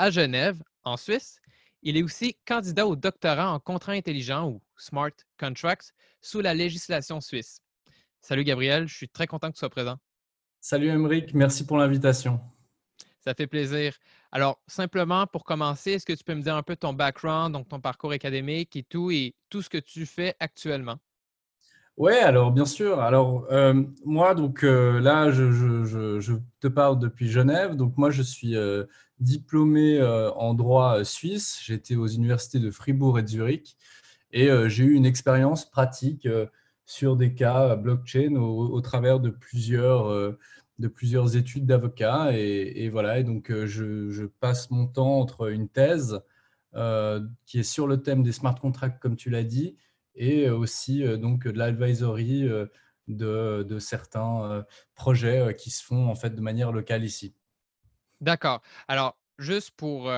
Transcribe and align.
à 0.00 0.10
Genève, 0.10 0.62
en 0.82 0.96
Suisse. 0.96 1.40
Il 1.82 1.98
est 1.98 2.02
aussi 2.02 2.34
candidat 2.46 2.86
au 2.86 2.96
doctorat 2.96 3.52
en 3.52 3.60
contrat 3.60 3.92
intelligent 3.92 4.48
ou 4.48 4.62
Smart 4.74 5.10
Contracts 5.38 5.92
sous 6.22 6.40
la 6.40 6.54
législation 6.54 7.20
suisse. 7.20 7.60
Salut 8.22 8.44
Gabriel, 8.44 8.88
je 8.88 8.96
suis 8.96 9.08
très 9.10 9.26
content 9.26 9.48
que 9.48 9.56
tu 9.56 9.58
sois 9.58 9.68
présent. 9.68 9.98
Salut 10.58 10.88
Emeric, 10.88 11.34
merci 11.34 11.66
pour 11.66 11.76
l'invitation. 11.76 12.40
Ça 13.18 13.34
fait 13.34 13.46
plaisir. 13.46 13.94
Alors, 14.32 14.62
simplement 14.66 15.26
pour 15.26 15.44
commencer, 15.44 15.92
est-ce 15.92 16.06
que 16.06 16.14
tu 16.14 16.24
peux 16.24 16.34
me 16.34 16.42
dire 16.42 16.56
un 16.56 16.62
peu 16.62 16.76
ton 16.76 16.94
background, 16.94 17.52
donc 17.52 17.68
ton 17.68 17.80
parcours 17.80 18.12
académique 18.12 18.76
et 18.76 18.82
tout, 18.82 19.10
et 19.10 19.34
tout 19.50 19.60
ce 19.60 19.68
que 19.68 19.76
tu 19.76 20.06
fais 20.06 20.34
actuellement? 20.40 20.98
Oui, 22.00 22.14
alors 22.14 22.50
bien 22.50 22.64
sûr. 22.64 23.00
Alors 23.00 23.46
euh, 23.52 23.84
moi, 24.06 24.34
donc 24.34 24.64
euh, 24.64 25.00
là, 25.00 25.30
je, 25.30 26.32
te 26.58 26.66
parle 26.66 26.98
depuis 26.98 27.28
Genève. 27.28 27.76
Donc 27.76 27.98
moi, 27.98 28.10
je 28.10 28.22
suis 28.22 28.56
euh, 28.56 28.84
diplômé 29.18 30.02
en 30.34 30.54
droit 30.54 31.04
suisse. 31.04 31.60
J'étais 31.62 31.96
aux 31.96 32.06
universités 32.06 32.58
de 32.58 32.70
Fribourg 32.70 33.18
et 33.18 33.22
de 33.22 33.28
Zurich 33.28 33.76
et 34.32 34.48
j'ai 34.70 34.84
eu 34.84 34.94
une 34.94 35.04
expérience 35.04 35.68
pratique 35.70 36.26
sur 36.86 37.16
des 37.16 37.34
cas 37.34 37.76
blockchain 37.76 38.34
au, 38.36 38.80
travers 38.80 39.20
de 39.20 39.28
plusieurs, 39.28 40.08
de 40.78 40.88
plusieurs 40.88 41.36
études 41.36 41.66
d'avocat. 41.66 42.30
Et, 42.32 42.88
voilà, 42.88 43.18
et 43.18 43.24
donc 43.24 43.52
je, 43.66 44.24
passe 44.40 44.70
mon 44.70 44.86
temps 44.86 45.18
entre 45.18 45.50
une 45.50 45.68
thèse 45.68 46.22
qui 47.44 47.58
est 47.58 47.62
sur 47.62 47.86
le 47.86 48.02
thème 48.02 48.22
des 48.22 48.32
smart 48.32 48.58
contracts, 48.58 49.02
comme 49.02 49.16
tu 49.16 49.28
l'as 49.28 49.44
dit, 49.44 49.76
et 50.20 50.50
aussi 50.50 51.02
donc 51.18 51.44
de 51.44 51.58
l'advisory 51.58 52.48
de, 53.08 53.64
de, 53.66 53.78
certains 53.78 54.64
projets 54.94 55.56
qui 55.58 55.70
se 55.70 55.82
font 55.82 56.08
en 56.08 56.14
fait 56.14 56.30
de 56.30 56.40
manière 56.40 56.72
locale 56.72 57.04
ici. 57.04 57.34
D'accord. 58.20 58.60
Alors, 58.86 59.16
juste 59.38 59.70
pour 59.72 60.12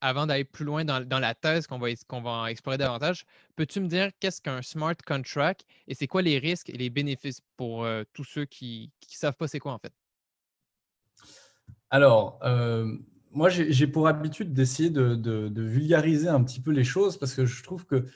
avant 0.00 0.26
d'aller 0.26 0.44
plus 0.44 0.64
loin 0.64 0.84
dans, 0.84 1.06
dans 1.06 1.20
la 1.20 1.34
thèse 1.34 1.66
qu'on 1.68 1.78
va, 1.78 1.86
qu'on 2.08 2.20
va 2.20 2.50
explorer 2.50 2.76
davantage, 2.76 3.24
peux-tu 3.54 3.80
me 3.80 3.86
dire 3.86 4.10
qu'est-ce 4.18 4.42
qu'un 4.42 4.60
smart 4.60 4.96
contract 5.06 5.64
et 5.86 5.94
c'est 5.94 6.08
quoi 6.08 6.20
les 6.20 6.38
risques 6.38 6.68
et 6.68 6.76
les 6.76 6.90
bénéfices 6.90 7.40
pour 7.56 7.86
tous 8.12 8.24
ceux 8.24 8.44
qui 8.44 8.90
ne 9.08 9.14
savent 9.14 9.36
pas 9.36 9.46
c'est 9.46 9.60
quoi 9.60 9.72
en 9.72 9.78
fait? 9.78 9.92
Alors, 11.90 12.40
moi, 13.34 13.48
j'ai 13.48 13.86
pour 13.86 14.06
habitude 14.06 14.52
d'essayer 14.52 14.90
de, 14.90 15.16
de, 15.16 15.48
de, 15.48 15.62
vulgariser 15.62 16.28
un 16.28 16.42
petit 16.44 16.60
peu 16.60 16.70
les 16.70 16.84
choses 16.84 17.18
parce 17.18 17.34
que 17.34 17.46
je 17.46 17.62
trouve 17.62 17.84
que 17.84 18.06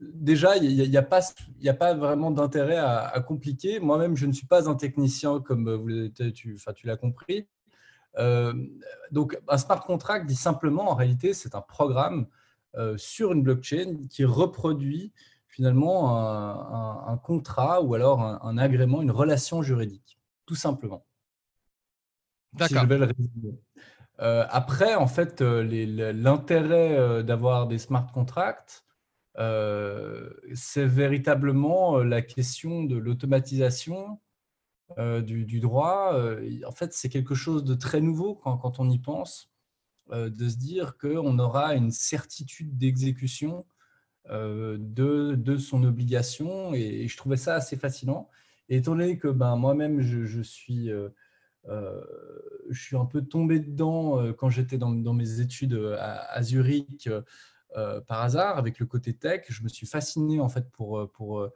déjà, 0.00 0.56
il 0.56 0.90
n'y 0.90 0.96
a, 0.96 1.02
pas, 1.02 1.20
a 1.66 1.74
pas 1.74 1.94
vraiment 1.94 2.30
d'intérêt 2.30 2.78
à, 2.78 3.20
compliquer. 3.26 3.80
Moi-même, 3.80 4.16
je 4.16 4.26
ne 4.26 4.32
suis 4.32 4.46
pas 4.46 4.68
un 4.68 4.74
technicien 4.74 5.40
comme 5.40 5.72
vous, 5.74 6.08
tu, 6.32 6.58
tu 6.74 6.86
l'as 6.86 6.96
compris. 6.96 7.46
Euh, 8.18 8.52
donc, 9.10 9.38
un 9.48 9.58
smart 9.58 9.84
contract 9.84 10.26
dit 10.26 10.36
simplement, 10.36 10.90
en 10.90 10.94
réalité, 10.94 11.34
c'est 11.34 11.54
un 11.54 11.60
programme 11.60 12.26
euh, 12.76 12.96
sur 12.96 13.32
une 13.32 13.42
blockchain 13.42 14.06
qui 14.10 14.24
reproduit 14.24 15.12
finalement 15.46 17.08
un, 17.08 17.16
contrat 17.16 17.82
ou 17.82 17.94
alors 17.94 18.22
un, 18.22 18.58
agrément, 18.58 19.02
une 19.02 19.10
relation 19.10 19.60
juridique, 19.62 20.18
tout 20.46 20.54
simplement. 20.54 21.04
D'accord. 22.52 22.86
Euh, 24.20 24.44
après, 24.50 24.94
en 24.94 25.06
fait, 25.08 25.40
l'intérêt 25.40 27.24
d'avoir 27.24 27.66
des 27.66 27.78
smart 27.78 28.06
contracts, 28.12 28.84
c'est 30.54 30.86
véritablement 30.86 31.98
euh, 31.98 32.04
la 32.04 32.22
question 32.22 32.82
de 32.84 32.96
l'automatisation 32.96 34.20
euh, 34.98 35.20
du, 35.20 35.60
droit. 35.60 36.18
en 36.66 36.72
fait, 36.72 36.92
c'est 36.92 37.08
quelque 37.08 37.34
chose 37.34 37.64
de 37.64 37.74
très 37.74 38.00
nouveau 38.00 38.34
quand, 38.34 38.80
on 38.80 38.90
y 38.90 38.98
pense, 38.98 39.50
de 40.10 40.48
se 40.48 40.56
dire 40.56 40.96
qu'on 40.96 41.38
aura 41.38 41.74
une 41.74 41.90
certitude 41.90 42.78
d'exécution 42.78 43.66
de, 44.30 45.56
son 45.58 45.84
obligation. 45.84 46.72
Et, 46.72 47.06
je 47.06 47.16
trouvais 47.16 47.36
ça 47.36 47.54
assez 47.54 47.76
fascinant. 47.76 48.30
Étant 48.70 48.92
donné 48.92 49.18
que 49.18 49.28
ben, 49.28 49.56
moi-même, 49.56 50.00
je, 50.00 50.40
suis, 50.40 50.90
je 51.66 52.82
suis 52.82 52.96
un 52.96 53.04
peu 53.04 53.20
tombé 53.20 53.60
dedans 53.60 54.32
quand 54.32 54.48
j'étais 54.48 54.78
dans, 54.78 54.90
mes 54.90 55.40
études 55.40 55.78
à 55.98 56.42
Zurich 56.42 57.10
euh, 57.76 58.00
par 58.00 58.22
hasard 58.22 58.56
avec 58.56 58.78
le 58.78 58.86
côté 58.86 59.12
tech. 59.12 59.44
Je 59.50 59.62
me 59.62 59.68
suis 59.68 59.86
fasciné 59.86 60.40
en 60.40 60.48
fait 60.48 60.70
pour, 60.70 60.98
euh, 60.98 61.06
pour 61.06 61.40
euh, 61.40 61.52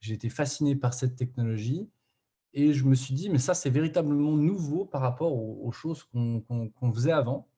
j'ai 0.00 0.14
été 0.14 0.28
fasciné 0.28 0.74
par 0.74 0.92
cette 0.92 1.14
technologie 1.14 1.88
et 2.52 2.72
je 2.72 2.84
me 2.84 2.96
suis 2.96 3.14
dit 3.14 3.30
mais 3.30 3.38
ça 3.38 3.54
c'est 3.54 3.70
véritablement 3.70 4.32
nouveau 4.32 4.84
par 4.84 5.02
rapport 5.02 5.32
aux, 5.32 5.70
choses 5.70 6.04
qu'on 6.12 6.92
faisait 6.92 7.12
avant. 7.12 7.48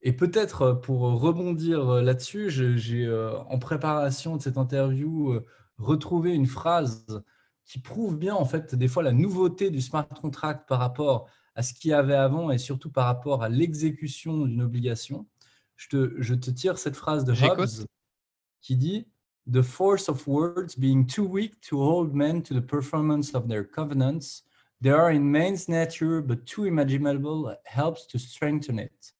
Et 0.00 0.12
peut-être 0.12 0.74
pour 0.74 1.00
rebondir 1.00 1.84
là-dessus, 2.02 2.50
j'ai 2.50 3.32
en 3.48 3.58
préparation 3.58 4.36
de 4.36 4.42
cette 4.42 4.56
interview 4.56 5.40
retrouvé 5.76 6.32
une 6.32 6.46
phrase 6.46 7.22
qui 7.64 7.80
prouve 7.80 8.16
bien 8.16 8.34
en 8.34 8.44
fait 8.44 8.76
des 8.76 8.86
fois 8.86 9.02
la 9.02 9.12
nouveauté 9.12 9.70
du 9.70 9.80
smart 9.80 10.08
contract 10.08 10.68
par 10.68 10.78
rapport 10.78 11.28
à 11.56 11.64
ce 11.64 11.74
qu'il 11.74 11.90
y 11.90 11.94
avait 11.94 12.14
avant 12.14 12.52
et 12.52 12.58
surtout 12.58 12.90
par 12.90 13.06
rapport 13.06 13.42
à 13.42 13.48
l'exécution 13.48 14.46
d'une 14.46 14.62
obligation 14.62 15.26
je 15.78 15.88
te, 15.88 16.14
je 16.18 16.34
te 16.34 16.50
tire 16.50 16.76
cette 16.76 16.96
phrase 16.96 17.24
de 17.24 17.32
Hobbes 17.32 17.86
qui 18.60 18.76
dit 18.76 19.06
The 19.50 19.62
force 19.62 20.10
of 20.10 20.26
words 20.26 20.76
being 20.76 21.06
too 21.06 21.24
weak 21.24 21.58
to 21.70 21.78
hold 21.78 22.14
men 22.14 22.42
to 22.42 22.52
the 22.52 22.60
performance 22.60 23.34
of 23.34 23.48
their 23.48 23.64
covenants, 23.64 24.42
they 24.82 24.90
are 24.90 25.10
in 25.10 25.20
man's 25.20 25.68
nature, 25.68 26.20
but 26.20 26.44
too 26.44 26.66
imaginable 26.66 27.56
helps 27.64 28.06
to 28.08 28.18
strengthen 28.18 28.78
it. 28.78 29.14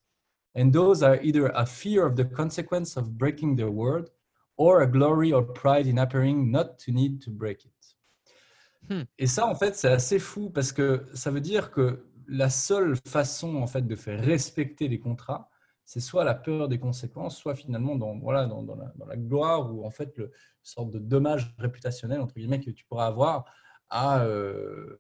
And 0.55 0.71
those 0.73 1.03
are 1.03 1.19
either 1.23 1.47
a 1.55 1.65
fear 1.65 2.05
of 2.05 2.17
the 2.17 2.25
consequence 2.25 2.97
of 2.97 3.17
breaking 3.17 3.57
their 3.57 3.71
word 3.71 4.11
or 4.59 4.83
a 4.83 4.87
glory 4.87 5.33
or 5.33 5.43
pride 5.43 5.87
in 5.87 5.99
appearing 5.99 6.51
not 6.51 6.79
to 6.81 6.93
need 6.93 7.23
to 7.23 7.31
break 7.31 7.65
it. 7.65 7.73
Hmm. 8.91 9.05
Et 9.19 9.27
ça, 9.27 9.47
en 9.47 9.55
fait, 9.55 9.77
c'est 9.77 9.93
assez 9.93 10.19
fou 10.19 10.51
parce 10.51 10.73
que 10.73 11.05
ça 11.15 11.31
veut 11.31 11.41
dire 11.41 11.71
que 11.71 12.05
la 12.27 12.51
seule 12.51 12.97
façon 13.07 13.57
en 13.57 13.67
fait 13.67 13.87
de 13.87 13.97
faire 13.97 14.23
respecter 14.23 14.89
les 14.89 14.99
contrats, 14.99 15.49
c'est 15.89 16.01
soit 16.01 16.23
la 16.23 16.35
peur 16.35 16.69
des 16.69 16.79
conséquences, 16.79 17.39
soit 17.39 17.55
finalement 17.55 17.97
dans, 17.97 18.19
voilà, 18.19 18.45
dans, 18.45 18.63
la, 19.07 19.17
gloire 19.17 19.75
ou 19.75 19.87
en 19.87 19.91
fait 19.91 20.15
le 20.19 20.31
sorte 20.63 20.91
de 20.91 20.99
dommage 20.99 21.55
réputationnel 21.57 22.21
entre 22.21 22.35
guillemets 22.35 22.61
que 22.61 22.71
tu 22.71 22.85
pourras 22.85 23.07
avoir 23.07 23.47
à, 23.89 24.23
euh, 24.25 24.99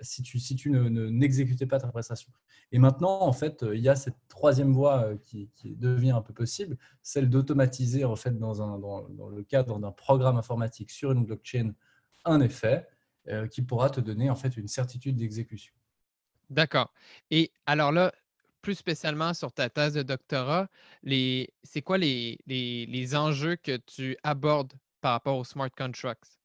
si 0.00 0.22
tu, 0.22 0.38
si 0.38 0.56
tu 0.56 0.70
n'exécutais 0.70 1.66
pas 1.66 1.78
ta 1.78 1.88
prestation. 1.88 2.32
Et 2.72 2.78
maintenant, 2.78 3.20
en 3.20 3.34
fait, 3.34 3.66
il 3.70 3.80
y 3.80 3.90
a 3.90 3.96
cette 3.96 4.16
troisième 4.28 4.72
voie 4.72 5.04
euh, 5.04 5.18
qui, 5.18 5.50
devient 5.76 6.12
un 6.12 6.22
peu 6.22 6.32
possible, 6.32 6.78
celle 7.02 7.28
d'automatiser 7.28 8.06
en 8.06 8.16
fait 8.16 8.38
dans, 8.38 8.62
un, 8.62 8.78
dans, 8.78 9.28
le 9.28 9.42
cadre 9.42 9.78
d'un 9.78 9.92
programme 9.92 10.38
informatique 10.38 10.90
sur 10.90 11.12
une 11.12 11.26
blockchain 11.26 11.74
un 12.24 12.40
effet 12.40 12.88
euh, 13.28 13.46
qui 13.46 13.60
pourra 13.60 13.90
te 13.90 14.00
donner 14.00 14.30
en 14.30 14.36
fait 14.36 14.56
une 14.56 14.68
certitude 14.68 15.16
d'exécution. 15.16 15.74
D'accord. 16.48 16.94
Et 17.30 17.52
alors 17.66 17.92
là, 17.92 18.10
plus 18.60 18.74
spécialement 18.74 19.34
sur 19.34 19.52
ta 19.52 19.68
thèse 19.68 19.94
de 19.94 20.02
doctorat, 20.02 20.68
c'est 21.04 21.82
quoi 21.82 21.98
les, 21.98 23.14
enjeux 23.14 23.56
que 23.56 23.76
tu 23.76 24.16
abordes 24.22 24.72
par 25.00 25.12
rapport 25.12 25.36
aux 25.36 25.44
smart 25.44 25.70
contracts? 25.70 26.38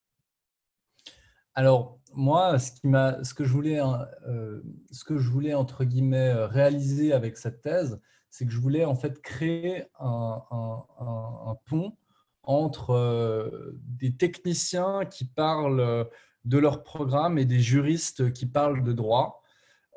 Alors, 1.57 1.99
moi, 2.13 2.59
ce, 2.59 2.71
qui 2.71 2.81
ce, 2.81 3.33
que 3.33 3.45
je 3.45 3.51
voulais, 3.53 3.79
hein, 3.79 4.05
euh, 4.27 4.61
que 5.05 5.17
je 5.17 5.29
voulais, 5.29 5.53
entre 5.53 5.85
guillemets, 5.85 6.29
euh, 6.29 6.47
réaliser 6.47 7.13
avec 7.13 7.37
cette 7.37 7.61
thèse, 7.61 8.01
c'est 8.29 8.45
que 8.45 8.51
je 8.51 8.59
voulais 8.59 8.83
en 8.83 8.95
fait 8.95 9.21
créer 9.21 9.85
un, 9.97 10.41
un, 10.51 11.55
pont 11.65 11.95
entre 12.43 13.73
des 13.77 14.17
techniciens 14.17 15.05
qui 15.05 15.23
parlent 15.23 16.07
de 16.43 16.57
leur 16.57 16.83
programme 16.83 17.37
et 17.37 17.45
des 17.45 17.59
juristes 17.59 18.33
qui 18.33 18.45
parlent 18.45 18.83
de 18.83 18.91
droit. 18.91 19.41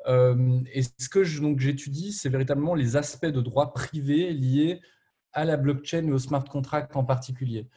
Euh, 0.07 0.61
et 0.73 0.83
ce 0.83 1.09
que 1.09 1.23
j'étudie, 1.23 2.13
c'est 2.13 2.29
véritablement 2.29 2.75
les 2.75 2.95
aspects 2.95 3.25
de 3.25 3.41
droit 3.41 3.73
privé 3.73 4.33
liés 4.33 4.81
à 5.33 5.45
la 5.45 5.57
blockchain 5.57 6.07
et 6.07 6.11
au 6.11 6.19
smart 6.19 6.43
contract 6.43 6.95
en 6.95 7.03
particulier. 7.03 7.67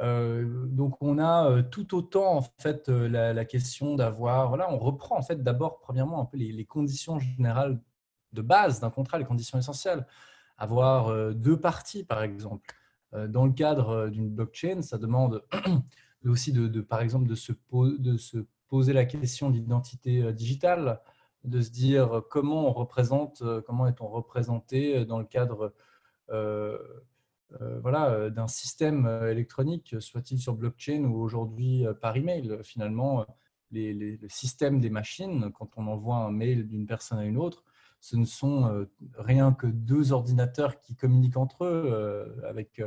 Euh, 0.00 0.66
donc, 0.66 0.96
on 1.02 1.18
a 1.18 1.50
euh, 1.50 1.62
tout 1.62 1.94
autant 1.94 2.38
en 2.38 2.42
fait 2.58 2.88
la, 2.88 3.44
question 3.44 3.94
d'avoir, 3.94 4.48
voilà, 4.48 4.72
on 4.72 4.78
reprend 4.78 5.18
en 5.18 5.22
fait 5.22 5.42
d'abord 5.42 5.80
premièrement 5.80 6.22
un 6.22 6.24
peu 6.24 6.38
les, 6.38 6.64
conditions 6.64 7.18
générales 7.18 7.80
de 8.32 8.42
base 8.42 8.80
d'un 8.80 8.90
contrat, 8.90 9.18
les 9.18 9.24
conditions 9.24 9.58
essentielles. 9.58 10.06
Avoir 10.56 11.34
deux 11.34 11.58
parties, 11.58 12.04
par 12.04 12.22
exemple. 12.22 12.74
Dans 13.28 13.46
le 13.46 13.52
cadre 13.52 14.08
d'une 14.08 14.30
blockchain, 14.30 14.80
ça 14.80 14.96
demande 14.96 15.42
aussi 16.24 16.52
de, 16.52 16.80
par 16.80 17.00
exemple 17.00 17.26
de 17.28 17.34
se, 17.34 17.52
de 17.98 18.16
se 18.16 18.38
poser 18.68 18.92
la 18.92 19.04
question 19.04 19.50
d'identité 19.50 20.32
digitale 20.32 21.00
de 21.44 21.60
se 21.60 21.70
dire 21.70 22.22
comment 22.30 22.68
on 22.68 22.72
représente, 22.72 23.42
euh, 23.42 23.60
comment 23.60 23.86
est-on 23.86 24.08
représenté 24.08 25.04
dans 25.04 25.18
le 25.18 25.24
cadre 25.24 25.74
euh, 26.30 26.78
euh, 27.60 27.80
voilà, 27.80 28.30
d'un 28.30 28.48
système 28.48 29.06
électronique, 29.28 29.96
soit-il 30.00 30.38
sur 30.38 30.54
blockchain 30.54 31.04
ou 31.04 31.20
aujourd'hui 31.20 31.84
par 32.00 32.16
email. 32.16 32.58
Finalement, 32.62 33.26
les, 33.70 33.92
le 33.92 34.28
système 34.28 34.80
des 34.80 34.88
machines, 34.88 35.50
quand 35.52 35.68
on 35.76 35.86
envoie 35.86 36.16
un 36.16 36.30
mail 36.30 36.66
d'une 36.66 36.86
personne 36.86 37.18
à 37.18 37.24
une 37.26 37.36
autre, 37.36 37.64
ce 38.00 38.16
ne 38.16 38.24
sont 38.24 38.86
rien 39.18 39.52
que 39.52 39.66
deux 39.66 40.12
ordinateurs 40.12 40.80
qui 40.80 40.96
communiquent 40.96 41.36
entre 41.36 41.64
eux 41.64 42.42
avec 42.48 42.80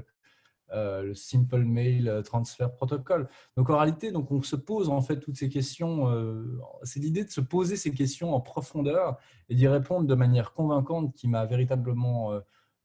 euh, 0.72 1.04
le 1.04 1.14
Simple 1.14 1.64
Mail 1.64 2.24
Transfer 2.26 2.72
Protocol. 2.74 3.30
Donc 3.56 3.70
en 3.70 3.78
réalité, 3.78 4.12
donc 4.12 4.32
on 4.32 4.42
se 4.42 4.56
pose 4.56 4.90
en 4.90 5.00
fait 5.00 5.20
toutes 5.20 5.38
ces 5.38 5.48
questions. 5.48 6.10
Euh, 6.10 6.60
c'est 6.82 7.00
l'idée 7.00 7.24
de 7.24 7.30
se 7.30 7.42
poser 7.42 7.76
ces 7.76 7.92
questions 7.92 8.34
en 8.34 8.42
profondeur 8.42 9.18
et 9.48 9.54
d'y 9.54 9.68
répondre 9.68 10.08
de 10.08 10.16
manière 10.16 10.54
convaincante 10.54 11.14
qui 11.14 11.28
m'a 11.28 11.46
véritablement 11.46 12.34
euh, 12.34 12.40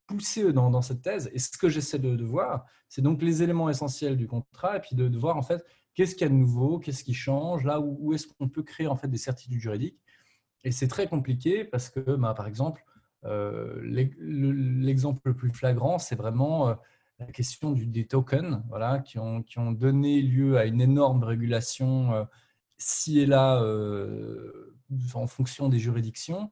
poussé 0.06 0.52
dans, 0.52 0.68
dans, 0.68 0.82
cette 0.82 1.00
thèse. 1.00 1.30
Et 1.32 1.38
ce 1.38 1.56
que 1.56 1.70
j'essaie 1.70 1.98
de, 1.98 2.22
voir, 2.22 2.66
c'est 2.90 3.00
donc 3.00 3.22
les 3.22 3.42
éléments 3.42 3.70
essentiels 3.70 4.18
du 4.18 4.26
contrat 4.26 4.76
et 4.76 4.80
puis 4.80 4.94
de, 4.94 5.16
voir 5.16 5.38
en 5.38 5.42
fait 5.42 5.64
qu'est-ce 5.94 6.14
qu'il 6.14 6.26
y 6.26 6.30
a 6.30 6.32
de 6.32 6.34
nouveau, 6.34 6.80
qu'est-ce 6.80 7.02
qui 7.02 7.14
change, 7.14 7.64
là 7.64 7.80
où, 7.80 8.12
est-ce 8.12 8.26
qu'on 8.26 8.48
peut 8.50 8.62
créer 8.62 8.88
en 8.88 8.96
fait 8.96 9.08
des 9.08 9.16
certitudes 9.16 9.58
juridiques. 9.58 9.98
Et 10.64 10.70
c'est 10.70 10.88
très 10.88 11.08
compliqué 11.08 11.64
parce 11.64 11.88
que, 11.88 12.00
bah, 12.00 12.34
par 12.34 12.46
exemple, 12.46 12.84
l'exemple 13.22 15.20
le 15.24 15.34
plus 15.34 15.50
flagrant, 15.50 15.98
c'est 15.98 16.16
vraiment 16.16 16.76
la 17.20 17.26
question 17.32 17.72
des 17.72 18.06
tokens, 18.06 18.62
voilà, 18.68 18.98
qui, 19.00 19.18
ont, 19.18 19.72
donné 19.72 20.22
lieu 20.22 20.56
à 20.58 20.64
une 20.64 20.80
énorme 20.80 21.22
régulation 21.22 22.12
euh, 22.14 22.24
ci 22.78 23.20
et 23.20 23.26
là 23.26 23.62
euh, 23.62 24.74
en 25.14 25.26
fonction 25.26 25.68
des 25.68 25.78
juridictions. 25.78 26.50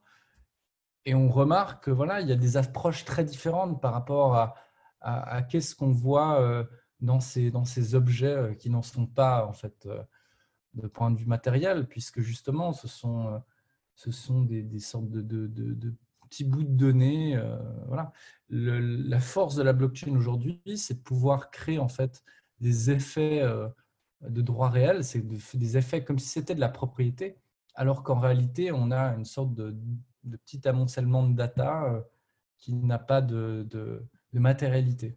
Et 1.06 1.14
on 1.14 1.30
remarque 1.30 1.84
que 1.84 1.90
voilà, 1.90 2.20
il 2.20 2.28
y 2.28 2.32
a 2.32 2.36
des 2.36 2.58
approches 2.58 3.06
très 3.06 3.24
différentes 3.24 3.80
par 3.80 3.94
rapport 3.94 4.54
à, 5.00 5.42
qu'est-ce 5.48 5.74
qu'on 5.74 5.92
voit 5.92 6.40
euh, 6.40 6.64
dans, 7.00 7.20
ces, 7.20 7.94
objets 7.94 8.56
qui 8.58 8.68
n'en 8.68 8.82
sont 8.82 9.06
pas 9.06 9.46
en 9.46 9.54
fait 9.54 9.88
de 10.74 10.86
point 10.86 11.10
de 11.10 11.16
vue 11.16 11.24
matériel, 11.24 11.86
puisque 11.86 12.20
justement 12.20 12.74
ce 12.74 12.88
sont, 12.88 13.42
des 14.44 14.80
sortes 14.80 15.08
de, 15.08 15.22
de, 15.22 15.46
de 15.46 15.94
petits 16.28 16.44
bouts 16.44 16.64
de 16.64 16.76
données. 16.76 17.36
Euh, 17.36 17.56
voilà. 17.86 18.12
la 18.50 19.20
force 19.20 19.56
de 19.56 19.62
la 19.62 19.72
blockchain 19.72 20.14
aujourd'hui, 20.14 20.60
c'est 20.76 20.94
de 20.94 21.02
pouvoir 21.02 21.50
créer 21.50 21.78
en 21.78 21.88
fait 21.88 22.22
des 22.60 22.90
effets 22.90 23.42
euh, 23.42 23.68
de 24.22 24.42
droit 24.42 24.68
réel, 24.68 25.04
c'est 25.04 25.22
des 25.56 25.76
effets 25.76 26.04
comme 26.04 26.18
si 26.18 26.28
c'était 26.28 26.54
de 26.54 26.60
la 26.60 26.68
propriété, 26.68 27.36
alors 27.74 28.02
qu'en 28.02 28.18
réalité, 28.18 28.72
on 28.72 28.90
a 28.90 29.14
une 29.14 29.24
sorte 29.24 29.54
de, 29.54 29.76
petit 30.44 30.66
amoncellement 30.66 31.22
de 31.22 31.34
data 31.34 31.84
euh, 31.84 32.00
qui 32.58 32.74
n'a 32.74 32.98
pas 32.98 33.20
de, 33.20 33.66
de, 33.70 34.02
matérialité. 34.32 35.16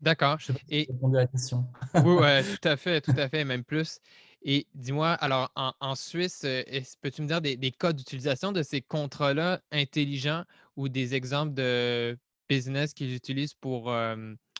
D'accord. 0.00 0.38
Je 0.38 0.46
sais 0.46 0.52
pas 0.52 0.58
si 0.60 0.74
Et... 0.74 0.88
à 0.90 1.08
la 1.08 1.26
question. 1.26 1.66
oui, 1.94 2.14
ouais, 2.14 2.42
tout 2.60 2.68
à 2.68 2.76
fait, 2.76 3.00
tout 3.00 3.14
à 3.16 3.28
fait, 3.28 3.44
même 3.44 3.64
plus. 3.64 4.00
Et 4.48 4.68
dis-moi, 4.76 5.10
alors 5.10 5.50
en, 5.56 5.96
Suisse, 5.96 6.42
euh, 6.44 6.62
peux-tu 7.00 7.20
me 7.22 7.26
dire 7.26 7.40
des, 7.40 7.72
cas 7.72 7.92
d'utilisation 7.92 8.52
de 8.52 8.62
ces 8.62 8.80
contrats-là 8.80 9.60
intelligents 9.72 10.44
ou 10.76 10.88
des 10.88 11.16
exemples 11.16 11.52
de 11.52 12.16
business 12.48 12.94
qu'ils 12.94 13.12
utilisent 13.12 13.54
pour 13.54 13.92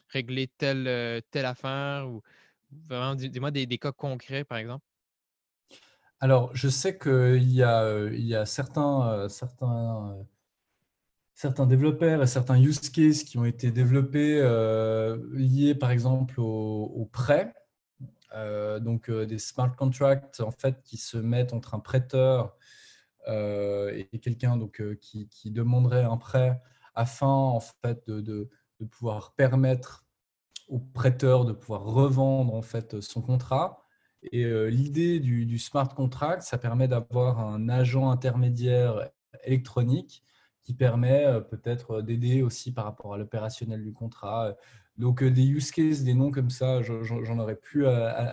régler 0.08 0.48
telle, 0.58 0.88
euh, 0.88 1.20
telle 1.30 1.46
affaire 1.46 2.08
ou 2.08 2.20
vraiment, 2.88 3.14
dis-moi 3.14 3.52
des, 3.52 3.78
cas 3.78 3.92
concrets, 3.92 4.42
par 4.42 4.58
exemple? 4.58 4.84
Alors, 6.18 6.50
je 6.52 6.68
sais 6.68 6.98
qu'il 6.98 7.48
y 7.52 7.62
a, 7.62 7.84
euh, 7.84 8.10
il 8.12 8.26
y 8.26 8.34
a 8.34 8.44
certains, 8.44 9.28
certains, 9.28 10.16
certains 11.32 11.66
développeurs 11.66 12.24
et 12.24 12.26
certains 12.26 12.60
use 12.60 12.90
cases 12.90 13.22
qui 13.22 13.38
ont 13.38 13.44
été 13.44 13.70
développés 13.70 14.40
liés, 15.32 15.76
par 15.76 15.92
exemple, 15.92 16.40
au, 16.40 16.86
au 16.86 17.04
prêt. 17.04 17.54
Euh, 18.36 18.80
donc 18.80 19.08
euh, 19.08 19.24
des 19.24 19.38
smart 19.38 19.74
contracts 19.74 20.40
en 20.40 20.50
fait 20.50 20.82
qui 20.82 20.98
se 20.98 21.16
mettent 21.16 21.54
entre 21.54 21.74
un 21.74 21.78
prêteur 21.78 22.54
euh, 23.28 24.04
et 24.12 24.18
quelqu'un 24.18 24.58
donc 24.58 24.82
qui, 25.00 25.50
demanderait 25.50 26.04
un 26.04 26.18
prêt 26.18 26.60
afin 26.94 27.26
en 27.26 27.60
fait 27.60 28.10
de, 28.10 28.50
pouvoir 28.90 29.32
permettre 29.34 30.04
au 30.68 30.78
prêteur 30.78 31.46
de 31.46 31.52
pouvoir 31.52 31.84
revendre 31.84 32.54
en 32.54 32.62
fait 32.62 33.00
son 33.00 33.22
contrat. 33.22 33.82
Et 34.32 34.44
l'idée 34.70 35.20
du, 35.20 35.58
smart 35.58 35.88
contract, 35.88 36.42
ça 36.42 36.58
permet 36.58 36.88
d'avoir 36.88 37.40
un 37.40 37.68
agent 37.68 38.10
intermédiaire 38.10 39.10
électronique 39.44 40.24
qui 40.62 40.74
permet 40.74 41.40
peut-être 41.48 42.02
d'aider 42.02 42.42
aussi 42.42 42.72
par 42.72 42.84
rapport 42.84 43.14
à 43.14 43.18
l'opérationnel 43.18 43.82
du 43.82 43.92
contrat, 43.92 44.56
donc, 44.98 45.22
euh, 45.22 45.30
des 45.30 45.44
use 45.44 45.70
cases, 45.70 46.02
des 46.02 46.14
noms 46.14 46.30
comme 46.30 46.50
ça, 46.50 46.80
j'en 46.82 47.38
aurais 47.38 47.56
plus, 47.56 47.84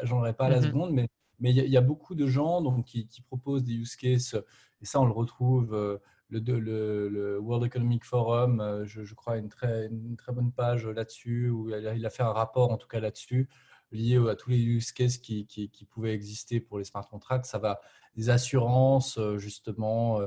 j'en 0.03 0.19
aurais 0.19 0.33
pas 0.33 0.45
à 0.45 0.49
la 0.49 0.59
mmh 0.59 0.63
seconde, 0.63 0.93
mais 0.93 1.07
mais 1.39 1.51
il 1.51 1.69
y, 1.69 1.77
a 1.77 1.81
beaucoup 1.81 2.15
de 2.15 2.25
gens 2.25 2.61
donc, 2.61 2.85
qui, 2.85 3.21
proposent 3.27 3.65
des 3.65 3.73
use 3.73 3.97
cases, 3.97 4.35
et 4.81 4.85
ça, 4.85 5.01
on 5.01 5.05
le 5.05 5.11
retrouve. 5.11 5.73
Euh, 5.73 5.97
le, 6.29 6.39
le, 6.39 7.39
World 7.39 7.65
Economic 7.65 8.05
Forum, 8.05 8.61
euh, 8.61 8.85
je, 8.85 9.13
crois, 9.13 9.33
a 9.33 9.37
une 9.37 9.49
très, 9.49 9.87
une 9.87 10.15
très 10.15 10.31
bonne 10.31 10.51
page 10.53 10.87
là-dessus, 10.87 11.49
où 11.49 11.69
il 11.69 12.05
a, 12.05 12.09
fait 12.09 12.23
un 12.23 12.31
rapport, 12.31 12.71
en 12.71 12.77
tout 12.77 12.87
cas 12.87 13.01
là-dessus, 13.01 13.49
lié 13.91 14.17
à 14.29 14.35
tous 14.35 14.51
les 14.51 14.57
use 14.63 14.93
cases 14.93 15.17
qui, 15.17 15.45
qui, 15.45 15.85
pouvaient 15.85 16.13
exister 16.13 16.61
pour 16.61 16.79
les 16.79 16.85
smart 16.85 17.05
contracts. 17.07 17.45
Ça 17.45 17.59
va 17.59 17.81
des 18.15 18.29
assurances, 18.29 19.19
justement, 19.35 20.21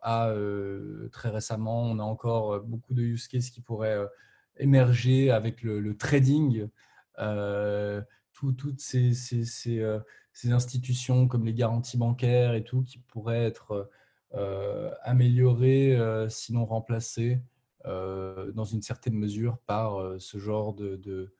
à 0.00 0.32
très 1.12 1.28
récemment, 1.28 1.82
on 1.82 1.98
a 1.98 2.02
encore 2.02 2.60
beaucoup 2.60 2.94
de 2.94 3.02
use 3.02 3.28
cases 3.28 3.50
qui 3.50 3.60
pourraient 3.60 4.08
émerger 4.58 5.30
avec 5.30 5.62
le, 5.62 5.96
trading, 5.96 6.68
euh, 7.18 8.02
toutes 8.32 8.82
euh, 8.94 10.00
ces, 10.32 10.52
institutions 10.52 11.28
comme 11.28 11.44
les 11.44 11.54
garanties 11.54 11.96
bancaires 11.96 12.54
et 12.54 12.64
tout 12.64 12.82
qui 12.82 12.98
pourraient 12.98 13.44
être 13.44 13.90
euh, 14.34 14.90
améliorées, 15.02 15.96
sinon 16.28 16.64
remplacées 16.64 17.40
dans 17.84 18.64
une 18.64 18.82
certaine 18.82 19.14
mesure 19.14 19.58
par 19.66 20.14
ce 20.18 20.38
genre 20.38 20.74
de, 20.74 21.30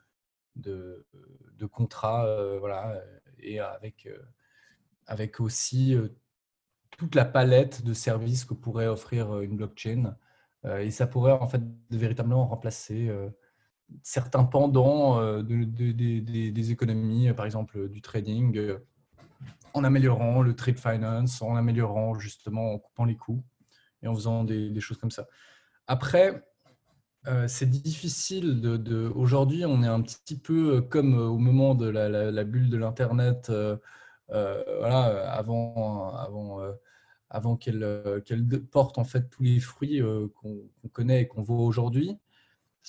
de, 0.57 1.67
contrat. 1.67 2.59
voilà, 2.59 3.03
et 3.39 3.59
avec 5.07 5.41
aussi 5.41 5.97
toute 6.91 7.15
la 7.15 7.25
palette 7.25 7.83
de 7.83 7.95
services 7.95 8.45
que 8.45 8.55
pourrait 8.55 8.87
offrir 8.87 9.41
une 9.41 9.57
blockchain. 9.57 10.17
Et 10.65 10.91
ça 10.91 11.07
pourrait 11.07 11.33
en 11.33 11.47
fait 11.47 11.63
véritablement 11.91 12.47
remplacer 12.47 13.11
certains 14.03 14.45
pendants 14.45 15.43
des 15.43 16.71
économies, 16.71 17.33
par 17.35 17.45
exemple 17.45 17.89
du 17.89 18.01
trading, 18.01 18.77
en 19.75 19.85
améliorant 19.85 20.43
le 20.43 20.55
trade 20.55 20.79
finance, 20.79 21.43
en 21.43 21.57
améliorant 21.57 22.19
justement, 22.19 22.73
en 22.73 22.79
coupant 22.79 23.05
les 23.05 23.17
coûts 23.17 23.45
et 24.03 24.09
en 24.09 24.15
faisant 24.15 24.45
des, 24.45 24.81
choses 24.81 24.99
comme 24.99 25.11
ça. 25.11 25.27
Après, 25.87 26.43
c'est 27.47 27.69
difficile 27.69 28.61
de, 28.61 29.09
Aujourd'hui, 29.15 29.65
on 29.67 29.83
est 29.83 29.89
un 29.89 30.01
petit 30.01 30.39
peu 30.39 30.81
comme 30.83 31.15
au 31.15 31.39
moment 31.39 31.75
de 31.75 31.89
la, 31.89 32.45
bulle 32.45 32.71
de 32.71 32.77
l'Internet, 32.79 33.53
voilà, 34.29 35.31
avant, 35.31 36.15
avant 37.35 37.57
qu'elle 37.57 38.23
porte 38.71 38.99
en 38.99 39.05
fait 39.05 39.29
tous 39.29 39.43
les 39.43 39.61
fruits 39.61 40.01
qu'on 40.35 40.89
connaît 40.93 41.23
et 41.23 41.27
qu'on 41.29 41.43
voit 41.43 41.65
aujourd'hui 41.65 42.19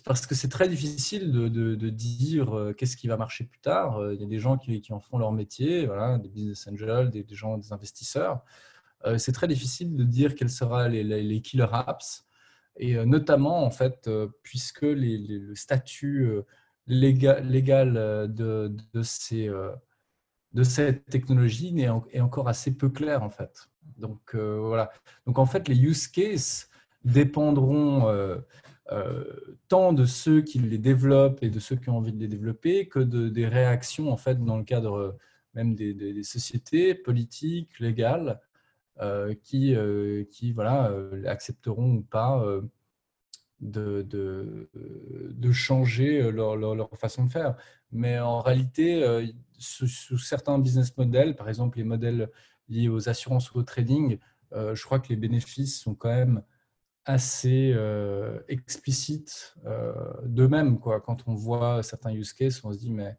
parce 0.03 0.27
que 0.27 0.35
c'est 0.35 0.49
très 0.49 0.67
difficile 0.67 1.31
de, 1.31 1.89
dire 1.89 2.57
euh, 2.57 2.73
qu'est-ce 2.73 2.97
qui 2.97 3.07
va 3.07 3.17
marcher 3.17 3.45
plus 3.45 3.59
tard. 3.59 3.97
Euh, 3.97 4.13
il 4.13 4.21
y 4.21 4.23
a 4.23 4.27
des 4.27 4.39
gens 4.39 4.57
qui, 4.57 4.81
en 4.91 4.99
font 4.99 5.17
leur 5.17 5.31
métier, 5.31 5.85
voilà, 5.85 6.17
des 6.17 6.29
business 6.29 6.67
angels, 6.67 7.09
des, 7.09 7.25
gens, 7.31 7.57
des 7.57 7.71
investisseurs. 7.71 8.43
Euh, 9.05 9.17
c'est 9.17 9.31
très 9.31 9.47
difficile 9.47 9.95
de 9.95 10.03
dire 10.03 10.35
quels 10.35 10.49
seront 10.49 10.87
les, 10.87 11.41
killer 11.41 11.67
apps. 11.71 12.25
Et 12.77 12.95
notamment, 13.05 13.63
en 13.63 13.71
fait, 13.71 14.09
puisque 14.43 14.81
le 14.81 15.55
statut 15.55 16.29
légal, 16.87 18.33
de, 18.33 19.01
cette 20.63 21.05
technologie 21.05 21.73
est, 21.79 22.19
encore 22.19 22.49
assez 22.49 22.75
peu 22.75 22.89
clair, 22.89 23.23
en 23.23 23.29
fait. 23.29 23.69
Donc, 23.97 24.35
voilà. 24.35 24.91
Donc, 25.25 25.39
en 25.39 25.45
fait, 25.45 25.67
les 25.67 25.79
use 25.79 26.07
cases 26.07 26.69
dépendront 27.03 28.07
euh, 28.91 29.57
tant 29.67 29.93
de 29.93 30.05
ceux 30.05 30.41
qui 30.41 30.59
les 30.59 30.77
développent 30.77 31.41
et 31.41 31.49
de 31.49 31.59
ceux 31.59 31.75
qui 31.75 31.89
ont 31.89 31.97
envie 31.97 32.13
de 32.13 32.19
les 32.19 32.27
développer 32.27 32.87
que 32.87 32.99
de, 32.99 33.29
des 33.29 33.47
réactions 33.47 34.11
en 34.11 34.17
fait 34.17 34.43
dans 34.43 34.57
le 34.57 34.63
cadre 34.63 34.93
euh, 34.95 35.11
même 35.55 35.73
des, 35.73 36.21
sociétés 36.21 36.93
politiques, 36.93 37.79
légales, 37.79 38.41
euh, 38.99 39.33
qui, 39.41 39.73
qui 40.29 40.51
voilà, 40.51 40.93
accepteront 41.25 41.93
ou 41.95 42.01
pas 42.01 42.43
de, 43.61 44.01
de, 44.01 44.69
de, 44.73 45.51
changer 45.53 46.29
leur, 46.29 46.57
leur, 46.57 46.89
façon 46.97 47.23
de 47.23 47.31
faire. 47.31 47.55
Mais 47.93 48.19
en 48.19 48.41
réalité, 48.41 49.01
sous, 49.57 49.87
sous, 49.87 50.17
certains 50.17 50.59
business 50.59 50.97
models, 50.97 51.37
par 51.37 51.47
exemple 51.47 51.77
les 51.77 51.85
modèles 51.85 52.29
liés 52.69 52.89
aux 52.89 53.09
assurances 53.09 53.51
ou 53.53 53.59
au 53.59 53.63
trading, 53.63 54.17
je 54.51 54.83
crois 54.83 54.99
que 54.99 55.09
les 55.09 55.17
bénéfices 55.17 55.81
sont 55.81 55.95
quand 55.95 56.09
même 56.09 56.43
assez 57.05 57.71
euh, 57.75 58.39
explicite 58.47 59.55
euh, 59.65 59.93
d'eux-mêmes. 60.23 60.79
Quand 60.79 61.27
on 61.27 61.35
voit 61.35 61.83
certains 61.83 62.11
use 62.11 62.33
cases, 62.33 62.63
on 62.63 62.73
se 62.73 62.79
dit, 62.79 62.91
mais 62.91 63.17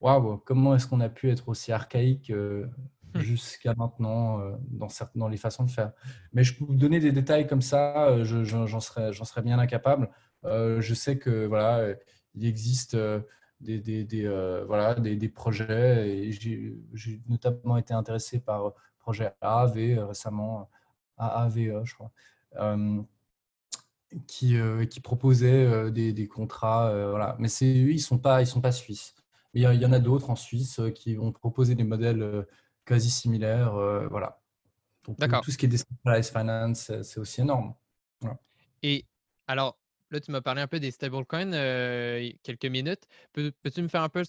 waouh, 0.00 0.38
comment 0.38 0.74
est-ce 0.74 0.86
qu'on 0.86 1.00
a 1.00 1.08
pu 1.08 1.28
être 1.28 1.48
aussi 1.48 1.72
archaïque 1.72 2.30
euh, 2.30 2.66
hmm. 3.14 3.20
jusqu'à 3.20 3.74
maintenant 3.74 4.40
euh, 4.40 4.52
dans, 4.70 4.88
dans 5.16 5.28
les 5.28 5.36
façons 5.36 5.64
de 5.64 5.70
faire 5.70 5.92
Mais 6.32 6.44
je 6.44 6.56
peux 6.56 6.64
vous 6.64 6.76
donner 6.76 7.00
des 7.00 7.12
détails 7.12 7.48
comme 7.48 7.62
ça, 7.62 8.22
j'en 8.22 8.80
serais, 8.80 9.12
serais 9.12 9.42
bien 9.42 9.58
incapable. 9.58 10.08
je 10.44 10.94
sais 10.94 11.18
que 11.18 11.46
voilà, 11.46 11.94
il 12.34 12.46
existe 12.46 12.96
des, 13.60 13.78
des, 13.78 14.04
des 14.04 14.28
voilà, 14.66 14.94
des, 14.94 15.16
des, 15.16 15.28
projets 15.28 16.08
et 16.08 16.32
j'ai 16.32 17.20
notamment 17.28 17.76
été 17.76 17.94
intéressé 17.94 18.40
par 18.40 18.64
le 18.64 18.70
projet 18.98 19.32
AAV 19.40 19.98
récemment, 20.06 20.68
AAVE, 21.18 21.84
je 21.84 21.94
crois. 21.94 22.10
Euh, 22.56 23.02
qui, 24.26 24.56
euh, 24.56 24.86
qui 24.86 24.98
proposaient 24.98 25.64
euh, 25.64 25.90
des, 25.90 26.12
des 26.12 26.26
contrats. 26.26 26.90
voilà. 27.10 27.36
Mais 27.38 27.48
eux, 27.48 27.90
ils 27.90 27.94
ne 27.94 27.98
sont, 27.98 28.18
pas, 28.18 28.42
ils 28.42 28.46
sont 28.46 28.60
pas 28.60 28.72
suisses. 28.72 29.14
Il 29.54 29.62
y, 29.62 29.86
en 29.86 29.92
a 29.92 29.98
d'autres 29.98 30.30
en 30.30 30.36
Suisse 30.36 30.80
qui 30.94 31.18
ont 31.18 31.32
proposé 31.32 31.74
des 31.74 31.82
modèles 31.82 32.46
quasi 32.84 33.10
similaires. 33.10 33.72
voilà. 34.08 34.40
Donc, 35.04 35.16
tout 35.42 35.50
ce 35.50 35.58
qui 35.58 35.66
est 35.66 35.68
decentralized 35.68 36.32
finance, 36.32 36.92
c'est 37.02 37.18
aussi 37.18 37.40
énorme. 37.40 37.74
Et 38.82 39.06
alors, 39.48 39.79
là, 40.10 40.20
tu 40.20 40.30
m'as 40.30 40.40
parlé 40.40 40.60
un 40.62 40.66
peu 40.66 40.80
des 40.80 40.90
stablecoins 40.90 41.52
euh, 41.52 42.30
quelques 42.42 42.66
minutes. 42.66 43.02
Peux, 43.32 43.52
tu 43.72 43.82
me 43.82 43.88
faire 43.88 44.02
un 44.02 44.08
peu 44.08 44.22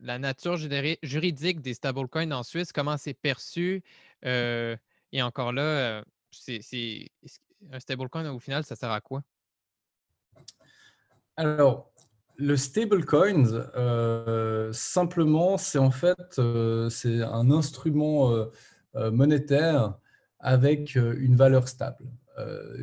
la 0.00 0.18
nature 0.18 0.56
juridique 1.02 1.60
des 1.60 1.74
stablecoins 1.74 2.30
en 2.32 2.42
Suisse? 2.42 2.72
Comment 2.72 2.96
c'est 2.96 3.14
perçu? 3.14 3.82
et 4.24 5.22
encore 5.22 5.52
là, 5.52 6.02
c'est 6.30 6.60
un 7.72 7.80
stablecoin, 7.80 8.30
au 8.30 8.38
final, 8.38 8.64
ça 8.64 8.76
sert 8.76 8.90
à 8.90 9.00
quoi? 9.00 9.22
Alors, 11.36 11.92
le 12.36 12.56
stablecoin, 12.56 13.46
euh, 13.76 14.72
simplement, 14.72 15.58
c'est 15.58 15.78
en 15.78 15.90
fait 15.90 16.38
euh, 16.38 16.88
c'est 16.88 17.22
un 17.22 17.50
instrument 17.50 18.32
euh, 18.32 19.10
monétaire 19.10 19.98
avec 20.40 20.94
une 20.94 21.36
valeur 21.36 21.68
stable. 21.68 22.04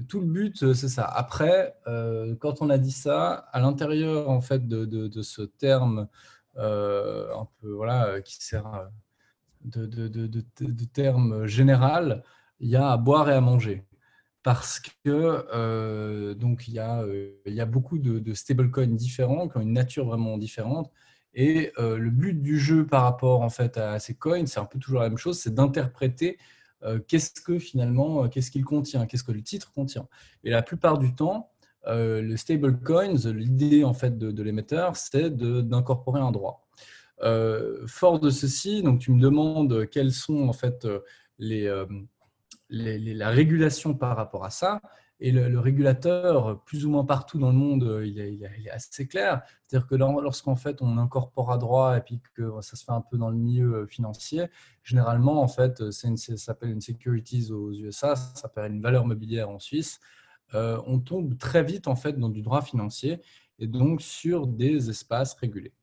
Tout 0.08 0.20
le 0.20 0.28
but, 0.28 0.74
c'est 0.74 0.90
ça. 0.90 1.06
Après, 1.06 1.76
quand 2.40 2.62
on 2.62 2.70
a 2.70 2.78
dit 2.78 2.92
ça, 2.92 3.48
à 3.52 3.60
l'intérieur 3.60 4.30
en 4.30 4.42
fait 4.42 4.68
de, 4.68 5.22
ce 5.22 5.42
terme 5.44 6.08
un 6.58 7.48
peu 7.62 7.72
voilà 7.72 8.22
qui 8.22 8.36
sert 8.44 8.90
de, 9.64 9.86
de, 9.86 10.86
terme 10.94 11.46
général, 11.46 12.24
il 12.60 12.70
y 12.70 12.76
a 12.76 12.92
à 12.92 12.98
boire 12.98 13.30
et 13.30 13.34
à 13.34 13.42
manger 13.42 13.86
parce 14.46 14.80
que 14.80 14.94
euh, 15.56 16.36
donc 16.36 16.68
il 16.68 16.76
y, 16.76 16.80
a, 16.80 17.02
euh, 17.02 17.32
il 17.48 17.56
y 17.56 17.62
a 17.62 17.66
beaucoup 17.66 17.98
de, 17.98 18.34
stablecoins 18.36 18.96
différents 18.96 19.48
qui 19.48 19.58
ont 19.58 19.62
une 19.62 19.74
nature 19.74 20.06
vraiment 20.06 20.38
différente. 20.38 20.92
Et 21.34 21.72
euh, 21.80 21.98
le 21.98 22.12
but 22.12 22.40
du 22.40 22.60
jeu 22.60 22.86
par 22.86 23.02
rapport 23.04 23.42
en 23.42 23.50
fait 23.50 23.76
à 23.78 23.98
ces 23.98 24.14
coins, 24.14 24.46
c'est 24.46 24.60
un 24.60 24.66
peu 24.66 24.78
toujours 24.78 25.02
la 25.02 25.10
même 25.10 25.18
chose, 25.18 25.40
c'est 25.40 25.56
d'interpréter 25.56 26.38
qu'est-ce 27.08 27.42
que 27.42 27.60
finalement, 27.60 28.28
qu'est-ce 28.30 28.52
qu'il 28.52 28.64
contient, 28.64 29.06
qu'est-ce 29.06 29.24
que 29.24 29.32
le 29.32 29.42
titre 29.42 29.72
contient? 29.74 30.08
Et 30.44 30.50
la 30.50 30.62
plupart 30.62 30.98
du 30.98 31.16
temps, 31.16 31.52
le 31.88 32.36
stablecoins, 32.36 33.32
l'idée 33.32 33.84
en 33.84 33.94
fait 33.94 34.18
de, 34.18 34.44
l'émetteur, 34.44 34.96
c'est 34.96 35.36
d'incorporer 35.36 36.22
un 36.22 36.32
droit. 36.32 36.68
fort 37.88 38.20
de 38.20 38.30
ceci, 38.30 38.84
donc 38.84 39.00
tu 39.00 39.12
me 39.12 39.22
demandes 39.22 39.90
quels 39.90 40.12
sont 40.12 40.48
en 40.48 40.54
fait 40.54 40.88
les 41.40 41.70
la 42.70 43.30
régulation 43.30 43.94
par 43.94 44.16
rapport 44.16 44.46
à 44.46 44.50
ça. 44.50 44.82
Et 45.22 45.32
le, 45.32 45.60
régulateur, 45.60 46.62
plus 46.64 46.86
ou 46.86 46.90
moins 46.90 47.06
partout 47.06 47.40
dans 47.40 47.50
le 47.50 47.56
monde, 47.56 48.02
il 48.04 48.20
est, 48.20 48.70
assez 48.70 49.08
clair. 49.08 49.42
C'est-à-dire 49.66 49.88
que 49.88 49.96
lorsqu'en 49.96 50.56
fait 50.56 50.82
on 50.82 50.98
incorpore 50.98 51.52
à 51.52 51.58
droit 51.58 51.98
et 51.98 52.02
puis 52.02 52.20
que 52.34 52.62
ça 52.62 52.76
se 52.76 52.84
fait 52.84 52.92
un 52.92 53.02
peu 53.02 53.18
dans 53.18 53.30
le 53.30 53.38
milieu 53.38 53.88
financier, 53.88 54.48
généralement 54.84 55.42
en 55.42 55.48
fait 55.48 55.92
ça 55.92 56.10
s'appelle 56.36 56.72
une 56.72 56.82
securities 56.82 57.52
aux 57.52 57.72
USA, 57.72 58.16
ça 58.16 58.36
s'appelle 58.36 58.74
une 58.74 58.82
valeur 58.82 59.06
mobilière 59.06 59.50
en 59.50 59.60
Suisse. 59.60 60.00
Euh, 60.54 60.82
on 60.86 61.00
tombe 61.00 61.38
très 61.38 61.64
vite 61.64 61.88
en 61.88 61.96
fait 61.96 62.14
dans 62.20 62.30
du 62.30 62.42
droit 62.42 62.62
financier 62.62 63.22
et 63.58 63.68
donc 63.68 64.02
sur 64.02 64.48
des 64.48 64.90
espaces 64.90 65.34
régulés. 65.34 65.74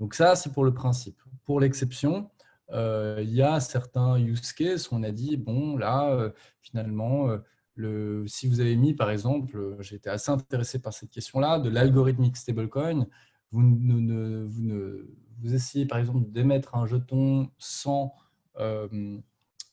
Donc 0.00 0.14
ça 0.14 0.34
c'est 0.34 0.52
pour 0.52 0.64
le 0.64 0.72
principe. 0.72 1.20
Pour 1.44 1.60
l'exception, 1.60 2.30
euh, 2.72 3.20
il 3.22 3.34
y 3.34 3.42
a 3.42 3.60
certains 3.60 4.18
use 4.18 4.52
cases 4.52 4.90
où 4.90 4.96
on 4.96 5.02
a 5.02 5.10
dit, 5.10 5.36
bon, 5.36 5.76
là, 5.76 6.10
euh, 6.10 6.30
finalement, 6.60 7.30
euh, 7.30 7.38
si 8.26 8.48
vous 8.48 8.60
avez 8.60 8.76
mis, 8.76 8.94
par 8.94 9.10
exemple, 9.10 9.76
j'étais 9.80 10.10
assez 10.10 10.30
intéressé 10.30 10.80
par 10.80 10.92
cette 10.92 11.10
question-là, 11.10 11.58
de 11.58 11.68
l'algorithmique 11.68 12.36
stablecoin, 12.36 13.06
vous, 13.52 15.54
essayez, 15.54 15.86
par 15.86 15.98
exemple, 15.98 16.30
d'émettre 16.30 16.74
un 16.74 16.86
jeton 16.86 17.50
sans, 17.58 18.14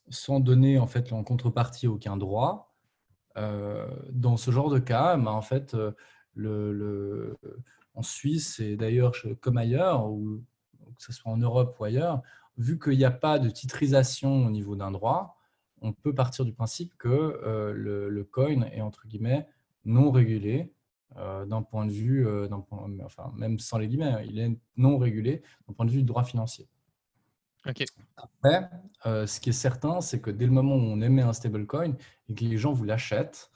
sans 0.10 0.40
donner, 0.40 0.80
en 0.80 0.88
fait, 0.88 1.12
en 1.14 1.24
contrepartie 1.24 1.88
aucun 1.88 2.18
droit. 2.18 2.76
dans 3.36 4.38
ce 4.38 4.52
genre 4.52 4.70
de 4.70 4.80
cas, 4.80 5.18
ben, 5.18 5.32
en 5.32 5.42
fait, 5.42 5.76
en 7.96 8.04
Suisse 8.04 8.60
et 8.60 8.76
d'ailleurs 8.76 9.14
comme 9.42 9.58
ailleurs, 9.58 10.10
ou 10.10 10.44
que 10.96 11.04
ce 11.04 11.14
soit 11.14 11.32
en 11.32 11.38
Europe 11.38 11.76
ou 11.80 11.86
ailleurs, 11.86 12.22
vu 12.58 12.80
qu'il 12.80 12.98
n'y 12.98 13.06
a 13.06 13.12
pas 13.12 13.40
de 13.40 13.50
titrisation 13.50 14.46
au 14.46 14.50
niveau 14.50 14.76
d'un 14.76 14.92
droit, 14.92 15.35
on 15.82 15.94
peut 15.94 16.14
partir 16.14 16.46
du 16.46 16.54
principe 16.54 16.94
que 16.98 17.08
euh, 17.10 17.74
le, 17.74 18.24
coin 18.24 18.64
est 18.72 18.82
entre 18.82 19.08
guillemets 19.08 19.48
non 19.84 20.12
régulé 20.12 20.74
euh, 21.18 21.46
d'un 21.46 21.62
point 21.62 21.86
de 21.86 21.92
vue, 21.92 22.28
euh, 22.28 22.48
enfin 23.04 23.32
même 23.36 23.60
sans 23.60 23.78
les 23.78 23.88
guillemets, 23.88 24.06
hein, 24.06 24.22
il 24.26 24.40
est 24.40 24.58
non 24.78 24.98
régulé 24.98 25.44
d'un 25.68 25.74
point 25.74 25.86
de 25.86 25.92
vue 25.92 26.00
du 26.00 26.06
droit 26.06 26.24
financier. 26.24 26.68
Après, 28.18 28.70
ce 29.04 29.40
qui 29.40 29.50
est 29.50 29.54
certain, 29.54 30.00
c'est 30.00 30.22
que 30.22 30.30
dès 30.30 30.46
le 30.46 30.52
moment 30.52 30.76
où 30.76 30.80
on 30.80 31.02
émet 31.02 31.24
un 31.24 31.34
stablecoin 31.34 31.94
et 32.30 32.36
que 32.36 32.44
les 32.44 32.58
gens 32.58 32.74
vous 32.74 32.84
l'achètent, 32.84 33.50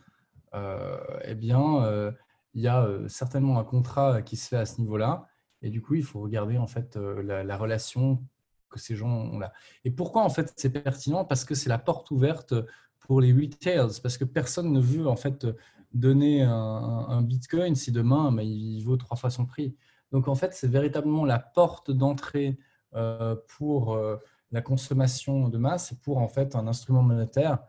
eh 0.52 1.36
bien, 1.36 2.12
il 2.56 2.62
y 2.62 2.68
a 2.68 2.90
certainement 3.08 3.60
un 3.60 3.64
contrat 3.64 4.24
qui 4.24 4.36
se 4.36 4.48
fait 4.48 4.58
à 4.58 4.66
ce 4.66 4.82
niveau-là. 4.82 5.28
Et 5.62 5.70
du 5.70 5.84
coup, 5.84 5.94
il 5.94 6.04
faut 6.04 6.22
regarder 6.22 6.58
en 6.58 6.66
fait 6.66 6.96
la 6.96 7.56
relation 7.56 8.24
que 8.70 8.80
ces 8.80 8.96
gens 8.96 9.10
ont 9.10 9.40
là. 9.40 9.54
Et 9.84 9.92
pourquoi 9.92 10.24
en 10.24 10.30
fait 10.30 10.54
c'est 10.56 10.70
pertinent? 10.70 11.26
Parce 11.26 11.46
que 11.46 11.56
c'est 11.56 11.70
la 11.70 11.80
porte 11.80 12.12
ouverte 12.12 12.54
pour 13.00 13.22
les 13.22 13.34
retails, 13.34 14.00
parce 14.02 14.18
que 14.18 14.26
personne 14.26 14.72
ne 14.72 14.80
veut 14.80 15.08
en 15.08 15.16
fait 15.16 15.48
donner 15.94 16.44
un, 16.44 17.22
bitcoin 17.24 17.76
si 17.76 17.92
demain 17.92 18.32
mais 18.32 18.48
il 18.48 18.82
vaut 18.84 18.98
trois 18.98 19.18
fois 19.18 19.30
son 19.30 19.46
prix. 19.46 19.76
Donc 20.12 20.28
en 20.28 20.36
fait 20.36 20.54
c'est 20.54 20.68
véritablement 20.68 21.26
la 21.26 21.40
porte 21.40 21.92
d'entrée 21.92 22.58
euh, 22.96 23.36
pour 23.58 23.94
euh, 23.94 24.18
la 24.52 24.62
consommation 24.62 25.50
de 25.50 25.58
masse 25.58 25.92
et 25.92 25.96
pour 25.96 26.18
en 26.18 26.28
fait 26.28 26.56
un 26.56 26.68
instrument 26.68 27.04
monétaire 27.04 27.60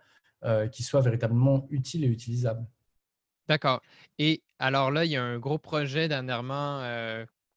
euh, 0.45 0.67
qui 0.69 0.83
soit 0.83 1.03
véritablement 1.03 1.67
utile 1.71 2.05
et 2.05 2.09
utilisable. 2.09 2.67
D'accord. 3.49 3.83
Et 4.19 4.43
alors 4.59 4.91
là, 4.91 5.05
il 5.05 5.11
y 5.11 5.17
a 5.17 5.23
un 5.23 5.39
gros 5.39 5.59
projet 5.59 6.09
dernièrement 6.09 6.83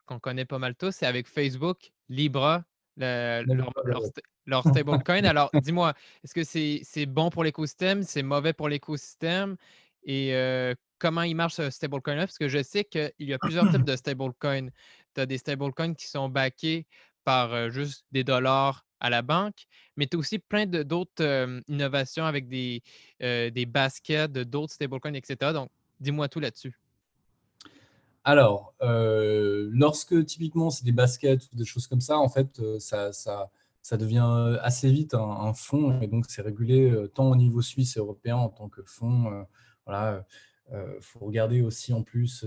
qu'on 0.06 0.20
connaît 0.20 0.46
pas 0.46 0.58
mal 0.58 0.76
tous, 0.76 0.92
c'est 0.92 1.06
avec 1.06 1.28
Facebook, 1.28 1.92
Libra, 2.10 2.64
leur, 2.98 4.64
stablecoin. 4.66 5.24
Alors, 5.26 5.50
dis-moi, 5.54 5.94
est-ce 6.24 6.34
que 6.34 6.44
c'est 6.44 7.06
bon 7.06 7.30
pour 7.30 7.44
l'écosystème, 7.44 8.04
c'est 8.04 8.24
mauvais 8.24 8.54
pour 8.54 8.70
l'écosystème? 8.70 9.56
Et 10.04 10.34
comment 11.00 11.24
il 11.24 11.36
marche 11.36 11.56
ce 11.56 11.70
stablecoin-là? 11.70 12.26
Parce 12.28 12.38
que 12.38 12.48
je 12.48 12.62
sais 12.62 12.84
qu'il 12.84 13.12
y 13.20 13.34
a 13.34 13.40
plusieurs 13.40 13.70
types 13.72 13.86
de 13.86 13.96
stablecoins. 13.96 14.70
Tu 15.16 15.22
as 15.22 15.26
des 15.26 15.38
stablecoins 15.38 15.94
qui 15.94 16.08
sont 16.08 16.30
backés 16.30 16.86
par 17.24 17.70
juste 17.72 18.06
des 18.12 18.24
dollars 18.24 18.86
à 19.00 19.10
la 19.10 19.22
banque, 19.22 19.66
mais 19.98 20.08
tu 20.08 20.16
as 20.16 20.20
aussi 20.20 20.40
plein 20.40 20.66
d'autres 20.66 21.62
innovations 21.68 22.26
avec 22.26 22.48
des, 22.48 22.82
des 23.20 23.66
baskets, 23.66 24.32
d'autres 24.32 24.74
stablecoins, 24.74 25.14
etc. 25.14 25.54
Donc, 25.54 25.70
dis-moi 26.00 26.28
tout 26.28 26.40
là-dessus. 26.40 26.78
Alors, 28.24 28.74
lorsque 28.82 30.26
typiquement 30.26 30.70
c'est 30.70 30.86
des 30.86 30.92
baskets 30.92 31.50
ou 31.52 31.56
des 31.56 31.66
choses 31.66 31.88
comme 31.88 32.02
ça, 32.02 32.18
en 32.18 32.30
fait, 32.30 32.62
ça, 32.80 33.12
ça, 33.12 33.98
devient 33.98 34.58
assez 34.62 34.90
vite 34.92 35.14
un, 35.14 35.54
fonds 35.54 36.00
et 36.02 36.08
donc 36.08 36.26
c'est 36.30 36.42
régulé 36.42 36.94
tant 37.14 37.30
au 37.30 37.36
niveau 37.36 37.62
suisse 37.62 37.98
et 37.98 38.00
européen 38.00 38.38
en 38.38 38.50
tant 38.50 38.70
que 38.70 38.82
fonds. 38.86 39.46
voilà, 39.86 40.26
il 40.72 41.02
faut 41.02 41.20
regarder 41.20 41.62
aussi 41.62 41.94
en 41.94 42.04
plus 42.04 42.46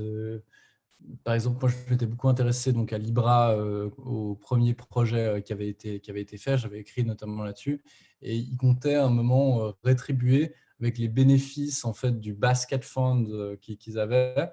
par 1.25 1.35
exemple, 1.35 1.59
moi, 1.61 1.71
je 1.71 1.90
m'étais 1.90 2.06
beaucoup 2.06 2.28
intéressé 2.28 2.73
donc, 2.73 2.92
à 2.92 2.99
Libra, 2.99 3.52
euh, 3.52 3.90
au 3.99 4.35
premier 4.35 4.75
projet 4.75 5.26
euh, 5.26 5.40
qui, 5.40 5.52
avait 5.52 5.68
été, 5.68 6.00
qui 6.00 6.11
avait 6.11 6.23
été 6.23 6.37
fait. 6.37 6.59
J'avais 6.59 6.80
écrit 6.80 7.04
notamment 7.04 7.45
là-dessus. 7.45 7.83
Et 8.23 8.37
il 8.37 8.56
comptait 8.56 8.95
à 8.95 9.04
un 9.04 9.11
moment 9.11 9.64
euh, 9.64 9.73
rétribuer 9.85 10.54
avec 10.80 10.99
les 10.99 11.09
bénéfices 11.09 11.85
en 11.85 11.92
fait, 11.92 12.21
du 12.21 12.35
basket 12.35 12.85
fund 12.85 13.56
qu'ils 13.61 13.99
avaient 13.99 14.50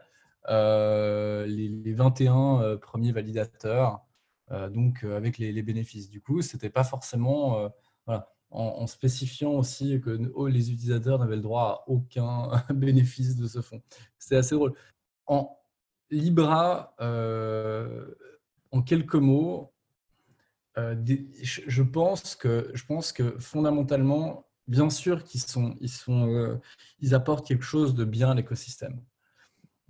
les, 0.50 1.94
21 1.94 2.78
premiers 2.78 3.12
validateurs, 3.12 4.02
donc 4.72 5.04
avec 5.04 5.38
les, 5.38 5.62
bénéfices. 5.62 6.10
Du 6.10 6.22
coup, 6.22 6.42
ce 6.42 6.56
n'était 6.56 6.70
pas 6.70 6.84
forcément. 6.84 7.72
En, 8.56 8.86
spécifiant 8.86 9.54
aussi 9.54 10.00
que 10.00 10.32
oh, 10.36 10.48
les 10.48 10.72
utilisateurs 10.72 11.18
n'avaient 11.18 11.38
le 11.38 11.42
droit 11.42 11.86
à 11.88 11.90
aucun 11.90 12.52
bénéfice 12.72 13.36
de 13.36 13.48
ce 13.48 13.62
fonds. 13.62 13.82
C'est 14.20 14.36
assez 14.36 14.54
drôle. 14.54 14.76
En, 15.26 15.58
Libra, 16.14 16.96
euh, 17.02 18.06
en 18.72 18.82
quelques 18.82 19.16
mots, 19.16 19.74
euh, 20.78 20.96
je, 21.42 21.84
pense 21.84 22.36
que, 22.36 22.72
je 22.74 22.86
pense 22.86 23.12
que 23.12 23.38
fondamentalement, 23.40 24.46
bien 24.68 24.90
sûr 24.90 25.24
qu'ils 25.24 25.42
sont, 25.42 25.76
ils 25.82 25.90
sont, 25.90 26.28
euh, 26.30 26.60
ils 27.00 27.16
apportent 27.16 27.48
quelque 27.48 27.64
chose 27.64 27.96
de 27.96 28.06
bien 28.06 28.32
à 28.32 28.36
l'écosystème. 28.36 29.02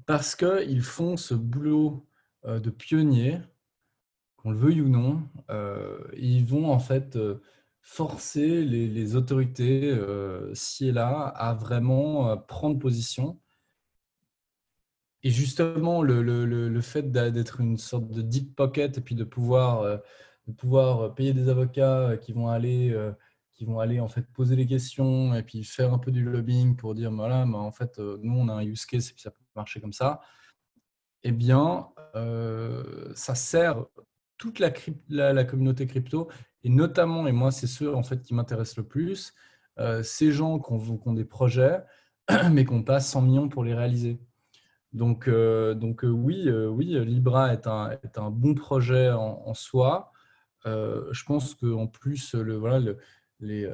Parce 0.05 0.35
qu'ils 0.35 0.81
font 0.81 1.17
ce 1.17 1.33
boulot 1.33 2.07
de 2.45 2.69
pionnier, 2.69 3.39
qu'on 4.37 4.51
le 4.51 4.57
veuille 4.57 4.81
ou 4.81 4.89
non, 4.89 5.29
ils 6.17 6.45
vont 6.45 6.71
en 6.71 6.79
fait 6.79 7.17
forcer 7.81 8.63
les, 8.65 9.15
autorités, 9.15 9.97
ci 10.53 10.89
et 10.89 10.91
là, 10.91 11.27
à 11.27 11.53
vraiment 11.53 12.37
prendre 12.37 12.79
position. 12.79 13.39
Et 15.23 15.29
justement, 15.31 16.03
le, 16.03 16.81
fait 16.81 17.11
d'être 17.11 17.61
une 17.61 17.77
sorte 17.77 18.09
de 18.09 18.21
deep 18.21 18.55
pocket 18.55 18.97
et 18.97 19.01
puis 19.01 19.15
de 19.15 19.23
pouvoir, 19.23 19.81
euh, 19.81 21.09
payer 21.09 21.33
des 21.33 21.47
avocats 21.47 22.09
euh, 22.09 22.17
qui 22.17 22.33
vont 22.33 22.49
aller, 22.49 22.91
euh, 22.91 23.13
qui 23.53 23.63
vont 23.63 23.79
aller 23.79 24.01
en 24.01 24.09
fait 24.09 24.23
poser 24.33 24.57
des 24.57 24.67
questions 24.67 25.33
et 25.33 25.43
puis 25.43 25.63
faire 25.63 25.93
un 25.93 25.97
peu 25.99 26.11
du 26.11 26.23
lobbying 26.23 26.75
pour 26.75 26.93
dire 26.93 27.09
voilà, 27.11 27.45
mais 27.45 27.55
en 27.55 27.71
fait, 27.71 27.99
nous 27.99 28.33
on 28.33 28.49
a 28.49 28.53
un 28.53 28.63
use 28.63 28.85
case 28.85 29.09
et 29.09 29.13
puis 29.13 29.21
ça 29.21 29.31
marcher 29.55 29.81
comme 29.81 29.93
ça. 29.93 30.21
Eh 31.23 31.31
bien, 31.31 31.89
ça 33.15 33.35
sert 33.35 33.85
toute 34.37 34.59
la, 34.59 35.43
communauté 35.45 35.87
crypto 35.87 36.29
et 36.63 36.69
notamment, 36.69 37.27
et 37.27 37.31
moi 37.31 37.51
c'est 37.51 37.67
ceux 37.67 37.93
en 37.95 38.03
fait 38.03 38.21
qui 38.21 38.33
m'intéressent 38.33 38.77
le 38.77 38.83
plus, 38.83 39.33
ces 40.03 40.31
gens 40.31 40.59
qui 40.59 40.73
ont, 40.73 40.97
qui 40.97 41.13
des 41.13 41.25
projets 41.25 41.81
mais 42.51 42.65
qu'on 42.65 42.83
passe 42.83 43.09
100 43.09 43.21
millions 43.21 43.49
pour 43.49 43.63
les 43.63 43.73
réaliser. 43.73 44.19
Donc, 44.93 45.27
euh, 45.27 45.73
donc 45.73 46.03
euh, 46.05 46.09
oui, 46.09 46.43
euh, 46.47 46.67
oui, 46.67 46.97
Libra 47.03 47.53
est 47.53 47.67
un, 47.67 48.29
bon 48.29 48.53
projet 48.53 49.11
en, 49.11 49.53
soi. 49.53 50.11
je 50.65 51.23
pense 51.25 51.55
qu'en 51.55 51.87
plus, 51.87 52.35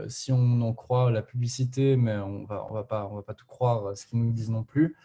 si 0.07 0.31
on 0.31 0.61
en 0.61 0.73
croit 0.73 1.11
la 1.11 1.21
publicité, 1.21 1.97
mais 1.97 2.17
on 2.17 2.45
va, 2.45 2.65
on 2.69 2.73
va, 2.73 2.83
pas, 2.83 3.07
va 3.07 3.21
pas 3.21 3.33
tout 3.33 3.45
croire 3.45 3.95
ce 3.97 4.05
qu'ils 4.05 4.19
nous 4.19 4.31
disent 4.31 4.49
non 4.49 4.63
plus, 4.63 4.95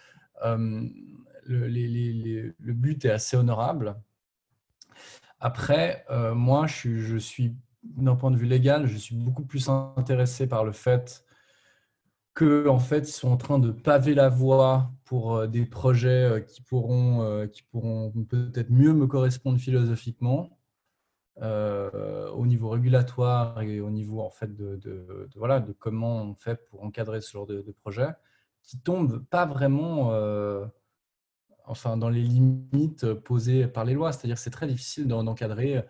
le, 0.45 1.67
le, 1.67 2.73
but 2.73 3.05
est 3.05 3.11
assez 3.11 3.37
honorable. 3.37 3.97
Après, 5.41 6.05
moi, 6.35 6.67
je 6.67 7.17
suis, 7.19 7.55
d'un 7.83 8.17
point 8.17 8.31
de 8.31 8.37
vue 8.37 8.47
légal, 8.47 8.87
je 8.87 8.97
suis 8.97 9.15
beaucoup 9.15 9.45
plus 9.45 9.69
intéressé 9.69 10.47
par 10.47 10.65
le 10.65 10.73
fait 10.73 11.25
que 12.35 12.69
en 12.69 12.79
fait, 12.79 13.09
ils 13.09 13.13
sont 13.13 13.31
en 13.31 13.37
train 13.37 13.59
de 13.59 13.71
paver 13.71 14.15
la 14.15 14.29
voie 14.29 14.91
pour 15.05 15.37
euh, 15.37 15.47
des 15.47 15.65
projets 15.65 16.25
euh, 16.25 16.41
qui 16.41 16.63
pourront, 16.63 17.23
euh, 17.23 17.47
qui 17.47 17.63
pourront 17.63 18.13
peut-être 18.29 18.71
mieux 18.71 18.93
me 18.93 19.07
correspondre 19.07 19.59
philosophiquement 19.59 20.51
au 21.37 22.47
niveau 22.47 22.69
régulatoire 22.69 23.61
et 23.63 23.81
au 23.81 23.91
niveau 23.91 24.21
en 24.21 24.31
fait 24.31 24.55
de, 24.55 25.29
voilà, 25.35 25.59
de 25.59 25.73
comment 25.73 26.23
on 26.23 26.35
fait 26.37 26.65
pour 26.67 26.85
encadrer 26.85 27.21
ce 27.21 27.33
genre 27.33 27.47
de, 27.47 27.75
projet, 27.83 28.07
qui 28.65 28.79
tombent 28.81 29.25
pas 29.27 29.47
vraiment 29.47 30.11
enfin, 31.67 31.97
dans 31.97 32.09
les 32.09 32.23
limites 32.23 33.13
posées 33.15 33.67
par 33.67 33.85
les 33.85 33.95
lois. 33.95 34.13
C'est-à-dire 34.13 34.39
c'est 34.39 34.51
très 34.51 34.67
difficile 34.67 35.07
d'encadrer 35.07 35.85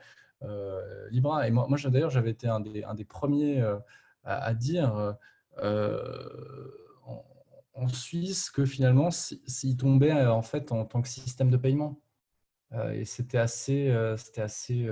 Libra. 1.10 1.48
Et 1.48 1.50
moi, 1.50 1.66
d'ailleurs, 1.86 2.10
j'avais 2.10 2.30
été 2.30 2.48
un 2.48 2.60
des, 2.60 2.84
un 2.84 2.94
des 2.94 3.04
premiers 3.04 3.62
à, 4.24 4.54
dire 4.54 5.16
euh, 5.58 6.70
en, 7.74 7.88
Suisse 7.88 8.50
que 8.50 8.64
finalement, 8.64 9.10
s'il 9.10 9.76
tombait 9.76 10.12
euh, 10.12 10.32
en 10.32 10.42
fait 10.42 10.72
en 10.72 10.84
tant 10.84 11.02
que 11.02 11.08
système 11.08 11.50
de 11.50 11.56
paiement. 11.56 12.00
Euh, 12.72 12.92
et 12.92 13.04
c'était 13.04 13.38
assez, 13.38 13.94
c'était 14.16 14.42
assez 14.42 14.88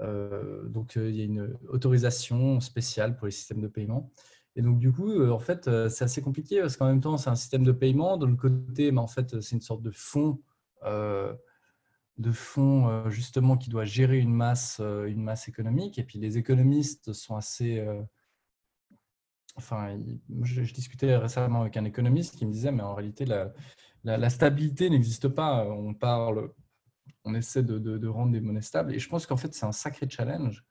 donc 0.00 0.94
il 0.96 1.16
y 1.16 1.22
a 1.22 1.24
une 1.24 1.58
autorisation 1.68 2.60
spéciale 2.60 3.16
pour 3.16 3.26
les 3.26 3.32
systèmes 3.32 3.60
de 3.60 3.68
paiement. 3.68 4.12
Et 4.58 4.62
donc 4.62 4.78
du 4.78 4.92
coup, 4.92 5.24
en 5.30 5.38
fait, 5.38 5.70
c'est 5.88 6.04
assez 6.04 6.20
compliqué 6.20 6.60
parce 6.60 6.76
qu'en 6.76 6.86
même 6.86 7.00
temps, 7.00 7.16
c'est 7.16 7.30
un 7.30 7.36
système 7.36 7.64
de 7.64 7.72
paiement. 7.72 8.18
De 8.18 8.26
l'autre 8.26 8.40
côté, 8.40 8.92
mais 8.92 9.00
en 9.00 9.06
fait, 9.06 9.40
c'est 9.40 9.56
une 9.56 9.62
sorte 9.62 9.82
de 9.82 9.90
fonds, 9.90 10.42
de 10.84 12.32
fonds 12.32 13.08
justement 13.08 13.56
qui 13.56 13.70
doit 13.70 13.84
gérer 13.84 14.18
une 14.18 14.34
masse, 14.34 14.80
une 14.80 15.22
masse 15.22 15.48
économique. 15.48 15.98
Et 15.98 16.02
puis 16.02 16.18
les 16.18 16.38
économistes 16.38 17.12
sont 17.12 17.36
assez 17.36 17.82
enfin, 19.58 19.98
je, 20.42 20.62
discutais 20.72 21.16
récemment 21.16 21.62
avec 21.62 21.76
un 21.76 21.84
économiste 21.84 22.36
qui 22.36 22.46
me 22.46 22.52
disait, 22.52 22.72
mais 22.72 22.82
en 22.82 22.94
réalité, 22.94 23.26
la, 23.26 24.30
stabilité 24.30 24.88
n'existe 24.88 25.28
pas. 25.28 25.66
On 25.68 25.92
parle, 25.94 26.50
on 27.24 27.34
essaie 27.34 27.62
de, 27.62 28.08
rendre 28.08 28.32
des 28.32 28.40
monnaies 28.40 28.62
stables. 28.62 28.94
Et 28.94 28.98
je 28.98 29.08
pense 29.08 29.26
qu'en 29.26 29.36
fait, 29.36 29.52
c'est 29.52 29.66
un 29.66 29.72
sacré 29.72 30.08
challenge 30.08 30.64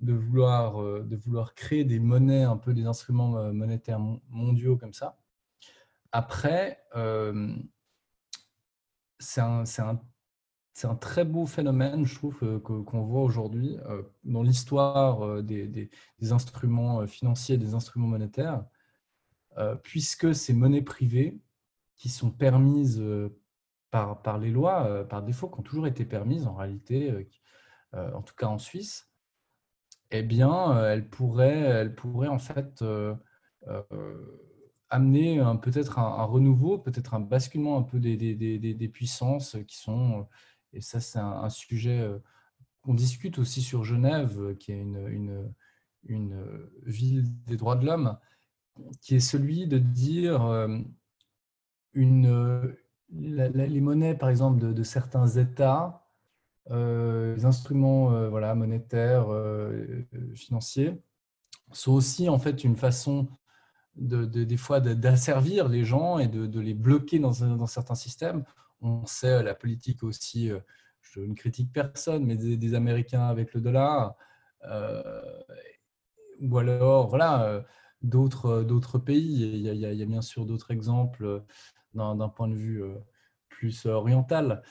de 0.00 0.12
vouloir, 0.12 0.80
euh, 0.80 1.02
de 1.02 1.16
vouloir 1.16 1.54
créer 1.54 1.84
des 1.84 1.98
monnaies, 1.98 2.44
un 2.44 2.56
peu 2.56 2.74
des 2.74 2.86
instruments 2.86 3.36
euh, 3.38 3.52
monétaires 3.52 4.00
mondiaux 4.28 4.76
comme 4.76 4.92
ça. 4.92 5.18
Après, 6.12 6.82
euh, 6.96 7.54
c'est 9.18 9.40
un, 9.40 9.64
un, 10.84 10.94
très 10.94 11.24
beau 11.24 11.46
phénomène, 11.46 12.06
je 12.06 12.14
trouve, 12.14 12.60
qu'on 12.62 13.02
voit 13.02 13.22
aujourd'hui 13.22 13.76
dans 14.24 14.42
l'histoire 14.42 15.22
euh, 15.22 15.42
des, 15.42 15.90
instruments 16.30 17.06
financiers, 17.06 17.58
des 17.58 17.74
instruments 17.74 18.08
monétaires, 18.08 18.64
puisque 19.82 20.36
ces 20.36 20.54
monnaies 20.54 20.82
privées 20.82 21.40
qui 21.96 22.08
sont 22.08 22.30
permises 22.30 23.02
par, 23.90 24.22
par 24.22 24.38
les 24.38 24.52
lois, 24.52 25.04
par 25.08 25.24
défaut, 25.24 25.48
qui 25.48 25.58
ont 25.58 25.64
toujours 25.64 25.88
été 25.88 26.04
permises 26.04 26.46
en 26.46 26.54
réalité, 26.54 27.28
en 27.92 28.22
tout 28.22 28.36
cas 28.36 28.46
en 28.46 28.58
Suisse, 28.58 29.07
eh 30.10 30.22
bien, 30.22 30.84
elles 30.86 31.08
pourraient, 31.08 31.60
elles 31.60 31.94
pourraient 31.94 32.28
en 32.28 32.38
fait 32.38 32.84
amener 34.90 35.42
peut-être 35.62 35.98
un, 35.98 36.24
renouveau, 36.24 36.78
peut-être 36.78 37.14
un 37.14 37.20
basculement 37.20 37.78
un 37.78 37.82
peu 37.82 38.00
des, 38.00 38.16
des, 38.16 38.58
des 38.58 38.88
puissances 38.88 39.56
qui 39.66 39.76
sont 39.76 40.26
et 40.72 40.80
ça, 40.80 41.00
c'est 41.00 41.18
un, 41.18 41.48
sujet 41.48 42.00
euh, 42.00 42.18
qu'on 42.82 42.94
discute 42.94 43.38
aussi 43.38 43.62
sur 43.62 43.84
Genève, 43.84 44.56
qui 44.58 44.72
est 44.72 44.80
une, 44.80 45.08
une, 45.08 45.54
une 46.04 46.68
ville 46.84 47.24
des 47.44 47.56
droits 47.56 47.76
de 47.76 47.86
l'homme, 47.86 48.18
qui 49.00 49.16
est 49.16 49.20
celui 49.20 49.66
de 49.66 49.78
dire 49.78 50.68
une, 51.94 52.76
les 53.10 53.80
monnaies, 53.80 54.14
par 54.14 54.28
exemple, 54.28 54.72
de, 54.72 54.82
certains 54.82 55.26
États, 55.26 56.07
les 56.70 57.44
instruments 57.44 58.28
voilà, 58.28 58.54
monétaires, 58.54 59.26
financiers, 60.34 61.00
sont 61.72 61.92
aussi 61.92 62.28
en 62.28 62.38
fait 62.38 62.64
une 62.64 62.76
façon 62.76 63.28
de, 63.98 64.24
des 64.24 64.56
fois 64.56 64.80
d'asservir 64.80 65.68
les 65.68 65.84
gens 65.84 66.18
et 66.18 66.28
de, 66.28 66.60
les 66.60 66.74
bloquer 66.74 67.18
dans, 67.18 67.32
certains 67.66 67.94
systèmes. 67.94 68.44
On 68.80 69.06
sait 69.06 69.42
la 69.42 69.54
politique 69.54 70.02
aussi, 70.02 70.50
euh, 70.50 70.60
je 71.00 71.20
ne 71.20 71.34
critique 71.34 71.72
personne, 71.72 72.24
mais 72.24 72.36
des, 72.36 72.74
Américains 72.74 73.26
avec 73.26 73.54
le 73.54 73.60
dollar, 73.60 74.14
euh, 74.64 75.22
ou 76.40 76.58
alors 76.58 77.08
voilà 77.08 77.42
euh, 77.44 77.62
d'autres 78.02 78.62
d'autres 78.62 78.98
pays. 78.98 79.42
Il 79.42 79.58
y, 79.58 79.68
a, 79.68 79.72
il 79.72 79.98
y, 79.98 80.02
a, 80.02 80.06
bien 80.06 80.22
sûr 80.22 80.46
d'autres 80.46 80.70
exemples 80.70 81.42
d'un 81.94 82.28
point 82.28 82.48
de 82.48 82.54
vue 82.54 82.84
plus 83.48 83.86
oriental. 83.86 84.62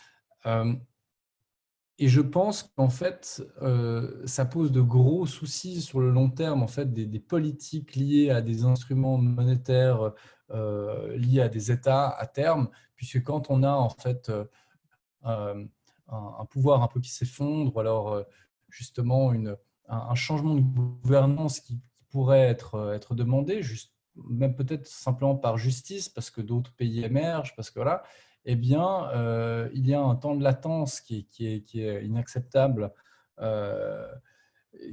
Et 1.99 2.09
je 2.09 2.21
pense 2.21 2.63
qu'en 2.63 2.89
fait, 2.89 3.43
euh, 3.61 4.21
ça 4.27 4.45
pose 4.45 4.71
de 4.71 4.81
gros 4.81 5.25
soucis 5.25 5.81
sur 5.81 5.99
le 5.99 6.11
long 6.11 6.29
terme, 6.29 6.61
en 6.61 6.67
fait, 6.67 6.93
des, 6.93 7.19
politiques 7.19 7.95
liées 7.95 8.29
à 8.29 8.41
des 8.41 8.65
instruments 8.65 9.17
monétaires 9.17 10.13
euh, 10.51 11.17
liés 11.17 11.41
à 11.41 11.49
des 11.49 11.71
États 11.71 12.09
à 12.09 12.27
terme, 12.27 12.69
puisque 12.95 13.23
quand 13.23 13.49
on 13.49 13.63
a 13.63 13.71
en 13.71 13.89
fait 13.89 14.29
euh, 14.29 15.65
un, 16.07 16.45
pouvoir 16.45 16.83
un 16.83 16.87
peu 16.87 17.01
qui 17.01 17.09
s'effondre, 17.09 17.75
ou 17.75 17.79
alors 17.79 18.23
justement 18.69 19.33
une, 19.33 19.57
un, 19.87 20.15
changement 20.15 20.53
de 20.53 20.61
gouvernance 20.61 21.59
qui, 21.59 21.79
pourrait 22.09 22.47
être, 22.47 22.93
être 22.95 23.15
demandé, 23.15 23.61
juste, 23.61 23.93
même 24.29 24.55
peut-être 24.55 24.87
simplement 24.87 25.35
par 25.35 25.57
justice, 25.57 26.09
parce 26.09 26.29
que 26.29 26.41
d'autres 26.41 26.73
pays 26.73 27.03
émergent, 27.03 27.55
parce 27.55 27.69
que 27.69 27.79
voilà, 27.79 28.03
eh 28.49 28.55
bien, 28.55 29.09
euh, 29.09 29.69
il 29.73 29.85
y 29.87 29.93
a 29.93 30.01
un 30.01 30.15
temps 30.15 30.33
de 30.33 30.41
latence 30.41 31.01
qui, 31.01 31.27
est, 31.39 31.75
inacceptable, 32.05 32.93
euh, 33.39 34.07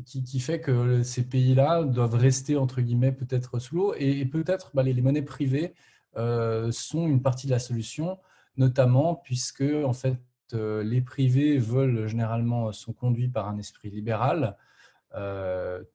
qui, 0.04 0.40
fait 0.40 0.60
que 0.60 1.04
ces 1.04 1.22
pays-là 1.22 1.84
doivent 1.84 2.16
rester, 2.16 2.56
entre 2.56 2.80
guillemets, 2.80 3.12
peut-être 3.12 3.60
sous 3.60 3.76
l'eau. 3.76 3.94
Et, 3.96 4.24
peut-être 4.24 4.72
bah, 4.74 4.82
les, 4.82 5.00
monnaies 5.00 5.22
privées 5.22 5.72
euh, 6.16 6.72
sont 6.72 7.06
une 7.06 7.22
partie 7.22 7.46
de 7.46 7.52
la 7.52 7.60
solution, 7.60 8.18
notamment 8.56 9.14
puisque, 9.14 9.62
en 9.62 9.92
fait, 9.92 10.18
les 10.52 11.00
privés 11.00 11.56
veulent 11.58 12.08
généralement, 12.08 12.72
sont 12.72 12.92
conduits 12.92 13.28
par 13.28 13.48
un 13.48 13.58
esprit 13.58 13.90
libéral, 13.90 14.56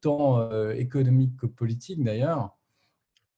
tant 0.02 0.72
économique 0.72 1.38
que 1.38 1.46
politique 1.46 2.04
d'ailleurs. 2.04 2.58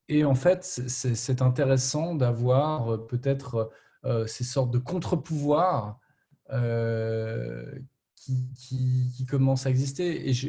Et 0.10 0.26
en 0.26 0.36
fait, 0.36 0.64
c'est 0.64 1.42
intéressant 1.42 2.16
d'avoir 2.16 3.06
peut-être 3.06 3.72
ces 4.26 4.44
sortes 4.44 4.72
de 4.72 4.80
contre-pouvoirs 4.80 6.02
euh, 6.52 7.80
qui, 8.16 9.26
commencent 9.28 9.66
à 9.66 9.70
exister. 9.70 10.30
Et 10.30 10.34
je, 10.34 10.48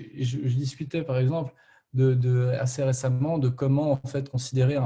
discutais 0.48 1.02
par 1.02 1.16
exemple 1.18 1.54
de, 1.94 2.48
assez 2.58 2.82
récemment 2.82 3.38
de 3.38 3.48
comment 3.48 3.92
en 3.92 4.08
fait 4.08 4.28
considérer 4.28 4.76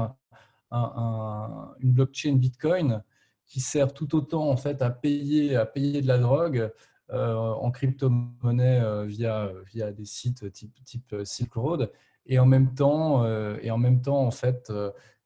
une 0.71 1.93
blockchain 1.93 2.35
Bitcoin 2.35 3.03
qui 3.45 3.59
sert 3.59 3.93
tout 3.93 4.15
autant 4.15 4.49
en 4.49 4.57
fait 4.57 4.81
à 4.81 4.89
payer 4.89 5.55
à 5.55 5.65
payer 5.65 6.01
de 6.01 6.07
la 6.07 6.17
drogue 6.17 6.71
euh, 7.11 7.35
en 7.35 7.71
crypto-monnaie 7.71 9.05
via 9.05 9.51
via 9.65 9.91
des 9.91 10.05
sites 10.05 10.51
type 10.53 10.83
type 10.85 11.15
Silk 11.23 11.53
Road 11.53 11.91
et 12.25 12.39
en 12.39 12.45
même 12.45 12.73
temps 12.73 13.25
et 13.57 13.71
en 13.71 13.77
même 13.77 14.01
temps 14.01 14.21
en 14.21 14.31
fait 14.31 14.71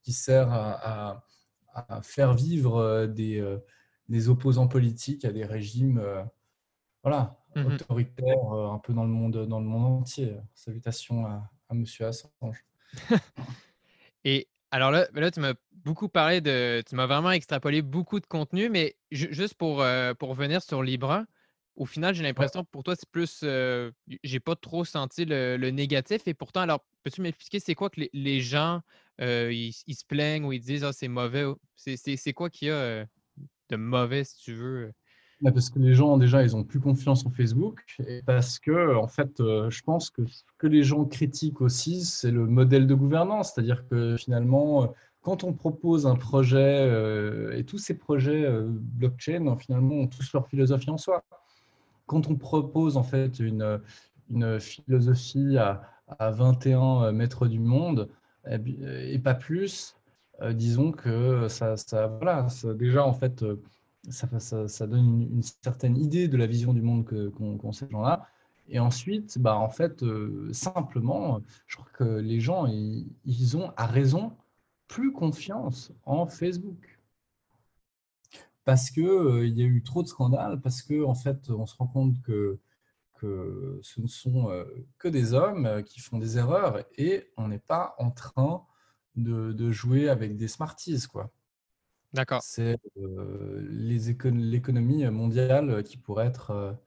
qui 0.01 0.13
sert 0.13 0.51
à 0.51 1.23
faire 2.03 2.34
vivre 2.34 2.77
euh, 2.77 3.07
des, 3.07 3.39
euh, 3.39 3.57
des, 4.10 4.29
opposants 4.29 4.67
politiques 4.67 5.25
à 5.25 5.31
des 5.31 5.45
régimes 5.45 5.99
euh, 5.99 6.23
voilà, 7.03 7.38
mmh 7.55 7.65
autoritaires 7.65 8.51
un 8.51 8.79
peu 8.79 8.93
dans 8.93 9.03
le 9.03 9.10
monde, 9.10 9.47
dans 9.47 9.60
le 9.60 9.65
monde 9.65 10.01
entier. 10.01 10.36
Salutations 10.53 11.25
à, 11.25 11.49
à 11.69 11.73
Monsieur 11.73 12.05
Assange. 12.05 12.63
Et 14.23 14.47
alors 14.69 14.91
là, 14.91 15.07
là 15.13 15.31
tu 15.31 15.39
m'as 15.39 15.55
beaucoup 15.84 16.07
parlé 16.07 16.41
de. 16.41 16.84
Tu 16.88 16.95
m'as 16.95 17.07
vraiment 17.07 17.31
extrapolé 17.31 17.81
beaucoup 17.81 18.19
de 18.19 18.27
contenu, 18.27 18.69
mais 18.69 18.95
juste 19.12 19.55
pour, 19.55 19.84
pour 20.19 20.29
revenir 20.29 20.62
sur 20.62 20.84
Libra, 20.84 21.25
au 21.75 21.88
final, 21.88 22.13
j'ai 22.13 22.21
l'impression 22.21 22.63
que 22.63 22.69
pour 22.69 22.84
toi, 22.84 22.95
c'est 22.95 23.10
plus. 23.10 23.43
j'ai 24.23 24.39
pas 24.39 24.55
trop 24.55 24.86
senti 24.86 25.25
le, 25.25 25.57
négatif. 25.71 26.27
Et 26.27 26.36
pourtant, 26.36 26.62
alors, 26.62 26.86
peux-tu 27.03 27.21
m'expliquer 27.21 27.60
c'est 27.60 27.73
quoi 27.73 27.89
que 27.89 28.01
les 28.13 28.41
gens 28.41 28.81
euh, 29.21 29.51
ils, 29.53 29.95
se 29.95 30.05
plaignent 30.05 30.45
ou 30.45 30.51
ils 30.51 30.62
disent 30.62 30.84
ah, 30.84 30.93
c'est 30.93 31.07
mauvais. 31.07 31.45
C'est 31.75 32.34
quoi 32.34 32.49
qu'il 32.49 32.69
y 32.69 32.71
a 32.71 32.75
euh, 32.75 33.05
de 33.69 33.75
mauvais, 33.75 34.23
si 34.23 34.38
tu 34.38 34.53
veux? 34.53 34.91
Bah, 35.41 35.51
parce 35.51 35.69
que 35.69 35.79
les 35.79 35.93
gens, 35.93 36.17
déjà, 36.17 36.43
ils 36.43 36.55
ont 36.55 36.63
plus 36.63 36.79
confiance 36.79 37.25
en 37.25 37.29
Facebook. 37.29 37.84
Et 38.07 38.21
parce 38.25 38.60
que, 38.60 38.95
en 38.95 39.07
fait, 39.07 39.39
euh, 39.39 39.69
je 39.69 39.81
pense 39.84 40.10
que 40.10 40.25
ce 40.25 40.43
que 40.57 40.67
les 40.67 40.84
gens 40.84 41.05
critiquent 41.05 41.62
aussi, 41.62 42.03
c'est 42.03 42.31
le 42.31 42.47
modèle 42.47 42.88
de 42.88 42.95
gouvernance. 42.95 43.53
C'est-à-dire 43.53 43.88
que 43.88 44.15
finalement, 44.17 44.93
quand 45.21 45.43
on 45.43 45.53
propose 45.53 46.07
un 46.07 46.15
projet, 46.15 46.88
et 47.55 47.63
tous 47.63 47.77
ces 47.77 47.95
projets 47.95 48.47
blockchain, 48.67 49.55
finalement, 49.57 49.95
ont 49.95 50.07
tous 50.07 50.34
leur 50.34 50.47
philosophie 50.47 50.89
en 50.89 50.97
soi. 50.97 51.23
Quand 52.07 52.27
on 52.27 52.36
propose, 52.36 52.97
en 52.97 53.03
fait, 53.03 53.39
une, 53.39 53.81
une 54.31 54.60
philosophie 54.60 55.57
à, 55.57 55.84
à 56.07 56.31
21 56.31 57.12
mètres 57.12 57.47
du 57.47 57.60
monde, 57.60 58.10
et 58.49 59.19
pas 59.19 59.36
plus. 59.36 59.95
Euh, 60.41 60.54
disons 60.54 60.91
que 60.91 61.47
ça, 61.47 61.77
ça 61.77 62.08
voilà, 62.08 62.47
déjà 62.75 63.06
en 63.06 63.13
fait, 63.13 63.43
euh, 63.43 63.62
ça, 64.10 64.88
donne 64.88 65.27
une, 65.32 65.43
certaine 65.43 65.97
idée 65.97 66.27
de 66.27 66.38
la 66.38 66.47
vision 66.47 66.73
du 66.73 66.82
monde 66.82 67.06
qu'ont 67.06 67.58
qu 67.58 67.73
ces 67.73 67.88
gens-là. 67.89 68.27
Et 68.69 68.80
ensuite, 68.80 69.38
bah, 69.38 69.58
en 69.58 69.69
fait, 69.69 70.01
euh, 70.04 70.49
simplement, 70.54 71.41
je 71.67 71.75
crois 71.77 71.91
que 71.93 72.19
les 72.19 72.39
gens, 72.39 72.65
ils, 72.67 73.58
ont 73.58 73.71
à 73.77 73.86
raison 73.86 74.34
plus 74.88 75.12
confiance 75.12 75.91
en 76.06 76.25
Facebook. 76.25 76.99
Parce 78.63 78.89
qu'il 78.89 79.04
il 79.04 79.58
y 79.58 79.63
a 79.63 79.65
eu 79.65 79.84
trop 79.84 80.01
de 80.04 80.08
scandales, 80.08 80.60
parce 80.62 80.82
qu'en 80.82 81.10
en 81.10 81.15
fait, 81.15 81.49
on 81.49 81.65
se 81.65 81.75
rend 81.75 81.88
compte 81.88 82.21
que 82.21 82.60
que 83.21 83.79
ce 83.84 84.01
ne 84.01 84.07
sont 84.07 84.49
euh, 84.49 84.65
que 84.97 85.07
des 85.07 85.34
hommes 85.34 85.65
euh, 85.67 85.81
qui 85.84 85.99
font 85.99 86.17
des 86.17 86.39
erreurs 86.39 86.84
et 86.97 87.31
on 87.38 87.49
n'est 87.49 87.60
pas 87.60 87.95
en 87.99 88.10
train 88.10 88.65
de, 89.15 89.71
jouer 89.71 90.10
avec 90.10 90.38
des 90.38 90.47
Smarties. 90.47 91.03
Quoi. 91.12 91.29
D'accord. 92.13 92.41
C'est 92.41 92.79
euh, 92.97 93.67
l'économie 93.69 95.05
mondiale 95.10 95.84
qui 95.84 95.97
pourrait 95.97 96.27
être 96.27 96.77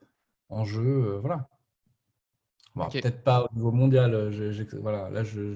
en 0.49 0.65
jeu. 0.65 1.17
voilà. 1.21 1.47
Peut-être 2.91 3.23
pas 3.23 3.43
au 3.43 3.55
niveau 3.55 3.71
mondial. 3.71 4.31
voilà, 4.81 5.09
là, 5.09 5.23
je, 5.23 5.55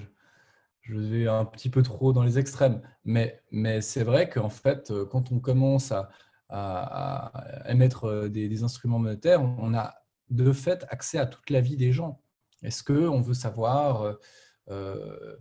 je, 0.81 0.95
vais 0.95 1.27
un 1.27 1.43
petit 1.43 1.69
peu 1.69 1.83
trop 1.83 2.13
dans 2.13 2.23
les 2.23 2.39
extrêmes. 2.39 2.81
Mais, 3.03 3.41
mais 3.51 3.81
c'est 3.81 4.03
vrai 4.03 4.29
qu'en 4.29 4.49
fait, 4.49 4.93
quand 5.11 5.31
on 5.31 5.39
commence 5.39 5.91
à, 5.91 6.09
à, 6.47 7.69
émettre 7.69 8.29
des, 8.29 8.47
des, 8.47 8.63
instruments 8.63 8.99
monétaires, 8.99 9.41
on 9.41 9.73
a 9.73 9.98
de 10.29 10.51
fait 10.51 10.85
accès 10.89 11.17
à 11.17 11.25
toute 11.25 11.49
la 11.49 11.61
vie 11.61 11.77
des 11.77 11.91
gens. 11.91 12.21
Est-ce 12.61 12.83
qu'on 12.83 13.21
veut 13.21 13.33
savoir, 13.33 14.01
euh, 14.01 14.13
euh, 14.69 15.37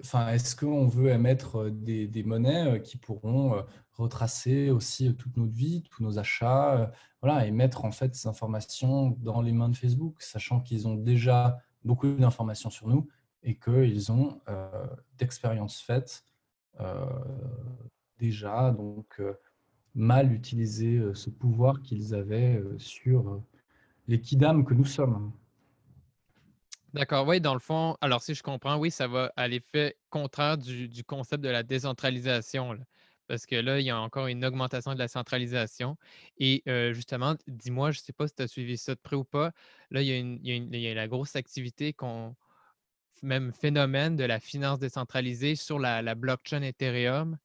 enfin, 0.00 0.28
est-ce 0.28 0.56
qu'on 0.56 0.88
veut 0.88 1.10
émettre 1.10 1.70
des, 1.70 2.22
monnaies 2.24 2.74
euh, 2.74 2.78
qui 2.78 2.96
pourront 2.96 3.64
retracer 3.92 4.70
aussi 4.70 5.14
toute 5.14 5.36
notre 5.36 5.52
vie, 5.52 5.82
tous 5.82 6.02
nos 6.02 6.18
achats, 6.18 6.92
voilà, 7.22 7.46
et 7.46 7.52
mettre 7.52 7.84
en 7.84 7.92
fait 7.92 8.14
ces 8.14 8.26
informations 8.26 9.10
dans 9.10 9.40
les 9.40 9.52
mains 9.52 9.68
de 9.68 9.76
Facebook, 9.76 10.20
sachant 10.20 10.60
qu'ils 10.60 10.88
ont 10.88 10.96
déjà 10.96 11.60
beaucoup 11.84 12.12
d'informations 12.12 12.70
sur 12.70 12.88
nous 12.88 13.08
et 13.44 13.56
qu'ils 13.56 14.10
ont 14.10 14.40
d'expériences 15.16 15.80
faites 15.80 16.24
déjà, 18.18 18.72
donc 18.72 19.22
mal 19.94 20.32
utilisé 20.32 21.00
ce 21.14 21.30
pouvoir 21.30 21.80
qu'ils 21.80 22.16
avaient 22.16 22.60
sur 22.78 23.44
les 24.06 24.20
kidam 24.20 24.64
que 24.64 24.74
nous 24.74 24.84
sommes. 24.84 25.32
D'accord, 26.92 27.26
oui, 27.26 27.40
dans 27.40 27.54
le 27.54 27.60
fond, 27.60 27.96
alors 28.00 28.22
si 28.22 28.34
je 28.34 28.42
comprends, 28.42 28.76
oui, 28.76 28.90
ça 28.90 29.08
va 29.08 29.32
à 29.36 29.48
l'effet 29.48 29.96
contraire 30.10 30.56
du, 30.58 31.02
concept 31.04 31.42
de 31.42 31.48
la 31.48 31.64
décentralisation. 31.64 32.78
parce 33.26 33.46
que 33.46 33.56
là, 33.56 33.80
il 33.80 33.86
y 33.86 33.90
a 33.90 33.98
encore 34.00 34.28
une 34.28 34.44
augmentation 34.44 34.94
de 34.94 34.98
la 34.98 35.08
centralisation. 35.08 35.96
Et 36.38 36.62
euh, 36.68 36.92
justement, 36.92 37.34
dis-moi, 37.48 37.90
je 37.90 37.98
ne 37.98 38.02
sais 38.04 38.12
pas 38.12 38.28
si 38.28 38.34
tu 38.34 38.42
as 38.42 38.48
suivi 38.48 38.78
ça 38.78 38.94
de 38.94 39.00
près 39.00 39.16
ou 39.16 39.24
pas, 39.24 39.50
là, 39.90 40.02
il 40.02 40.38
y 40.42 40.88
a, 40.88 40.94
la 40.94 41.08
grosse 41.08 41.34
activité 41.34 41.92
qu'on 41.92 42.36
même 43.22 43.52
phénomène 43.52 44.16
de 44.16 44.24
la 44.24 44.38
finance 44.38 44.78
décentralisée 44.78 45.56
sur 45.56 45.78
la, 45.78 46.14
blockchain 46.14 46.62
Ethereum 46.62 47.38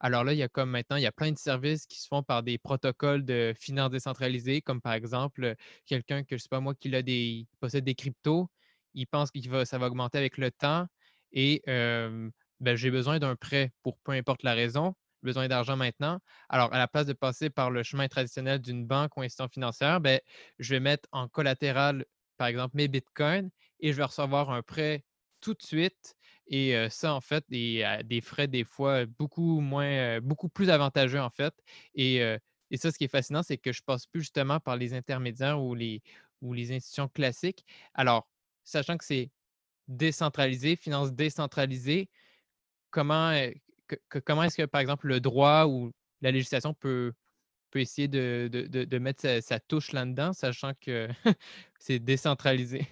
Alors 0.00 0.24
là, 0.24 0.32
il 0.32 0.38
y 0.38 0.42
a 0.42 0.48
comme 0.48 0.70
maintenant, 0.70 0.96
il 0.96 1.02
y 1.02 1.06
a 1.06 1.12
plein 1.12 1.32
de 1.32 1.38
services 1.38 1.86
qui 1.86 2.00
se 2.00 2.06
font 2.06 2.22
par 2.22 2.42
des 2.42 2.58
protocoles 2.58 3.24
de 3.24 3.54
finances 3.58 3.90
décentralisées, 3.90 4.60
comme 4.62 4.80
par 4.80 4.92
exemple, 4.92 5.54
quelqu'un 5.86 6.22
que 6.24 6.36
je 6.36 6.42
sais 6.42 6.48
pas 6.48 6.60
moi, 6.60 6.74
qui 6.74 6.94
a 6.94 7.02
des 7.02 7.46
possède 7.60 7.84
des 7.84 7.94
cryptos, 7.94 8.48
il 8.94 9.06
pense 9.06 9.30
que 9.30 9.64
ça 9.64 9.78
va 9.78 9.86
augmenter 9.86 10.18
avec 10.18 10.38
le 10.38 10.50
temps 10.50 10.86
et 11.32 11.62
ben, 11.66 12.74
j'ai 12.76 12.90
besoin 12.90 13.18
d'un 13.18 13.36
prêt 13.36 13.72
pour 13.82 13.98
peu 13.98 14.12
importe 14.12 14.42
la 14.42 14.54
raison, 14.54 14.94
besoin 15.22 15.48
d'argent 15.48 15.76
maintenant. 15.76 16.20
Alors, 16.48 16.72
à 16.72 16.78
la 16.78 16.88
place 16.88 17.06
de 17.06 17.12
passer 17.12 17.50
par 17.50 17.70
le 17.70 17.82
chemin 17.82 18.08
traditionnel 18.08 18.60
d'une 18.60 18.86
banque 18.86 19.16
ou 19.16 19.22
institution 19.22 19.48
financière, 19.48 20.00
ben, 20.00 20.20
je 20.58 20.74
vais 20.74 20.80
mettre 20.80 21.08
en 21.12 21.28
collatéral, 21.28 22.04
par 22.38 22.48
exemple, 22.48 22.76
mes 22.76 22.88
bitcoins 22.88 23.50
et 23.80 23.92
je 23.92 23.96
vais 23.98 24.04
recevoir 24.04 24.50
un 24.50 24.62
prêt 24.62 25.04
tout 25.40 25.54
de 25.54 25.62
suite. 25.62 26.16
Et 26.48 26.74
ça, 26.90 27.14
en 27.14 27.20
fait, 27.20 27.44
des, 27.48 27.84
des 28.04 28.20
frais 28.20 28.46
des 28.46 28.64
fois 28.64 29.04
beaucoup 29.06 29.60
moins, 29.60 30.20
beaucoup 30.20 30.48
plus 30.48 30.70
avantageux, 30.70 31.20
en 31.20 31.30
fait. 31.30 31.54
Et, 31.94 32.18
et 32.70 32.76
ça, 32.76 32.92
ce 32.92 32.98
qui 32.98 33.04
est 33.04 33.08
fascinant, 33.08 33.42
c'est 33.42 33.58
que 33.58 33.72
je 33.72 33.82
passe 33.82 34.06
plus 34.06 34.20
justement 34.20 34.60
par 34.60 34.76
les 34.76 34.94
intermédiaires 34.94 35.60
ou 35.62 35.74
les, 35.74 36.02
ou 36.40 36.52
les 36.52 36.72
institutions 36.72 37.08
classiques. 37.08 37.64
Alors, 37.94 38.28
sachant 38.64 38.96
que 38.96 39.04
c'est 39.04 39.30
décentralisé, 39.88 40.76
finance 40.76 41.12
décentralisée, 41.12 42.08
comment, 42.90 43.32
comment 44.24 44.42
est-ce 44.44 44.56
que, 44.56 44.66
par 44.66 44.80
exemple, 44.80 45.06
le 45.06 45.20
droit 45.20 45.66
ou 45.66 45.92
la 46.20 46.30
législation 46.30 46.74
peut, 46.74 47.12
peut 47.70 47.80
essayer 47.80 48.08
de, 48.08 48.48
de, 48.50 48.98
mettre 48.98 49.40
sa, 49.42 49.60
touche 49.60 49.92
là-dedans, 49.92 50.32
sachant 50.32 50.72
que 50.80 51.08
c'est 51.78 51.98
décentralisé? 51.98 52.86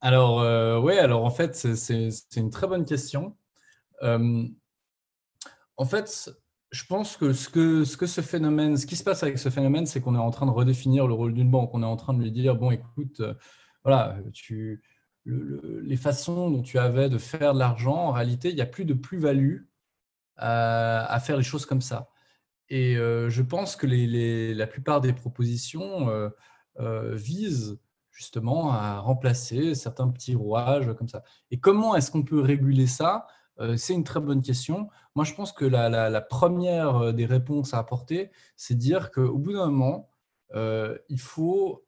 Alors, 0.00 0.40
euh, 0.40 0.78
oui, 0.80 0.96
alors 0.98 1.24
en 1.24 1.30
fait, 1.30 1.54
c'est 1.56 2.36
une 2.36 2.50
très 2.50 2.66
bonne 2.66 2.84
question. 2.84 3.36
en 4.02 5.84
fait, 5.86 6.30
je 6.70 6.84
pense 6.84 7.16
que 7.16 7.32
ce, 7.32 7.48
que 7.48 8.06
ce 8.06 8.20
phénomène, 8.20 8.76
ce 8.76 8.86
qui 8.86 8.96
se 8.96 9.04
passe 9.04 9.22
avec 9.22 9.38
ce 9.38 9.48
phénomène, 9.50 9.86
c'est 9.86 10.00
qu'on 10.00 10.14
est 10.14 10.18
en 10.18 10.30
train 10.30 10.46
de 10.46 10.50
redéfinir 10.50 11.06
le 11.06 11.14
rôle 11.14 11.34
d'une 11.34 11.50
banque. 11.50 11.70
On 11.72 11.82
est 11.82 11.86
en 11.86 11.96
train 11.96 12.14
de 12.14 12.22
lui 12.22 12.30
dire, 12.30 12.56
bon, 12.56 12.70
écoute, 12.70 13.20
euh, 13.20 13.34
voilà, 13.84 14.18
tu, 14.32 14.82
les 15.24 15.96
façons 15.96 16.50
dont 16.50 16.62
tu 16.62 16.78
avais 16.78 17.08
de 17.08 17.18
faire 17.18 17.54
de 17.54 17.58
l'argent, 17.58 17.96
en 17.96 18.12
réalité, 18.12 18.50
il 18.50 18.54
n'y 18.54 18.60
a 18.60 18.66
plus 18.66 18.84
de 18.84 18.94
plus-value 18.94 19.62
à, 20.36 21.20
faire 21.20 21.36
les 21.36 21.42
choses 21.42 21.66
comme 21.66 21.80
ça. 21.80 22.08
Et 22.68 22.96
euh, 22.96 23.28
je 23.28 23.42
pense 23.42 23.76
que 23.76 23.86
la 23.86 24.66
plupart 24.66 25.00
des 25.00 25.12
propositions 25.12 26.08
euh, 26.10 26.28
euh, 26.80 27.14
visent 27.14 27.78
justement 28.18 28.72
à 28.72 28.98
remplacer 28.98 29.76
certains 29.76 30.08
petits 30.08 30.34
rouages 30.34 30.92
comme 30.94 31.08
ça. 31.08 31.22
Et 31.52 31.60
comment 31.60 31.94
est-ce 31.94 32.10
qu'on 32.10 32.24
peut 32.24 32.40
réguler 32.40 32.88
ça? 32.88 33.26
C'est 33.76 33.94
une 33.94 34.04
très 34.04 34.20
bonne 34.20 34.42
question. 34.42 34.88
Moi, 35.16 35.24
je 35.24 35.34
pense 35.34 35.52
que 35.52 35.64
la, 35.64 36.20
première 36.20 37.12
des 37.12 37.26
réponses 37.26 37.74
à 37.74 37.78
apporter, 37.78 38.30
c'est 38.56 38.76
dire 38.76 39.10
qu'au 39.10 39.36
bout 39.36 39.52
d'un 39.52 39.66
moment, 39.66 40.10
il, 40.54 41.18
faut, 41.18 41.84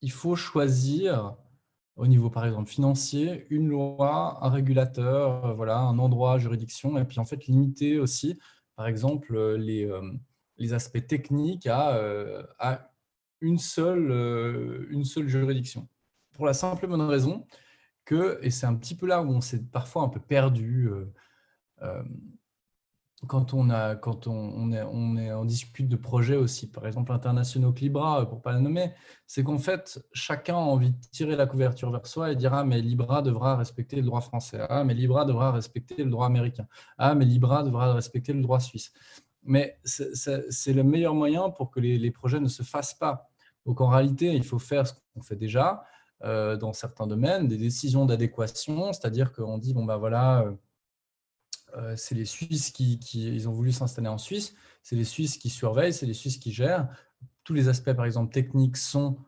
il 0.00 0.12
faut 0.12 0.36
choisir 0.36 1.36
au 1.96 2.06
niveau, 2.06 2.30
par 2.30 2.44
exemple, 2.44 2.70
financier, 2.70 3.46
une 3.50 3.68
loi, 3.68 4.38
un 4.44 4.50
régulateur, 4.50 5.46
euh, 5.46 5.54
voilà, 5.54 5.78
un 5.78 5.98
endroit, 5.98 6.38
juridiction, 6.38 6.98
et 6.98 7.04
puis 7.04 7.20
en 7.20 7.24
fait 7.24 7.46
limiter 7.46 7.98
aussi, 7.98 8.38
par 8.76 8.86
exemple, 8.86 9.36
euh, 9.36 9.56
les, 9.56 9.84
euh, 9.84 10.02
les 10.58 10.72
aspects 10.72 11.06
techniques 11.06 11.66
à, 11.66 12.00
à 12.58 12.90
une, 13.44 13.58
seule, 13.58 14.86
une 14.90 15.04
seule 15.04 15.28
juridiction. 15.28 15.88
Pour 16.32 16.46
la 16.46 16.54
simple 16.54 16.84
et 16.84 16.88
bonne 16.88 17.02
raison 17.02 17.46
que, 18.04 18.38
et 18.42 18.50
c'est 18.50 18.66
un 18.66 18.74
petit 18.74 18.96
peu 18.96 19.06
là 19.06 19.22
où 19.22 19.30
on 19.30 19.40
s'est 19.40 19.62
parfois 19.62 20.02
un 20.02 20.08
peu 20.08 20.20
perdu, 20.20 20.90
quand 23.26 23.54
on, 23.54 23.70
a, 23.70 23.96
quand 23.96 24.26
on, 24.26 24.72
est, 24.72 24.82
on 24.82 25.16
est 25.16 25.32
en 25.32 25.44
dispute 25.44 25.88
de 25.88 25.96
projets 25.96 26.36
aussi, 26.36 26.70
par 26.70 26.86
exemple 26.86 27.12
internationaux 27.12 27.74
Libra, 27.76 28.26
pour 28.26 28.38
ne 28.38 28.42
pas 28.42 28.52
le 28.52 28.60
nommer, 28.60 28.92
c'est 29.26 29.44
qu'en 29.44 29.58
fait, 29.58 30.02
chacun 30.12 30.54
a 30.54 30.58
envie 30.58 30.90
de 30.90 30.96
tirer 31.10 31.36
la 31.36 31.46
couverture 31.46 31.90
vers 31.90 32.06
soi 32.06 32.32
et 32.32 32.36
dire 32.36 32.54
Ah, 32.54 32.64
mais 32.64 32.80
Libra 32.80 33.22
devra 33.22 33.56
respecter 33.56 33.96
le 33.96 34.02
droit 34.02 34.20
français. 34.20 34.60
Ah, 34.68 34.84
mais 34.84 34.94
Libra 34.94 35.24
devra 35.24 35.52
respecter 35.52 36.02
le 36.02 36.10
droit 36.10 36.26
américain. 36.26 36.66
Ah, 36.98 37.14
mais 37.14 37.24
Libra 37.24 37.62
devra 37.62 37.94
respecter 37.94 38.32
le 38.32 38.42
droit 38.42 38.60
suisse. 38.60 38.92
Mais 39.42 39.78
c'est 39.84 40.72
le 40.72 40.82
meilleur 40.82 41.14
moyen 41.14 41.50
pour 41.50 41.70
que 41.70 41.80
les, 41.80 42.10
projets 42.10 42.40
ne 42.40 42.48
se 42.48 42.62
fassent 42.62 42.94
pas. 42.94 43.30
Donc 43.66 43.80
en 43.80 43.88
réalité, 43.88 44.32
il 44.34 44.44
faut 44.44 44.58
faire 44.58 44.86
ce 44.86 44.94
qu'on 45.14 45.22
fait 45.22 45.36
déjà 45.36 45.84
euh, 46.22 46.56
dans 46.56 46.72
certains 46.72 47.06
domaines, 47.06 47.48
des 47.48 47.58
décisions 47.58 48.06
d'adéquation, 48.06 48.92
c'est-à-dire 48.92 49.32
qu'on 49.32 49.58
dit 49.58 49.74
Bon, 49.74 49.84
ben 49.84 49.96
voilà. 49.96 50.42
Euh, 50.42 50.52
euh, 51.76 51.96
c'est 51.96 52.14
les 52.14 52.24
Suisses 52.24 52.70
qui, 52.70 53.00
ils 53.12 53.48
ont 53.48 53.52
voulu 53.52 53.72
s'installer 53.72 54.08
en 54.08 54.16
Suisse, 54.16 54.54
c'est 54.82 54.94
les 54.94 55.04
Suisses 55.04 55.36
qui 55.38 55.50
surveillent, 55.50 55.92
c'est 55.92 56.06
les 56.06 56.14
Suisses 56.14 56.38
qui 56.38 56.52
gèrent. 56.52 56.88
Tous 57.42 57.52
les 57.52 57.68
aspects, 57.68 57.92
par 57.92 58.04
exemple, 58.04 58.32
techniques 58.32 58.76
sont, 58.76 59.18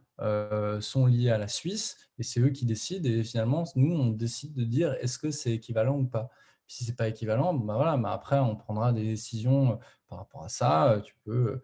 sont 0.81 1.07
liés 1.07 1.31
à 1.31 1.39
la 1.39 1.49
Suisse 1.49 1.99
et 2.19 2.23
c'est 2.23 2.41
eux 2.41 2.51
qui 2.51 2.65
décident. 2.65 3.09
Et 3.09 3.25
finalement, 3.25 3.65
nous, 3.75 3.93
on 3.93 4.11
décide 4.11 4.55
de 4.55 4.65
dire 4.65 4.95
est-ce 5.01 5.19
que 5.19 5.31
c'est 5.31 5.53
équivalent 5.53 5.99
ou 5.99 6.07
pas? 6.07 6.31
Si 6.69 6.85
ce 6.85 6.91
n'est 6.91 6.97
pas 6.97 7.09
équivalent, 7.09 7.53
bah 7.53 7.75
voilà, 7.75 7.97
mais 7.97 8.09
après, 8.09 8.39
on 8.39 8.55
prendra 8.57 8.93
des 8.93 9.03
décisions 9.05 9.79
par 10.09 10.19
rapport 10.19 10.45
à 10.45 10.49
ça. 10.49 11.01
Tu 11.05 11.15
peux 11.25 11.61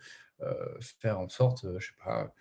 faire 0.81 1.21
en 1.21 1.29
sorte, 1.29 1.65
je 1.79 1.87
sais 1.87 1.95
pas, 2.05 2.33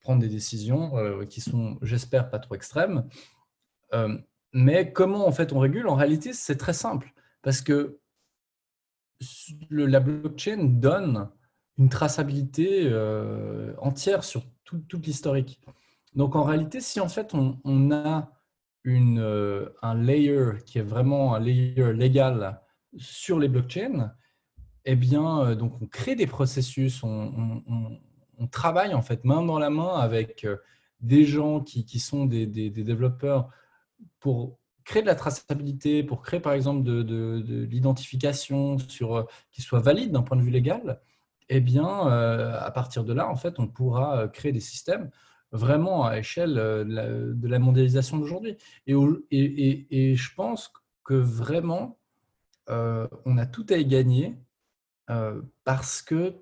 prendre 0.00 0.20
des 0.20 0.28
décisions 0.28 0.92
qui 1.28 1.40
sont, 1.40 1.78
j'espère, 1.82 2.30
pas 2.30 2.38
trop 2.38 2.54
extrêmes. 2.54 3.04
mais 4.52 4.92
comment 4.92 5.26
en 5.26 5.32
fait 5.32 5.52
on 5.52 5.58
régule? 5.58 5.88
En 5.88 5.94
réalité, 5.94 6.32
c'est 6.32 6.56
très 6.56 6.72
simple 6.72 7.12
parce 7.42 7.60
que 7.60 8.00
la 9.70 10.00
blockchain 10.00 10.64
donne 10.64 11.28
une 11.78 11.88
traçabilité 11.88 12.82
euh, 12.84 13.74
entière 13.78 14.24
sur 14.24 14.42
tout, 14.64 14.82
l'historique. 15.02 15.60
Donc 16.14 16.36
en 16.36 16.44
réalité, 16.44 16.80
si 16.80 17.00
en 17.00 17.08
fait 17.08 17.34
on, 17.34 17.90
a 17.90 18.30
une, 18.84 19.18
euh, 19.18 19.70
un 19.82 19.94
layer 19.94 20.62
qui 20.66 20.78
est 20.78 20.82
vraiment 20.82 21.34
un 21.34 21.40
layer 21.40 21.92
légal 21.92 22.60
sur 22.96 23.38
les 23.38 23.48
blockchains, 23.48 24.12
eh 24.84 24.96
bien, 24.96 25.40
euh, 25.40 25.54
donc 25.54 25.80
on 25.80 25.86
crée 25.86 26.16
des 26.16 26.26
processus, 26.26 27.02
on, 27.02 27.62
travaille 28.46 28.94
en 28.94 29.02
fait 29.02 29.24
main 29.24 29.42
dans 29.42 29.58
la 29.58 29.70
main 29.70 29.98
avec 29.98 30.46
des 31.00 31.24
gens 31.24 31.60
qui, 31.60 31.98
sont 31.98 32.26
des, 32.26 32.46
des 32.46 32.70
développeurs 32.70 33.50
pour 34.18 34.60
créer 34.90 35.02
de 35.02 35.06
la 35.06 35.14
traçabilité, 35.14 36.02
pour 36.02 36.20
créer 36.22 36.40
par 36.40 36.52
exemple 36.52 36.82
de, 36.82 37.66
l'identification 37.70 38.78
sur, 38.78 39.16
euh, 39.16 39.22
qui 39.52 39.62
soit 39.62 39.78
valide 39.78 40.10
d'un 40.10 40.22
point 40.22 40.36
de 40.36 40.42
vue 40.42 40.50
légal, 40.50 41.00
eh 41.48 41.60
bien, 41.60 42.08
euh, 42.08 42.58
à 42.60 42.70
partir 42.72 43.04
de 43.04 43.12
là, 43.12 43.28
en 43.28 43.36
fait, 43.36 43.58
on 43.58 43.68
pourra 43.68 44.18
euh, 44.18 44.28
créer 44.28 44.52
des 44.52 44.60
systèmes 44.60 45.10
vraiment 45.52 46.06
à 46.06 46.18
échelle 46.18 46.54
de 46.54 47.48
la 47.48 47.58
mondialisation 47.58 48.18
d'aujourd'hui. 48.18 48.56
Et, 48.86 48.94
et, 49.32 49.86
et, 49.90 50.14
je 50.14 50.34
pense 50.36 50.72
que 51.02 51.14
vraiment, 51.14 51.98
on 52.68 53.36
a 53.36 53.46
tout 53.46 53.66
à 53.68 53.74
y 53.78 53.84
gagner 53.84 54.36
parce 55.64 56.02
que 56.02 56.36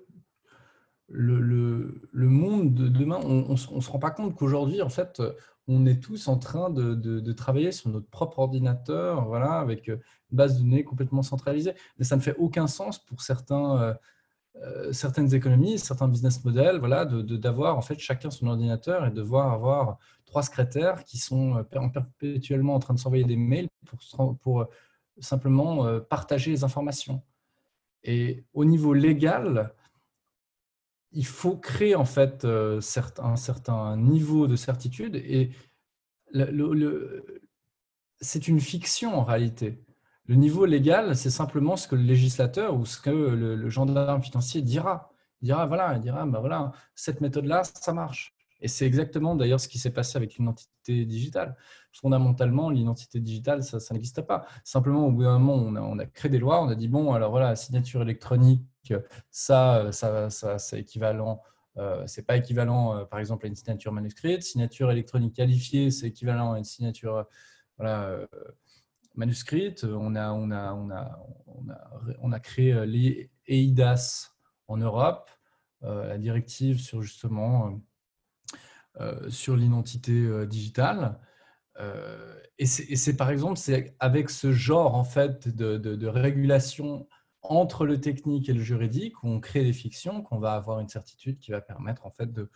le, 1.11 2.01
le, 2.11 2.29
monde 2.29 2.73
de 2.73 2.87
demain, 2.87 3.19
on 3.23 3.51
ne 3.51 3.55
se 3.55 3.89
rend 3.89 3.99
pas 3.99 4.11
compte 4.11 4.35
qu'aujourd'hui, 4.35 4.81
en 4.81 4.89
fait, 4.89 5.21
on 5.69 5.85
est 5.85 6.01
tous 6.01 6.27
en 6.27 6.37
train 6.37 6.71
de, 6.71 7.31
travailler 7.33 7.71
sur 7.71 7.89
notre 7.89 8.09
propre 8.09 8.39
ordinateur, 8.39 9.25
voilà, 9.25 9.59
avec 9.59 9.87
euh, 9.87 9.97
une 10.31 10.37
base 10.37 10.57
de 10.57 10.63
données 10.63 10.83
complètement 10.83 11.21
centralisée. 11.21 11.73
Mais 11.97 12.05
ça 12.05 12.15
ne 12.15 12.21
fait 12.21 12.35
aucun 12.37 12.65
sens 12.65 12.97
pour 12.97 13.21
certains, 13.21 13.79
euh, 13.79 13.93
euh, 14.63 14.91
certaines 14.91 15.33
économies, 15.33 15.77
certains 15.77 16.07
business 16.07 16.43
models, 16.43 16.79
voilà, 16.79 17.05
d'avoir 17.05 17.77
en 17.77 17.81
fait 17.81 17.99
chacun 17.99 18.31
son 18.31 18.47
ordinateur 18.47 19.05
et 19.05 19.11
de 19.11 19.15
devoir 19.15 19.53
avoir 19.53 19.99
trois 20.25 20.41
secrétaires 20.41 21.03
qui 21.03 21.19
sont 21.19 21.63
perpétuellement 21.93 22.73
en 22.73 22.79
train 22.79 22.95
de 22.95 22.99
s'envoyer 22.99 23.23
des 23.23 23.37
mails 23.37 23.69
pour, 23.85 24.37
pour 24.39 24.67
simplement 25.19 25.99
partager 26.01 26.51
les 26.51 26.63
informations. 26.63 27.21
Et 28.03 28.43
au 28.53 28.65
niveau 28.65 28.93
légal, 28.93 29.71
il 31.11 31.25
faut 31.25 31.57
créer 31.57 31.95
en 31.95 32.05
fait 32.05 32.45
euh, 32.45 32.79
un 33.17 33.35
certain 33.35 33.97
niveau 33.97 34.47
de 34.47 34.55
certitude 34.55 35.15
et 35.15 35.51
c'est 38.21 38.47
une 38.47 38.59
fiction 38.59 39.17
en 39.17 39.23
réalité. 39.23 39.83
Le 40.25 40.35
niveau 40.35 40.65
légal, 40.65 41.15
c'est 41.15 41.31
simplement 41.31 41.75
ce 41.75 41.87
que 41.87 41.95
le 41.95 42.03
législateur 42.03 42.75
ou 42.75 42.85
ce 42.85 42.99
que 43.01 43.09
le, 43.09 43.69
gendarme 43.69 44.21
financier 44.21 44.61
dira. 44.61 45.11
Il 45.41 45.45
dira, 45.45 45.65
voilà, 45.65 45.95
il 45.95 46.01
dira, 46.01 46.25
ben 46.25 46.39
voilà, 46.39 46.71
cette 46.93 47.21
méthode-là, 47.21 47.63
ça 47.63 47.93
marche. 47.93 48.35
Et 48.61 48.67
c'est 48.67 48.85
exactement 48.85 49.35
d'ailleurs 49.35 49.59
ce 49.59 49.67
qui 49.67 49.79
s'est 49.79 49.91
passé 49.91 50.17
avec 50.17 50.35
l'identité 50.35 51.05
digitale. 51.05 51.55
Fondamentalement, 51.93 52.69
l'identité 52.69 53.19
digitale, 53.19 53.63
ça, 53.63 53.79
n'existe 53.93 54.21
pas. 54.21 54.45
Simplement, 54.63 55.07
au 55.07 55.11
bout 55.11 55.23
d'un 55.23 55.39
moment, 55.39 55.55
on 55.55 55.75
a, 55.75 55.81
on 55.81 55.99
a, 55.99 56.05
créé 56.05 56.29
des 56.29 56.39
lois, 56.39 56.61
on 56.63 56.67
a 56.67 56.75
dit, 56.75 56.87
bon, 56.87 57.13
alors 57.13 57.31
voilà, 57.31 57.55
signature 57.55 58.01
électronique, 58.01 58.93
ça, 59.31 59.91
ça, 59.91 60.29
ça 60.29 60.59
c'est 60.59 60.79
équivalent. 60.79 61.41
Euh, 61.77 62.03
c'est 62.07 62.25
pas 62.25 62.35
équivalent, 62.35 62.97
euh, 62.97 63.05
par 63.05 63.19
exemple, 63.19 63.45
à 63.45 63.49
une 63.49 63.55
signature 63.55 63.93
manuscrite. 63.93 64.43
Signature 64.43 64.91
électronique 64.91 65.35
qualifiée, 65.35 65.91
c'est 65.91 66.07
équivalent 66.07 66.53
à 66.53 66.57
une 66.57 66.65
signature 66.65 67.25
voilà, 67.77 68.19
manuscrite. 69.15 69.85
On 69.85 70.15
a, 70.15 70.31
on 70.31 70.51
a, 70.51 70.73
on 70.73 70.89
a, 70.89 71.25
on 71.47 71.69
a, 71.69 71.91
on 72.19 72.31
a 72.33 72.39
créé 72.39 72.85
les 72.85 73.31
EIDAS 73.47 74.31
en 74.67 74.77
Europe, 74.77 75.29
la 75.81 76.17
directive 76.17 76.81
sur 76.81 77.01
justement 77.01 77.79
sur 79.29 79.55
l'identité 79.55 80.45
digitale. 80.47 81.19
et 82.57 82.65
c'est 82.65 83.15
par 83.15 83.29
exemple, 83.29 83.57
c'est 83.57 83.95
avec 83.99 84.29
ce 84.29 84.51
genre 84.51 84.95
en 84.95 85.03
fait 85.03 85.47
de, 85.47 85.77
de, 85.77 86.07
régulation 86.07 87.07
entre 87.41 87.85
le 87.85 88.01
technique 88.01 88.49
et 88.49 88.53
le 88.53 88.61
juridique, 88.61 89.23
où 89.23 89.27
on 89.27 89.39
crée 89.39 89.63
des 89.63 89.73
fictions, 89.73 90.21
qu'on 90.21 90.39
va 90.39 90.53
avoir 90.53 90.79
une 90.79 90.89
certitude 90.89 91.39
qui 91.39 91.51
va 91.51 91.61
permettre 91.61 92.05
en 92.05 92.11
fait 92.11 92.31
de, 92.33 92.49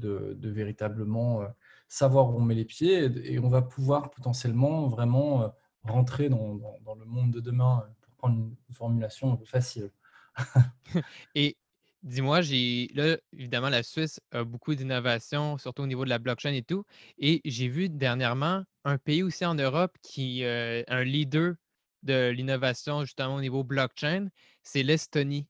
de, 0.00 0.48
véritablement 0.48 1.42
euh, 1.42 1.48
savoir 1.88 2.30
où 2.30 2.38
on 2.38 2.40
met 2.40 2.54
les 2.54 2.64
pieds 2.64 3.10
et, 3.24 3.38
on 3.38 3.48
va 3.48 3.62
pouvoir 3.62 4.10
potentiellement 4.10 4.88
vraiment 4.88 5.42
euh, 5.42 5.48
rentrer 5.82 6.28
dans, 6.28 6.56
dans, 6.82 6.94
le 6.94 7.04
monde 7.04 7.32
de 7.32 7.40
demain 7.40 7.82
euh, 7.84 7.92
pour 8.00 8.14
prendre 8.16 8.36
une 8.36 8.74
formulation 8.74 9.38
facile. 9.44 9.90
et 11.34 11.56
dis-moi, 12.02 12.40
j'ai 12.42 12.90
là, 12.94 13.16
évidemment, 13.32 13.68
la 13.68 13.82
Suisse 13.82 14.20
a 14.32 14.44
beaucoup 14.44 14.74
d'innovations, 14.74 15.58
surtout 15.58 15.82
au 15.82 15.86
niveau 15.86 16.04
de 16.04 16.10
la 16.10 16.18
blockchain 16.18 16.52
et 16.52 16.62
tout. 16.62 16.84
Et 17.18 17.40
j'ai 17.44 17.68
vu 17.68 17.88
dernièrement 17.88 18.64
un 18.84 18.98
pays 18.98 19.22
aussi 19.22 19.44
en 19.44 19.54
Europe 19.54 19.96
qui 20.02 20.42
est 20.42 20.84
un 20.88 21.04
leader 21.04 21.54
de 22.02 22.30
l'innovation 22.30 23.04
justement 23.04 23.34
au 23.34 23.40
niveau 23.40 23.64
blockchain, 23.64 24.28
c'est 24.62 24.82
l'Estonie. 24.82 25.46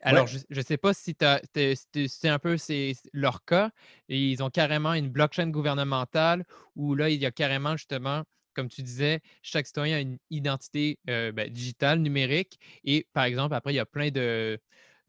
Alors, 0.00 0.28
je 0.28 0.38
ne 0.48 0.62
sais 0.62 0.76
pas 0.76 0.94
si 0.94 1.16
c'est 1.18 2.28
un 2.28 2.38
peu 2.38 2.56
leur 3.12 3.44
cas. 3.44 3.70
ils 4.08 4.42
ont 4.42 4.50
carrément 4.50 4.94
une 4.94 5.08
blockchain 5.08 5.48
gouvernementale 5.48 6.44
où 6.76 6.94
là, 6.94 7.10
il 7.10 7.20
y 7.20 7.26
a 7.26 7.32
carrément 7.32 7.76
justement, 7.76 8.22
comme 8.54 8.68
tu 8.68 8.82
disais, 8.82 9.20
chaque 9.42 9.66
citoyen 9.66 9.96
a 9.96 10.00
une 10.00 10.18
identité 10.30 11.00
euh, 11.10 11.32
ben, 11.32 11.50
digitale, 11.50 11.98
numérique. 11.98 12.60
Et 12.84 13.08
par 13.12 13.24
exemple, 13.24 13.56
après, 13.56 13.72
il 13.72 13.76
y 13.76 13.80
a 13.80 13.86
plein 13.86 14.10
de, 14.10 14.60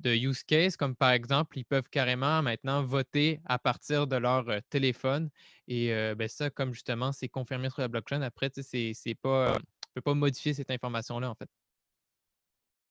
use 0.05 0.43
cases, 0.43 0.77
comme 0.77 0.95
par 0.95 1.11
exemple, 1.11 1.57
ils 1.57 1.65
peuvent 1.65 1.89
carrément 1.89 2.41
maintenant 2.41 2.83
voter 2.83 3.41
à 3.45 3.59
partir 3.59 4.07
de 4.07 4.15
leur 4.15 4.45
téléphone. 4.69 5.29
Et 5.67 5.89
ben, 6.15 6.27
ça, 6.27 6.49
comme 6.49 6.73
justement, 6.73 7.11
c'est 7.11 7.29
confirmé 7.29 7.69
sur 7.69 7.81
la 7.81 7.87
blockchain, 7.87 8.21
après, 8.21 8.49
c'est 8.61 8.93
pas 9.21 9.57
ne 9.89 10.01
peut 10.01 10.01
pas 10.01 10.13
modifier 10.13 10.53
cette 10.53 10.71
information-là, 10.71 11.29
en 11.29 11.35
fait. 11.35 11.49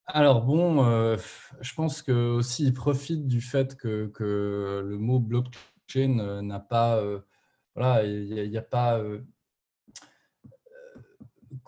Alors 0.07 0.42
bon, 0.42 1.16
je 1.61 1.75
pense 1.75 2.03
que 2.03 2.12
aussi 2.12 2.64
il 2.64 2.73
profite 2.73 3.27
du 3.27 3.42
fait 3.42 3.77
que, 3.77 4.07
que 4.07 4.83
le 4.85 4.97
mot 4.97 5.18
blockchain 5.18 6.40
n'a 6.42 6.61
pas, 6.61 7.03
voilà, 7.75 8.05
il 8.05 8.51
n'y 8.51 8.57
a, 8.57 8.62
pas. 8.62 9.03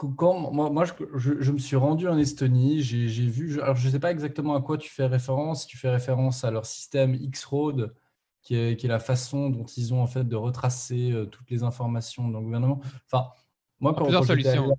Quand, 0.07 0.53
moi, 0.53 0.71
moi 0.71 0.85
je, 0.85 0.93
je, 1.41 1.53
me 1.53 1.59
suis 1.59 1.77
rendu 1.77 2.09
en 2.09 2.19
Estonie, 2.19 2.83
j'ai 2.83 3.27
vu, 3.27 3.61
alors 3.61 3.77
je 3.77 3.87
ne 3.87 3.93
sais 3.93 4.01
pas 4.01 4.11
exactement 4.11 4.55
à 4.55 4.61
quoi 4.61 4.79
tu 4.79 4.91
fais 4.91 5.07
référence, 5.07 5.67
tu 5.67 5.77
fais 5.77 5.91
référence 5.91 6.45
à 6.45 6.51
leur 6.51 6.67
système 6.67 7.15
X-Road, 7.15 7.95
qui 8.43 8.57
est, 8.57 8.77
qui 8.77 8.87
est, 8.87 8.89
la 8.89 8.99
façon 8.99 9.51
dont 9.51 9.65
ils 9.65 9.93
ont 9.93 10.03
en 10.03 10.07
fait 10.07 10.25
de 10.25 10.37
retracer 10.37 11.15
toutes 11.31 11.51
les 11.51 11.63
informations 11.63 12.29
dans 12.29 12.39
le 12.39 12.45
gouvernement. 12.45 12.81
Enfin, 13.07 13.29
moi, 13.81 13.95
quand, 13.95 14.05
plusieurs 14.05 14.25
solutions. 14.25 14.77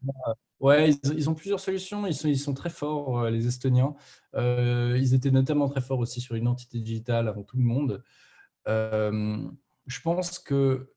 Ouais, 0.62 0.92
ils, 1.16 1.28
ont 1.28 1.34
plusieurs 1.34 1.60
solutions. 1.60 2.06
Ils 2.06 2.14
sont, 2.14 2.28
ils 2.28 2.38
sont 2.38 2.54
très 2.54 2.70
forts, 2.70 3.22
euh, 3.22 3.30
les 3.32 3.48
Estoniens. 3.48 3.96
Euh, 4.36 4.96
ils 5.00 5.16
étaient 5.16 5.32
notamment 5.32 5.68
très 5.68 5.82
forts 5.82 5.98
aussi 5.98 6.22
sur 6.22 6.36
l'identité 6.36 6.80
digitale 6.80 7.28
avant 7.28 7.42
tout 7.42 7.58
le 7.58 7.64
monde. 7.64 8.04
Euh, 8.68 9.40
je 9.88 10.02
pense 10.02 10.38
que 10.38 10.94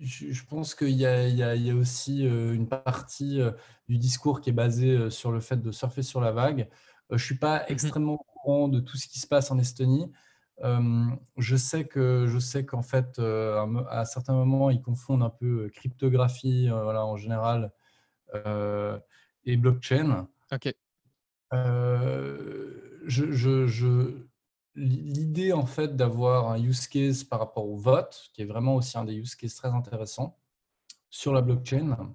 je 0.00 0.44
pense 0.44 0.74
qu'il 0.74 0.88
y, 0.88 1.02
y, 1.02 1.70
a 1.70 1.74
aussi 1.74 2.24
une 2.24 2.68
partie 2.68 3.40
du 3.88 3.98
discours 3.98 4.40
qui 4.40 4.50
est 4.50 4.54
basé 4.54 5.10
sur 5.10 5.30
le 5.30 5.40
fait 5.40 5.58
de 5.58 5.70
surfer 5.72 6.02
sur 6.02 6.20
la 6.20 6.32
vague. 6.32 6.68
Je 7.10 7.14
ne 7.14 7.18
suis 7.18 7.36
pas 7.36 7.60
mmh 7.60 7.64
extrêmement 7.68 8.14
au 8.14 8.24
courant 8.24 8.68
de 8.68 8.80
tout 8.80 8.96
ce 8.96 9.08
qui 9.08 9.20
se 9.20 9.26
passe 9.26 9.50
en 9.50 9.58
Estonie. 9.58 10.10
je 10.62 11.56
sais 11.56 11.84
que 11.84 12.26
je 12.26 12.38
sais 12.38 12.64
qu'en 12.64 12.82
fait, 12.82 13.18
à 13.18 14.04
certains 14.06 14.34
moments, 14.34 14.70
ils 14.70 14.82
confondent 14.82 15.22
un 15.22 15.30
peu 15.30 15.70
cryptographie, 15.74 16.68
voilà, 16.68 17.04
en 17.04 17.16
général, 17.16 17.72
euh, 18.34 18.98
et 19.44 19.56
blockchain. 19.56 20.28
Ok. 20.52 20.74
Euh, 21.52 23.00
je, 23.06 24.16
l'idée 24.74 25.52
en 25.52 25.66
fait 25.66 25.96
d'avoir 25.96 26.50
un 26.50 26.58
use 26.60 26.86
case 26.86 27.24
par 27.24 27.40
rapport 27.40 27.68
au 27.68 27.76
vote, 27.76 28.30
qui 28.32 28.42
est 28.42 28.46
vraiment 28.46 28.76
aussi 28.76 28.96
un 28.98 29.04
des 29.04 29.14
use 29.14 29.34
cases 29.34 29.54
très 29.54 29.68
intéressants 29.68 30.38
sur 31.10 31.32
la 31.32 31.42
blockchain, 31.42 32.14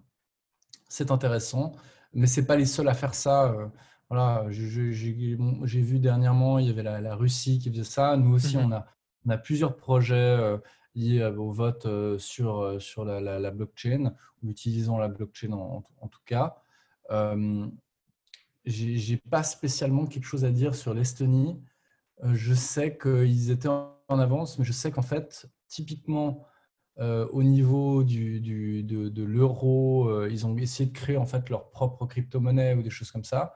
c'est 0.88 1.12
intéressant, 1.12 1.74
mais 2.13 2.28
c'est 2.28 2.46
pas 2.46 2.56
les 2.56 2.65
seuls 2.65 2.88
à 2.88 2.94
faire 2.94 3.13
ça. 3.13 3.52
Euh, 3.52 3.68
voilà, 4.10 4.46
j'ai 4.50 5.82
vu 5.82 6.00
dernièrement, 6.00 6.60
il 6.60 6.68
y 6.68 6.70
avait 6.70 6.84
la, 6.84 7.15
Russie 7.15 7.60
qui 7.60 7.70
faisait 7.72 7.84
ça. 7.84 8.15
Nous 8.15 8.36
aussi, 8.36 8.56
mhm. 8.56 8.65
on, 8.65 8.72
a, 8.72 8.86
on 9.26 9.30
a 9.32 9.38
plusieurs 9.38 9.76
projets 9.76 10.60
liés 10.96 11.24
au 11.24 11.52
vote 11.52 11.86
euh, 11.86 12.18
sur, 12.18 12.62
euh, 12.62 12.80
sur 12.80 13.06
la, 13.06 13.52
blockchain, 13.52 14.13
ou 14.41 14.50
utilisant 14.50 14.98
la 14.98 15.10
blockchain 15.10 15.52
en, 15.52 15.82
tout 16.08 16.22
cas. 16.26 16.58
Euh, 17.12 17.68
je 18.65 19.12
n'ai 19.12 19.18
pas 19.18 19.44
spécialement 19.44 20.08
quelque 20.08 20.26
chose 20.26 20.46
à 20.46 20.52
dire 20.52 20.74
sur 20.74 20.94
l'Estonie. 20.94 21.62
Je 22.23 22.54
sais 22.54 22.97
qu'ils 22.97 23.51
étaient 23.51 23.69
en 23.69 24.19
avance, 24.19 24.58
mais 24.60 24.65
je 24.65 24.73
sais 24.73 24.91
qu'en 24.91 25.01
fait, 25.01 25.49
typiquement, 25.67 26.45
au 26.97 27.43
niveau 27.43 28.04
du, 28.04 28.39
du, 28.39 28.84
de, 28.84 29.10
de 29.10 29.23
l'euro, 29.23 30.25
ils 30.28 30.45
ont 30.45 30.56
essayé 30.58 30.89
de 30.89 30.95
créer 30.95 31.17
en 31.17 31.25
fait 31.25 31.49
leur 31.49 31.69
propre 31.69 32.06
crypto-monnaie 32.06 32.73
ou 32.73 32.82
des 32.84 32.89
choses 32.89 33.12
comme 33.12 33.25
ça 33.25 33.54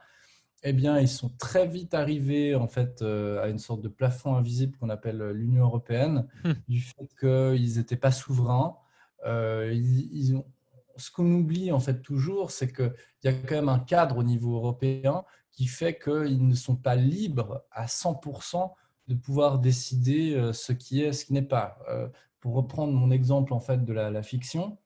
eh 0.64 0.74
bien, 0.74 1.00
ils 1.00 1.08
sont 1.08 1.30
très 1.38 1.68
vite 1.68 1.94
arrivés 1.94 2.56
en 2.56 2.68
fait 2.68 3.02
euh, 3.02 3.42
à 3.42 3.48
une 3.48 3.60
sorte 3.60 3.82
de 3.82 3.88
plafond 3.88 4.36
invisible 4.36 4.78
qu'on 4.78 4.90
appelle 4.90 5.22
euh, 5.22 5.34
l'Union 5.34 5.64
européenne, 5.64 6.28
hmm. 6.44 6.52
du 6.68 6.82
fait 6.82 7.08
qu'ils 7.20 7.78
n'étaient 7.78 7.98
pas 7.98 8.12
souverains. 8.12 8.76
Euh, 9.26 9.72
ils, 9.74 10.36
ont... 10.36 10.46
Ce 10.98 11.12
qu'on 11.12 11.32
oublie 11.32 11.72
en 11.72 11.80
fait 11.80 12.02
toujours, 12.02 12.52
c'est 12.52 12.72
qu'il 12.72 12.94
y 13.24 13.28
a 13.30 13.34
quand 13.34 13.56
même 13.56 13.70
un 13.70 13.80
cadre 13.80 14.18
au 14.18 14.24
niveau 14.24 14.56
européen 14.56 15.24
qui 15.60 15.68
fait 15.68 16.00
qu'ils 16.00 16.48
ne 16.48 16.56
sont 16.56 16.78
pas 16.78 16.96
libres 16.96 17.66
à 17.72 17.86
100% 17.86 18.72
de 19.08 19.16
pouvoir 19.16 19.60
décider 19.60 20.52
ce 20.54 20.72
qui 20.72 21.02
est, 21.02 21.12
ce 21.12 21.26
qui 21.26 21.34
n'est 21.34 21.42
pas. 21.42 21.80
pour 22.40 22.54
reprendre 22.54 22.94
mon 22.94 23.12
exemple 23.12 23.54
en 23.54 23.60
fait 23.60 23.84
de 23.84 23.92
la, 23.92 24.24
fiction, 24.24 24.78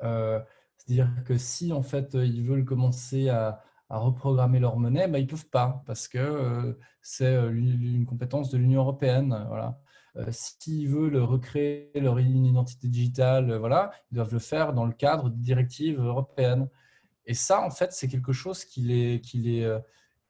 c'est-à-dire 0.00 1.08
que 1.24 1.38
si 1.38 1.72
en 1.72 1.82
fait 1.82 2.14
ils 2.14 2.44
veulent 2.44 2.64
commencer 2.64 3.30
à 3.30 3.62
à 3.92 3.98
reprogrammer 3.98 4.58
leur 4.58 4.78
monnaie, 4.78 5.06
bah, 5.06 5.18
ils 5.18 5.26
ne 5.26 5.28
peuvent 5.28 5.50
pas 5.50 5.82
parce 5.86 6.08
que 6.08 6.16
euh, 6.16 6.72
c'est 7.02 7.26
euh, 7.26 7.50
une 7.52 8.06
compétence 8.06 8.48
de 8.48 8.56
l'Union 8.56 8.80
européenne. 8.80 9.44
Voilà. 9.48 9.78
Euh, 10.16 10.24
S'ils 10.30 10.88
veulent 10.88 11.18
recréer 11.18 11.90
leur 11.96 12.18
identité 12.18 12.88
digitale, 12.88 13.54
voilà, 13.58 13.92
ils 14.10 14.14
doivent 14.14 14.32
le 14.32 14.38
faire 14.38 14.72
dans 14.72 14.86
le 14.86 14.94
cadre 14.94 15.28
des 15.28 15.42
directives 15.42 16.00
européennes. 16.00 16.70
Et 17.26 17.34
ça, 17.34 17.62
en 17.62 17.70
fait, 17.70 17.92
c'est 17.92 18.08
quelque 18.08 18.32
chose 18.32 18.64
qui 18.64 18.80
les, 18.80 19.20
qui, 19.20 19.36
les, 19.36 19.78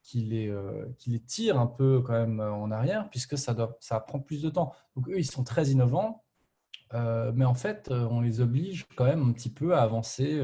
qui, 0.02 0.22
les, 0.22 0.54
qui 0.98 1.10
les 1.10 1.20
tire 1.20 1.58
un 1.58 1.66
peu 1.66 2.02
quand 2.02 2.12
même 2.12 2.40
en 2.40 2.70
arrière, 2.70 3.08
puisque 3.10 3.38
ça, 3.38 3.54
doit, 3.54 3.76
ça 3.80 4.00
prend 4.00 4.20
plus 4.20 4.42
de 4.42 4.50
temps. 4.50 4.72
Donc 4.96 5.08
eux, 5.08 5.18
ils 5.18 5.24
sont 5.24 5.44
très 5.44 5.68
innovants, 5.68 6.24
mais 6.92 7.44
en 7.44 7.54
fait, 7.54 7.88
on 7.90 8.20
les 8.20 8.40
oblige 8.40 8.86
quand 8.96 9.04
même 9.04 9.28
un 9.28 9.32
petit 9.32 9.50
peu 9.50 9.74
à 9.74 9.82
avancer 9.82 10.42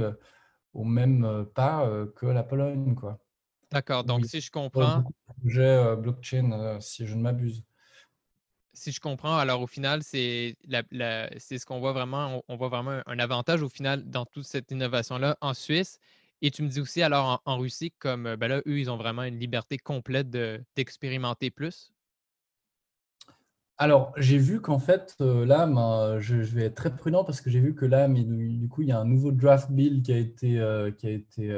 au 0.79 0.85
même 0.85 1.25
euh, 1.25 1.45
pas 1.45 1.87
euh, 1.87 2.07
que 2.15 2.27
la 2.27 2.43
Pologne. 2.43 2.95
quoi. 2.95 3.19
D'accord, 3.71 4.05
donc 4.05 4.25
si 4.27 4.41
je 4.41 4.51
comprends. 4.51 5.05
Projet 5.41 5.63
euh, 5.63 5.97
blockchain, 5.97 6.79
si 6.81 7.07
je 7.07 7.15
ne 7.15 7.23
m'abuse. 7.23 7.65
Si 8.73 8.93
je 8.93 9.01
comprends, 9.01 9.37
alors 9.37 9.61
au 9.61 9.67
final, 9.67 10.03
c'est 10.05 10.57
ce 10.63 11.67
qu'on 11.67 11.81
voit 11.81 11.93
vraiment, 11.93 12.45
on, 12.47 12.57
voit 12.57 12.69
vraiment 12.69 13.03
un 13.07 13.19
avantage 13.19 13.61
au 13.63 13.69
final 13.69 14.09
dans 14.09 14.25
toute 14.25 14.45
cette 14.45 14.71
innovation-là 14.71 15.37
en 15.41 15.53
Suisse. 15.53 15.99
Et 16.41 16.51
tu 16.51 16.63
me 16.63 16.69
dis 16.69 16.81
aussi, 16.81 17.03
alors 17.03 17.43
en, 17.45 17.59
Russie, 17.59 17.93
comme 17.99 18.37
ben 18.37 18.49
là, 18.49 18.59
eux, 18.67 18.79
ils 18.79 18.91
ont 18.91 18.97
vraiment 18.97 19.25
une 19.25 19.39
liberté 19.39 19.77
complète 19.79 20.31
d'expérimenter 20.31 21.51
plus? 21.51 21.93
Alors, 23.81 24.13
j'ai 24.17 24.39
vu 24.39 24.61
qu'en 24.61 24.81
fait, 24.81 25.15
euh, 25.21 25.47
là, 25.47 25.67
ben, 25.67 26.19
je, 26.19 26.37
vais 26.37 26.65
être 26.65 26.75
très 26.75 26.95
prudent 26.95 27.25
parce 27.25 27.41
que 27.41 27.49
j'ai 27.49 27.61
vu 27.61 27.77
que 27.77 27.87
là, 27.87 28.09
mais, 28.09 28.25
du 28.25 28.69
coup, 28.69 28.83
il 28.83 28.89
y 28.89 28.93
a 28.93 28.99
un 28.99 29.05
nouveau 29.05 29.31
draft 29.31 29.71
bill 29.71 30.03
qui 30.03 30.13
a 30.13 30.19
été, 30.19 30.59
euh, 30.59 30.91
qui 30.91 31.07
a 31.07 31.11
été 31.11 31.53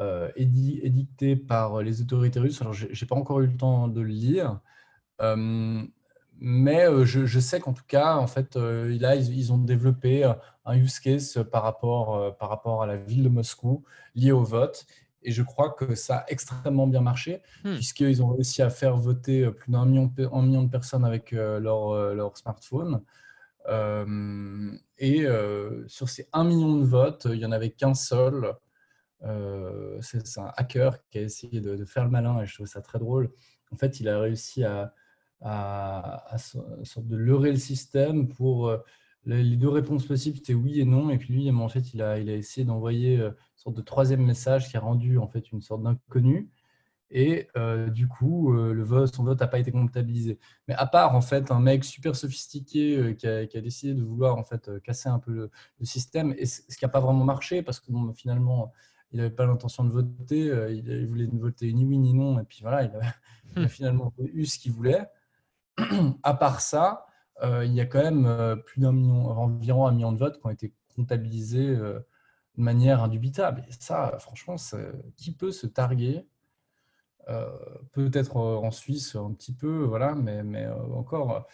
euh, 0.00 0.30
édicté 0.36 1.36
par 1.36 1.82
les 1.82 2.00
autorités 2.00 2.40
russes. 2.40 2.60
Alors, 2.62 2.72
je 2.72 2.86
n'ai 2.86 3.06
pas 3.06 3.16
encore 3.16 3.40
eu 3.40 3.46
le 3.46 3.56
temps 3.56 3.88
de 3.88 4.00
le 4.00 4.08
lire. 4.08 4.60
Mais 6.40 6.86
je, 7.04 7.38
sais 7.40 7.60
qu'en 7.60 7.72
tout 7.72 7.86
cas, 7.86 8.16
en 8.16 8.26
fait, 8.26 8.56
là, 8.56 9.16
ils, 9.16 9.52
ont 9.52 9.58
développé 9.58 10.24
un 10.64 10.76
use 10.76 11.00
case 11.00 11.44
par 11.50 11.62
rapport, 11.62 12.36
par 12.36 12.48
rapport 12.48 12.82
à 12.82 12.86
la 12.86 12.96
ville 12.96 13.24
de 13.24 13.28
Moscou 13.28 13.84
lié 14.14 14.32
au 14.32 14.42
vote. 14.42 14.86
Et 15.22 15.32
je 15.32 15.42
crois 15.42 15.70
que 15.70 15.94
ça 15.94 16.18
a 16.18 16.24
extrêmement 16.28 16.86
bien 16.86 17.00
marché, 17.00 17.42
hmm. 17.64 17.74
puisqu'ils 17.74 18.22
ont 18.22 18.28
réussi 18.28 18.62
à 18.62 18.70
faire 18.70 18.96
voter 18.96 19.44
euh, 19.44 19.50
plus 19.50 19.72
d'un 19.72 19.84
million, 19.84 20.12
million, 20.16 20.62
de 20.62 20.70
personnes 20.70 21.04
avec 21.04 21.32
euh, 21.32 21.58
leur, 21.58 21.90
euh, 21.90 22.14
leur 22.14 22.36
smartphone. 22.36 23.02
Euh, 23.68 24.70
et 24.98 25.26
euh, 25.26 25.86
sur 25.88 26.08
ces 26.08 26.28
1 26.32 26.44
million 26.44 26.76
de 26.78 26.84
votes, 26.84 27.26
il 27.30 27.38
n'y 27.38 27.44
en 27.44 27.52
avait 27.52 27.70
qu'un 27.70 27.94
seul. 27.94 28.54
Euh, 29.24 29.98
c'est 30.00 30.38
un 30.38 30.52
hacker 30.56 30.96
qui 31.10 31.18
a 31.18 31.22
essayé 31.22 31.60
de, 31.60 31.84
faire 31.84 32.04
le 32.04 32.10
malin 32.10 32.40
et 32.40 32.46
je 32.46 32.54
trouve 32.54 32.66
ça 32.66 32.80
très 32.80 32.98
drôle. 32.98 33.30
En 33.72 33.76
fait, 33.76 34.00
il 34.00 34.08
a 34.08 34.20
réussi 34.20 34.64
à, 34.64 34.94
à, 35.40 36.36
sorte 36.84 37.06
de 37.06 37.16
leurrer 37.16 37.50
le 37.50 37.58
système 37.58 38.28
pour 38.28 38.72
les 39.24 39.56
deux 39.56 39.68
réponses 39.68 40.06
possibles, 40.06 40.38
c'était 40.38 40.54
oui 40.54 40.80
et 40.80 40.84
non. 40.84 41.10
Et 41.10 41.18
puis 41.18 41.34
lui, 41.34 41.50
en 41.50 41.68
fait, 41.68 41.94
il 41.94 42.02
a, 42.02 42.18
il 42.18 42.28
a 42.30 42.34
essayé 42.34 42.64
d'envoyer 42.64 43.16
une 43.16 43.34
sorte 43.56 43.76
de 43.76 43.82
troisième 43.82 44.24
message 44.24 44.68
qui 44.68 44.76
a 44.76 44.80
rendu 44.80 45.18
en 45.18 45.28
fait 45.28 45.52
une 45.52 45.60
sorte 45.60 45.82
d'inconnu 45.82 46.50
et 47.10 47.48
euh, 47.56 47.88
du 47.88 48.06
coup, 48.06 48.54
euh, 48.54 48.74
le 48.74 48.82
vote, 48.82 49.14
son 49.14 49.24
vote 49.24 49.40
n'a 49.40 49.46
pas 49.46 49.58
été 49.58 49.72
comptabilisé. 49.72 50.38
Mais 50.66 50.74
à 50.74 50.86
part 50.86 51.14
en 51.14 51.20
fait 51.20 51.50
un 51.50 51.60
mec 51.60 51.84
super 51.84 52.14
sophistiqué 52.14 52.96
euh, 52.96 53.14
qui, 53.14 53.26
a, 53.26 53.60
décidé 53.60 53.94
de 53.94 54.02
vouloir 54.02 54.36
en 54.36 54.44
fait 54.44 54.70
casser 54.82 55.08
un 55.08 55.18
peu 55.18 55.32
le, 55.32 55.50
système, 55.82 56.34
et 56.36 56.46
ce 56.46 56.60
qui 56.76 56.84
n'a 56.84 56.90
pas 56.90 57.00
vraiment 57.00 57.24
marché 57.24 57.62
parce 57.62 57.80
que 57.80 57.90
finalement, 58.14 58.72
il 59.12 59.18
n'avait 59.18 59.34
pas 59.34 59.46
l'intention 59.46 59.84
de 59.84 59.90
voter, 59.90 60.52
il, 60.70 61.06
voulait 61.06 61.26
ne 61.26 61.38
voter 61.38 61.72
ni 61.72 61.86
oui 61.86 61.96
ni 61.96 62.12
non, 62.12 62.38
et 62.40 62.44
puis 62.44 62.58
voilà, 62.60 62.82
il 62.82 62.90
a, 62.90 63.60
hmm. 63.62 63.68
finalement 63.68 64.12
eu 64.18 64.44
ce 64.44 64.58
qu'il 64.58 64.72
voulait. 64.72 65.06
à 66.22 66.34
part 66.34 66.60
ça, 66.60 67.06
il 67.42 67.72
y 67.72 67.80
a 67.80 67.86
quand 67.86 68.02
même 68.02 68.62
plus 68.66 68.80
d'un 68.80 68.92
million, 68.92 69.28
environ 69.30 69.86
un 69.86 69.92
million 69.92 70.12
de 70.12 70.18
votes 70.18 70.40
qui 70.40 70.46
ont 70.46 70.50
été 70.50 70.74
comptabilisés 70.96 71.76
de 71.76 72.04
manière 72.56 73.02
indubitable. 73.02 73.64
Et 73.68 73.72
ça, 73.78 74.16
franchement, 74.18 74.56
qui 75.16 75.32
peut 75.32 75.52
se 75.52 75.68
targuer 75.68 76.26
euh, 77.28 77.50
peut-être 77.92 78.38
euh, 78.38 78.56
en 78.56 78.70
Suisse 78.70 79.14
un 79.14 79.32
petit 79.34 79.52
peu, 79.52 79.84
voilà, 79.84 80.14
mais, 80.14 80.64
euh, 80.64 80.74
encore 80.94 81.46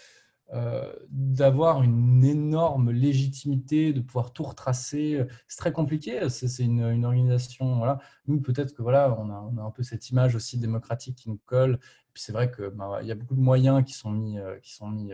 d'avoir 1.08 1.82
une 1.82 2.24
énorme 2.24 2.90
légitimité, 2.90 3.92
de 3.92 4.00
pouvoir 4.00 4.32
tout 4.32 4.44
retracer, 4.44 5.24
c'est 5.48 5.58
très 5.58 5.72
compliqué. 5.72 6.28
C'est 6.28 6.62
une, 6.62 7.04
organisation. 7.04 7.82
Nous, 8.26 8.40
peut-être 8.40 8.74
que 8.74 8.82
voilà, 8.82 9.16
on 9.18 9.30
a, 9.30 9.62
un 9.64 9.70
peu 9.70 9.82
cette 9.82 10.10
image 10.10 10.36
aussi 10.36 10.58
démocratique 10.58 11.16
qui 11.16 11.30
nous 11.30 11.40
colle. 11.44 11.74
Et 11.74 12.12
puis 12.12 12.22
c'est 12.22 12.32
vrai 12.32 12.50
que 12.50 12.68
bah, 12.68 13.00
y 13.02 13.10
a 13.10 13.14
beaucoup 13.16 13.34
de 13.34 13.40
moyens 13.40 13.84
qui 13.84 13.94
sont 13.94 14.10
mis, 14.10 14.38
qui 14.62 14.74
sont 14.74 14.88
mis 14.88 15.12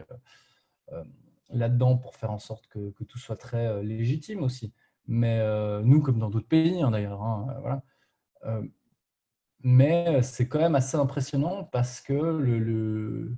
là-dedans 1.48 1.96
pour 1.96 2.16
faire 2.16 2.32
en 2.32 2.38
sorte 2.38 2.66
que, 2.66 2.92
tout 3.04 3.18
soit 3.18 3.36
très 3.36 3.82
légitime 3.82 4.42
aussi. 4.42 4.72
Mais 5.06 5.40
nous, 5.82 6.02
comme 6.02 6.18
dans 6.18 6.28
d'autres 6.28 6.48
pays, 6.48 6.82
hein, 6.82 6.90
d'ailleurs, 6.90 7.22
hein, 7.22 7.56
voilà 7.60 7.82
mais 9.62 10.22
c'est 10.22 10.48
quand 10.48 10.58
même 10.58 10.74
assez 10.74 10.96
impressionnant 10.96 11.64
parce 11.64 12.00
que 12.00 12.12
le, 12.14 13.36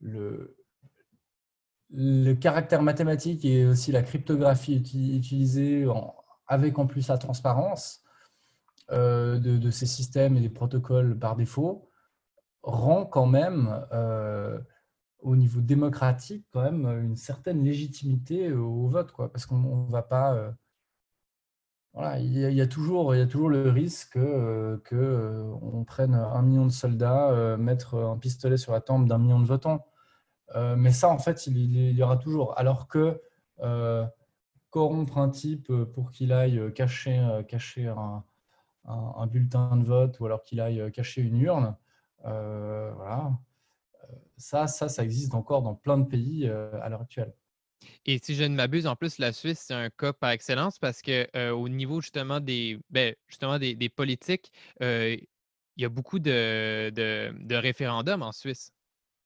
le, 0.00 0.56
caractère 2.40 2.82
mathématique 2.82 3.44
et 3.44 3.66
aussi 3.66 3.92
la 3.92 4.02
cryptographie 4.02 4.76
utilisée 4.76 5.86
avec 6.46 6.78
en 6.78 6.86
plus 6.86 7.08
la 7.08 7.18
transparence 7.18 8.02
euh, 8.90 9.38
de, 9.38 9.70
ces 9.70 9.86
systèmes 9.86 10.36
et 10.36 10.40
des 10.40 10.50
protocoles 10.50 11.18
par 11.18 11.36
défaut 11.36 11.90
rend 12.62 13.06
quand 13.06 13.26
même 13.26 13.86
euh, 13.92 14.60
au 15.20 15.36
niveau 15.36 15.60
démocratique 15.60 16.46
quand 16.52 16.62
même 16.62 16.86
une 17.02 17.16
certaine 17.16 17.64
légitimité 17.64 18.52
au 18.52 18.88
vote 18.88 19.12
quoi 19.12 19.32
parce 19.32 19.46
qu'on 19.46 19.86
ne 19.86 19.90
va 19.90 20.02
pas 20.02 20.34
euh, 20.34 20.50
voilà, 21.94 22.18
il 22.18 22.36
y, 22.36 22.60
a, 22.60 22.66
toujours, 22.66 23.14
il 23.14 23.18
y 23.18 23.22
a 23.22 23.26
toujours 23.26 23.48
le 23.48 23.70
risque 23.70 24.14
qu'on 24.14 24.20
euh, 24.96 25.84
prenne 25.86 26.14
un 26.14 26.42
million 26.42 26.66
de 26.66 26.72
soldats, 26.72 27.56
mettre 27.56 27.94
un 27.94 28.18
pistolet 28.18 28.56
sur 28.56 28.72
la 28.72 28.80
tempe 28.80 29.06
d'un 29.06 29.18
million 29.18 29.38
de 29.38 29.46
votants. 29.46 29.86
Mais 30.54 30.92
ça, 30.92 31.08
en 31.08 31.18
fait, 31.18 31.46
il, 31.46 31.92
y 31.92 32.02
aura 32.02 32.16
toujours. 32.16 32.58
Alors 32.58 32.88
que 32.88 33.20
corrompre 34.70 35.18
un 35.18 35.30
type 35.30 35.72
pour 35.94 36.10
qu'il 36.10 36.32
aille 36.32 36.72
cacher, 36.74 37.20
cacher 37.48 37.92
un, 38.86 39.26
bulletin 39.26 39.76
de 39.76 39.84
vote 39.84 40.18
ou 40.20 40.26
alors 40.26 40.42
qu'il 40.42 40.60
aille 40.60 40.90
cacher 40.92 41.22
une 41.22 41.40
urne, 41.40 41.76
voilà. 42.22 43.32
Ça, 44.36 44.66
ça, 44.66 44.88
ça 44.88 45.04
existe 45.04 45.34
encore 45.34 45.62
dans 45.62 45.74
plein 45.74 45.96
de 45.96 46.04
pays 46.04 46.48
à 46.48 46.88
l'heure 46.88 47.02
actuelle. 47.02 47.32
Et 48.06 48.18
si 48.22 48.34
je 48.34 48.44
ne 48.44 48.54
m'abuse, 48.54 48.86
en 48.86 48.96
plus, 48.96 49.18
la 49.18 49.32
Suisse, 49.32 49.64
c'est 49.66 49.74
un 49.74 49.90
cas 49.90 50.12
par 50.12 50.30
excellence 50.30 50.78
parce 50.78 51.02
que 51.02 51.50
au 51.52 51.68
niveau 51.68 52.00
justement 52.00 52.40
des, 52.40 52.78
ben, 52.90 53.14
justement 53.28 53.58
des, 53.58 53.88
politiques, 53.88 54.52
il 55.76 55.82
y 55.82 55.84
a 55.84 55.88
beaucoup 55.88 56.18
de, 56.18 56.90
de, 56.90 57.54
référendums 57.54 58.22
en 58.22 58.32
Suisse. 58.32 58.72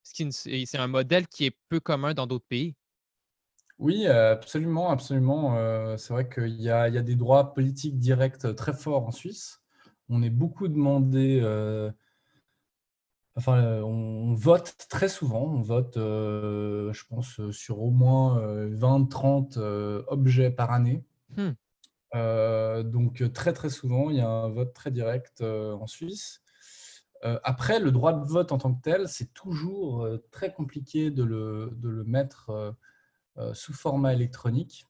C'est 0.02 0.78
un 0.78 0.86
modèle 0.86 1.26
qui 1.28 1.46
est 1.46 1.56
peu 1.68 1.80
commun 1.80 2.14
dans 2.14 2.26
d'autres 2.26 2.46
pays? 2.48 2.74
Oui, 3.78 4.06
absolument, 4.06 4.90
absolument. 4.90 5.96
c'est 5.96 6.12
vrai 6.12 6.28
qu'il 6.28 6.60
y, 6.60 6.70
a 6.70 6.90
des 6.90 7.14
droits 7.14 7.54
politiques 7.54 7.98
directs 7.98 8.54
très 8.56 8.72
forts 8.72 9.06
en 9.06 9.12
Suisse. 9.12 9.60
On 10.08 10.22
est 10.22 10.30
beaucoup 10.30 10.66
demandé 10.66 11.40
Enfin, 13.38 13.82
on 13.84 14.34
vote 14.34 14.74
très 14.90 15.08
souvent. 15.08 15.44
On 15.44 15.62
vote, 15.62 15.96
euh, 15.96 16.92
je 16.92 17.04
pense, 17.06 17.40
sur 17.52 17.80
au 17.80 17.92
moins 17.92 18.40
20-30 18.66 19.58
objets 20.08 20.50
par 20.50 20.72
année. 20.72 21.04
Hmm. 21.36 21.52
donc, 22.82 23.22
très, 23.32 23.52
très 23.52 23.70
souvent, 23.70 24.10
il 24.10 24.16
y 24.16 24.20
a 24.20 24.28
un 24.28 24.48
vote 24.48 24.74
très 24.74 24.90
direct 24.90 25.40
en 25.42 25.86
Suisse. 25.86 26.42
Après, 27.22 27.80
le 27.80 27.90
droit 27.90 28.12
de 28.12 28.24
vote 28.24 28.52
en 28.52 28.58
tant 28.58 28.74
que 28.74 28.82
tel, 28.82 29.08
c'est 29.08 29.32
toujours 29.34 30.06
très 30.30 30.52
compliqué 30.52 31.10
de 31.10 31.24
le, 31.24 31.70
de 31.76 31.88
le 31.88 32.04
mettre 32.04 32.76
sous 33.54 33.72
format 33.72 34.14
électronique. 34.14 34.86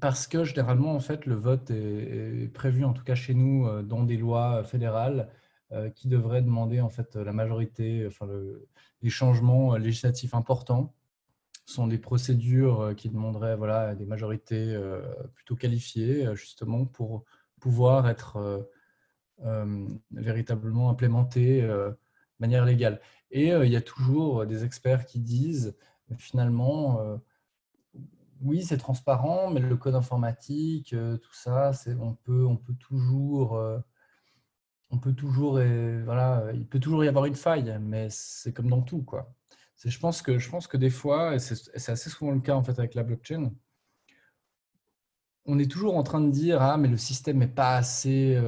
parce 0.00 0.26
que 0.26 0.44
généralement, 0.44 0.94
en 0.94 1.00
fait, 1.00 1.26
le 1.26 1.34
vote 1.34 1.70
est, 1.70 2.52
prévu, 2.52 2.84
en 2.84 2.92
tout 2.92 3.04
cas 3.04 3.14
chez 3.14 3.34
nous, 3.34 3.82
dans 3.82 4.04
des 4.04 4.16
lois 4.16 4.62
fédérales 4.64 5.28
euh, 5.74 5.88
qui 5.88 6.08
devrait 6.08 6.42
demander 6.42 6.80
en 6.82 6.90
fait 6.90 7.16
la 7.16 7.32
majorité, 7.32 8.04
enfin 8.06 8.28
les 9.02 9.10
changements 9.10 9.76
législatifs 9.76 10.34
importants 10.34 10.94
sont 11.64 11.86
des 11.86 11.96
procédures 11.98 12.80
euh, 12.80 12.94
qui 12.94 13.08
demanderaient 13.08 13.56
voilà, 13.56 13.94
des 13.94 14.04
majorités 14.04 14.74
euh, 14.74 15.00
plutôt 15.34 15.56
qualifiées, 15.56 16.28
justement, 16.36 16.84
pour 16.84 17.24
pouvoir 17.60 18.08
être 18.08 18.68
véritablement 20.10 20.90
implémentées 20.90 21.62
de 21.62 21.96
manière 22.38 22.64
légale. 22.64 23.00
Et 23.30 23.48
il 23.48 23.72
y 23.72 23.76
a 23.76 23.82
toujours 23.82 24.46
des 24.46 24.64
experts 24.64 25.06
qui 25.06 25.20
disent, 25.20 25.76
finalement, 26.18 27.00
oui, 28.40 28.62
c'est 28.62 28.78
transparent, 28.78 29.50
mais 29.50 29.60
le 29.60 29.76
code 29.76 29.94
informatique, 29.94 30.90
tout 30.90 31.34
ça, 31.34 31.72
on 32.00 32.14
peut, 32.14 32.44
on 32.44 32.56
peut 32.56 32.74
toujours 32.74 33.58
on 34.90 34.98
peut 34.98 35.12
toujours, 35.12 35.54
voilà, 36.04 36.44
il 36.54 36.66
peut 36.66 36.78
toujours 36.78 37.04
y 37.04 37.08
avoir 37.08 37.24
une 37.24 37.34
faille, 37.34 37.76
mais 37.80 38.08
c'est 38.10 38.52
comme 38.52 38.68
dans 38.68 38.82
tout, 38.82 39.02
quoi. 39.02 39.34
Je 39.84 39.98
pense 39.98 40.22
que 40.22 40.38
je 40.38 40.48
pense 40.48 40.66
que 40.66 40.76
des 40.76 40.90
fois, 40.90 41.34
et 41.34 41.38
c'est 41.38 41.90
assez 41.90 42.08
souvent 42.08 42.30
le 42.30 42.40
cas 42.40 42.54
en 42.54 42.62
fait 42.62 42.78
avec 42.78 42.94
la 42.94 43.02
blockchain, 43.02 43.52
on 45.44 45.58
est 45.58 45.70
toujours 45.70 45.96
en 45.96 46.02
train 46.02 46.20
de 46.20 46.30
dire 46.30 46.62
ah 46.62 46.78
mais 46.78 46.88
le 46.88 46.96
système 46.96 47.38
n'est 47.38 47.48
pas 47.48 47.76
assez 47.76 48.40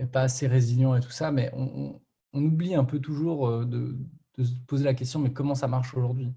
euh, 0.00 0.06
pas 0.06 0.22
assez 0.22 0.46
résilient 0.46 0.94
et 0.94 1.00
tout 1.00 1.10
ça, 1.10 1.30
mais 1.32 1.50
on, 1.54 2.00
oublie 2.34 2.74
un 2.74 2.84
peu 2.84 2.98
toujours 2.98 3.46
euh, 3.48 3.66
de, 3.66 3.98
se 4.42 4.54
poser 4.66 4.84
la 4.84 4.94
question 4.94 5.20
mais 5.20 5.32
comment 5.32 5.54
ça 5.54 5.68
marche 5.68 5.94
aujourd'hui? 5.94 6.34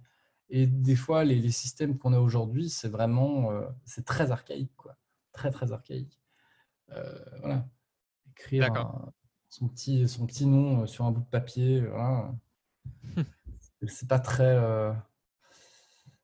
Et 0.49 0.67
des 0.67 0.95
fois 0.95 1.23
les, 1.23 1.51
systèmes 1.51 1.97
qu'on 1.97 2.13
a 2.13 2.19
aujourd'hui 2.19 2.69
c'est 2.69 2.89
vraiment 2.89 3.51
euh, 3.51 3.65
c'est 3.85 4.05
très 4.05 4.31
archaïque 4.31 4.75
quoi, 4.75 4.97
très 5.31 5.51
très 5.51 5.71
archaïque. 5.71 6.19
voilà, 7.41 7.67
écrire 8.31 8.69
son 9.55 9.69
petit, 9.69 10.07
son 10.07 10.25
petit 10.25 10.45
nom 10.45 10.81
euh, 10.81 10.85
sur 10.85 11.05
un 11.05 11.11
bout 11.11 11.21
de 11.21 11.25
papier. 11.25 11.81
Voilà. 11.81 12.33
c'est 13.87 14.07
pas 14.07 14.19
très. 14.19 14.43
Euh, 14.43 14.91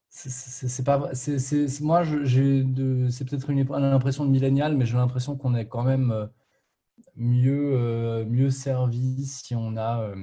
c'est 0.09 0.83
pas. 0.83 1.11
c'est 1.13 1.79
moi, 1.79 2.03
j'ai 2.03 2.65
c'est 3.09 3.25
peut-être 3.25 3.49
une, 3.49 3.59
une 3.59 3.83
impression 3.85 4.25
de 4.25 4.29
millénial, 4.29 4.75
mais 4.75 4.85
j'ai 4.85 4.97
l'impression 4.97 5.37
qu'on 5.37 5.55
est 5.55 5.67
quand 5.67 5.83
même 5.83 6.11
euh, 6.11 6.27
mieux, 7.21 8.25
mieux 8.25 8.49
servi 8.49 9.25
si 9.25 9.55
on 9.55 9.77
a. 9.77 10.13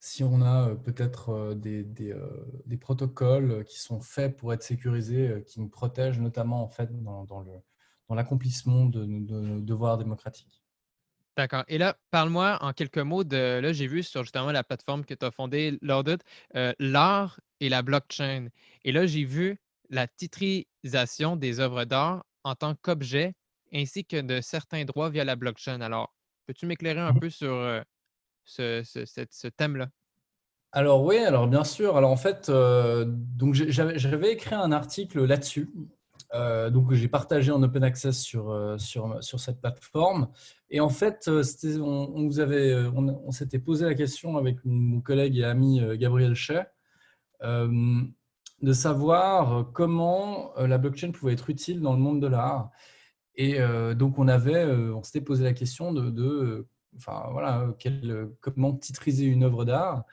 si 0.00 0.24
on 0.24 0.42
a 0.42 0.74
peut-être 0.76 1.54
des, 1.54 1.84
des, 1.84 2.76
protocoles 2.76 3.64
qui 3.64 3.80
sont 3.80 4.00
faits 4.00 4.36
pour 4.36 4.52
être 4.52 4.62
sécurisés, 4.62 5.44
qui 5.46 5.60
nous 5.60 5.68
protègent 5.68 6.20
notamment 6.20 6.62
en 6.62 6.68
fait 6.68 7.02
dans, 7.02 7.24
dans 7.24 8.14
l'accomplissement 8.14 8.86
de, 8.86 9.04
de 9.04 9.40
nos 9.40 9.60
devoirs 9.60 9.98
démocratiques. 9.98 10.62
D'accord. 11.36 11.64
Et 11.68 11.76
là, 11.76 11.98
parle-moi 12.10 12.58
en 12.62 12.72
quelques 12.72 12.98
mots 12.98 13.22
de. 13.22 13.60
Là, 13.60 13.72
j'ai 13.72 13.86
vu 13.86 14.02
sur 14.02 14.22
justement 14.22 14.52
la 14.52 14.64
plateforme 14.64 15.04
que 15.04 15.12
tu 15.12 15.24
as 15.24 15.30
fondée, 15.30 15.78
L'audit, 15.82 16.22
euh, 16.54 16.72
l'art 16.78 17.38
et 17.60 17.68
la 17.68 17.82
blockchain. 17.82 18.48
Et 18.84 18.92
là, 18.92 19.06
j'ai 19.06 19.24
vu 19.24 19.58
la 19.90 20.08
titrisation 20.08 21.36
des 21.36 21.60
œuvres 21.60 21.84
d'art 21.84 22.24
en 22.42 22.54
tant 22.54 22.74
qu'objet 22.74 23.34
ainsi 23.72 24.04
que 24.04 24.20
de 24.20 24.40
certains 24.40 24.84
droits 24.84 25.10
via 25.10 25.24
la 25.24 25.36
blockchain. 25.36 25.80
Alors, 25.80 26.14
peux-tu 26.46 26.66
m'éclairer 26.66 27.00
un 27.00 27.12
mmh 27.12 27.20
peu 27.20 27.30
sur 27.30 27.52
euh, 27.52 27.80
ce, 28.44 28.82
ce 28.84 29.48
thème-là? 29.48 29.88
Alors 30.72 31.04
oui, 31.04 31.16
alors 31.16 31.48
bien 31.48 31.64
sûr. 31.64 31.96
Alors 31.96 32.10
en 32.10 32.16
fait, 32.16 32.50
donc 32.50 33.54
j'avais 33.54 34.32
écrit 34.32 34.54
un 34.54 34.72
article 34.72 35.24
là-dessus 35.24 35.70
euh, 36.34 36.70
donc 36.70 36.92
j'ai 36.92 37.08
partagé 37.08 37.52
en 37.52 37.62
open 37.62 37.84
access 37.84 38.20
sur, 38.20 38.76
sur, 38.78 39.22
sur 39.22 39.40
cette 39.40 39.60
plateforme. 39.60 40.28
Et 40.70 40.80
en 40.80 40.88
fait, 40.88 41.28
on, 41.28 42.12
on, 42.14 42.26
vous 42.26 42.40
avait, 42.40 42.74
on, 42.74 43.30
s'était 43.30 43.60
posé 43.60 43.84
la 43.84 43.94
question 43.94 44.36
avec 44.36 44.58
mon 44.64 45.00
collègue 45.00 45.38
et 45.38 45.44
ami 45.44 45.80
Gabriel 45.96 46.34
Chay 46.34 46.64
de 47.42 48.72
savoir 48.72 49.70
comment 49.72 50.52
la 50.56 50.78
blockchain 50.78 51.12
pouvait 51.12 51.34
être 51.34 51.48
utile 51.50 51.80
dans 51.80 51.92
le 51.92 52.00
monde 52.00 52.20
de 52.20 52.26
l'art. 52.26 52.70
Et 53.36 53.58
donc 53.94 54.18
on 54.18 54.28
avait, 54.28 54.64
on 54.64 55.02
s'était 55.02 55.20
posé 55.20 55.44
la 55.44 55.52
question 55.52 55.92
de, 55.92 56.66
voilà, 57.30 57.68
comment 58.40 58.74
titriser 58.74 59.26
une 59.26 59.44
œuvre 59.44 59.64
d'art. 59.64 60.04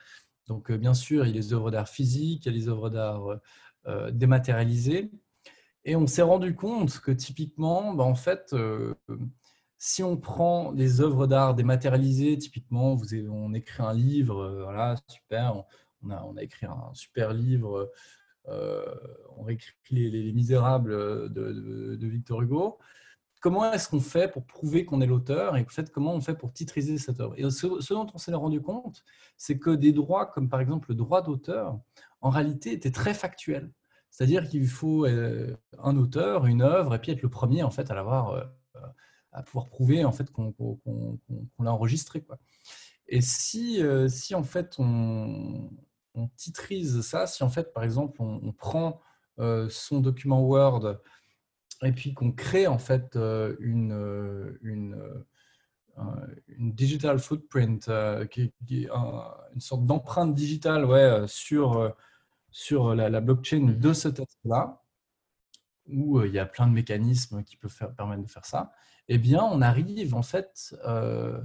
Donc 0.46 0.70
bien 0.72 0.94
sûr, 0.94 1.24
il 1.24 1.30
y 1.30 1.32
a 1.32 1.34
les 1.34 1.52
œuvres 1.54 1.70
d'art 1.70 1.88
physiques, 1.88 2.44
il 2.44 2.52
y 2.52 2.54
a 2.54 2.58
les 2.58 2.68
œuvres 2.68 2.90
d'art 2.90 3.40
dématérialisées. 4.12 5.10
Et 5.84 5.96
on 5.96 6.06
s'est 6.06 6.22
rendu 6.22 6.54
compte 6.54 6.98
que 7.00 7.10
typiquement, 7.10 7.94
bah, 7.94 8.04
en 8.04 8.14
fait, 8.14 8.52
euh, 8.54 8.94
si 9.78 10.02
on 10.02 10.16
prend 10.16 10.72
des 10.72 11.00
œuvres 11.00 11.26
d'art 11.26 11.54
dématérialisées, 11.54 12.38
typiquement, 12.38 12.96
on 13.30 13.54
écrit 13.54 13.82
un 13.82 13.92
livre, 13.92 14.40
euh, 14.40 14.64
voilà, 14.64 14.96
super, 15.08 15.64
on 16.02 16.10
a, 16.36 16.42
écrit 16.42 16.66
un 16.66 16.90
super 16.94 17.34
livre, 17.34 17.90
euh, 18.48 18.94
on 19.36 19.42
réécrit 19.42 19.74
les, 19.90 20.32
Misérables 20.32 21.32
de, 21.32 22.06
Victor 22.06 22.42
Hugo. 22.42 22.78
Comment 23.44 23.70
est-ce 23.74 23.90
qu'on 23.90 24.00
fait 24.00 24.32
pour 24.32 24.46
prouver 24.46 24.86
qu'on 24.86 25.02
est 25.02 25.06
l'auteur 25.06 25.54
et 25.58 25.60
en 25.60 25.68
fait, 25.68 25.90
comment 25.90 26.14
on 26.14 26.20
fait 26.22 26.32
pour 26.32 26.54
titriser 26.54 26.96
cette 26.96 27.20
œuvre? 27.20 27.34
Et 27.36 27.42
ce, 27.50 27.78
ce 27.78 27.92
dont 27.92 28.06
on 28.14 28.16
s'est 28.16 28.32
rendu 28.32 28.62
compte, 28.62 29.04
c'est 29.36 29.58
que 29.58 29.68
des 29.68 29.92
droits 29.92 30.24
comme 30.24 30.48
par 30.48 30.62
exemple 30.62 30.88
le 30.88 30.94
droit 30.94 31.20
d'auteur, 31.20 31.78
en 32.22 32.30
réalité, 32.30 32.72
étaient 32.72 32.90
très 32.90 33.12
factuels. 33.12 33.70
C'est-à-dire 34.08 34.48
qu'il 34.48 34.66
faut 34.66 35.04
euh, 35.04 35.54
un 35.78 35.94
auteur, 35.98 36.46
une 36.46 36.62
œuvre, 36.62 36.94
et 36.94 36.98
puis 36.98 37.12
être 37.12 37.20
le 37.20 37.28
premier 37.28 37.62
en 37.62 37.70
fait 37.70 37.90
à 37.90 37.94
l'avoir, 37.94 38.30
euh, 38.30 38.44
à 39.32 39.42
pouvoir 39.42 39.68
prouver 39.68 40.06
en 40.06 40.12
fait 40.12 40.30
qu'on 40.30 40.54
l'a 41.58 41.70
enregistré. 41.70 42.22
Quoi. 42.22 42.38
Et 43.08 43.20
si, 43.20 43.82
euh, 43.82 44.08
si 44.08 44.34
en 44.34 44.42
fait 44.42 44.76
on, 44.78 45.68
titrise 46.38 47.02
ça, 47.02 47.26
si 47.26 47.42
en 47.42 47.50
fait 47.50 47.74
par 47.74 47.84
exemple 47.84 48.22
on, 48.22 48.52
prend 48.52 49.02
son 49.68 50.00
document 50.00 50.40
Word 50.40 50.98
et 51.82 51.92
puis 51.92 52.14
qu'on 52.14 52.32
crée 52.32 52.66
en 52.66 52.78
fait 52.78 53.16
une, 53.60 54.56
une, 54.62 54.96
une 56.48 56.72
digital 56.72 57.18
footprint, 57.18 57.90
qui, 58.30 58.52
une 58.70 59.60
sorte 59.60 59.84
d'empreinte 59.86 60.34
digitale 60.34 60.84
ouais, 60.84 61.24
sur 61.26 61.94
sur 62.54 62.94
la, 62.94 63.20
blockchain 63.20 63.60
mhm. 63.60 63.78
de 63.80 63.92
ce 63.92 64.08
test-là, 64.08 64.80
où 65.88 66.20
euh, 66.20 66.28
il 66.28 66.32
y 66.32 66.38
a 66.38 66.46
plein 66.46 66.68
de 66.68 66.72
mécanismes 66.72 67.42
qui 67.42 67.56
peuvent 67.56 67.70
faire, 67.70 67.92
permettre 67.92 68.22
de 68.22 68.30
faire 68.30 68.46
ça, 68.46 68.72
eh 69.08 69.18
bien, 69.18 69.42
on 69.42 69.60
arrive 69.60 70.14
en 70.14 70.22
fait 70.22 70.74
euh, 70.86 71.42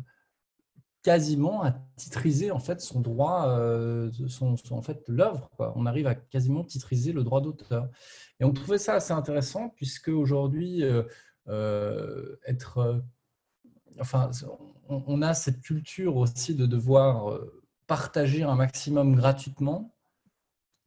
quasiment 1.01 1.63
à 1.63 1.71
titriser 1.95 2.51
en 2.51 2.59
fait 2.59 2.81
son 2.81 2.99
droit, 2.99 3.47
euh, 3.47 4.11
son, 4.27 4.55
en 4.71 4.81
fait 4.81 5.03
l'œuvre. 5.07 5.49
On 5.75 5.85
arrive 5.85 6.07
à 6.07 6.15
quasiment 6.15 6.63
titriser 6.63 7.13
le 7.13 7.23
droit 7.23 7.41
d'auteur. 7.41 7.89
Et 8.39 8.45
on 8.45 8.51
trouvait 8.51 8.77
ça 8.77 8.95
assez 8.95 9.13
intéressant 9.13 9.69
puisque 9.69 10.09
aujourd'hui, 10.09 10.83
être, 11.47 13.03
enfin, 13.99 14.29
on, 14.87 15.21
a 15.21 15.33
cette 15.33 15.61
culture 15.61 16.17
aussi 16.17 16.55
de 16.55 16.65
devoir 16.65 17.39
partager 17.87 18.43
un 18.43 18.55
maximum 18.55 19.15
gratuitement 19.15 19.95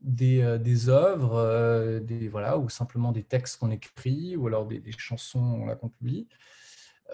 des, 0.03 0.41
euh, 0.43 0.59
des 0.59 0.89
œuvres, 0.89 1.35
euh, 1.35 2.01
des, 2.01 2.29
voilà, 2.29 2.59
ou 2.59 2.69
simplement 2.69 3.13
des 3.13 3.23
textes 3.23 3.59
qu'on 3.59 3.71
écrit, 3.71 4.37
ou 4.37 4.47
alors 4.47 4.67
des, 4.67 4.83
chansons 4.99 5.67
qu'on 5.81 5.89
publie. 5.89 6.29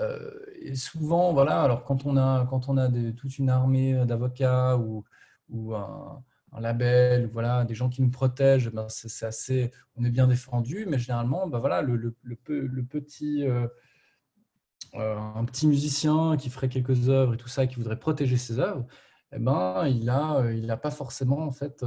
Euh, 0.01 0.31
et 0.61 0.75
souvent, 0.75 1.33
voilà, 1.33 1.63
alors 1.63 1.85
quand 1.85 2.07
on 2.07 2.17
a, 2.17 2.47
quand 2.47 2.69
on 2.69 2.77
a 2.77 2.89
toute 3.13 3.39
une 3.39 3.51
armée 3.51 3.95
d'avocats 4.07 4.77
ou, 4.77 5.05
ou 5.49 5.75
un, 5.75 6.23
label, 6.61 7.29
voilà, 7.33 7.65
des 7.65 7.75
gens 7.75 7.89
qui 7.89 8.03
nous 8.03 8.11
protègent, 8.11 8.71
ben 8.71 8.87
c'est 8.89 9.27
assez, 9.27 9.71
on 9.97 10.05
est 10.05 10.11
bien 10.11 10.27
défendu, 10.27 10.87
mais 10.89 10.99
généralement, 10.99 11.47
ben 11.47 11.59
voilà, 11.59 11.83
le, 11.83 11.97
le, 11.97 12.15
le, 12.23 12.85
petit, 12.85 13.45
un 14.95 15.45
petit 15.45 15.67
musicien 15.67 16.37
qui 16.37 16.51
ferait 16.51 16.69
quelques 16.69 17.09
œuvres 17.09 17.35
et 17.35 17.37
tout 17.37 17.49
ça, 17.49 17.67
qui 17.67 17.77
voudrait 17.77 17.99
protéger 17.99 18.37
ses 18.37 18.59
œuvres, 18.61 18.87
eh 19.33 19.39
ben, 19.39 19.87
il 19.87 20.07
n'a 20.07 20.51
il 20.53 20.71
a 20.71 20.77
pas 20.77 20.91
forcément 20.91 21.41
en 21.41 21.53
fait 21.53 21.85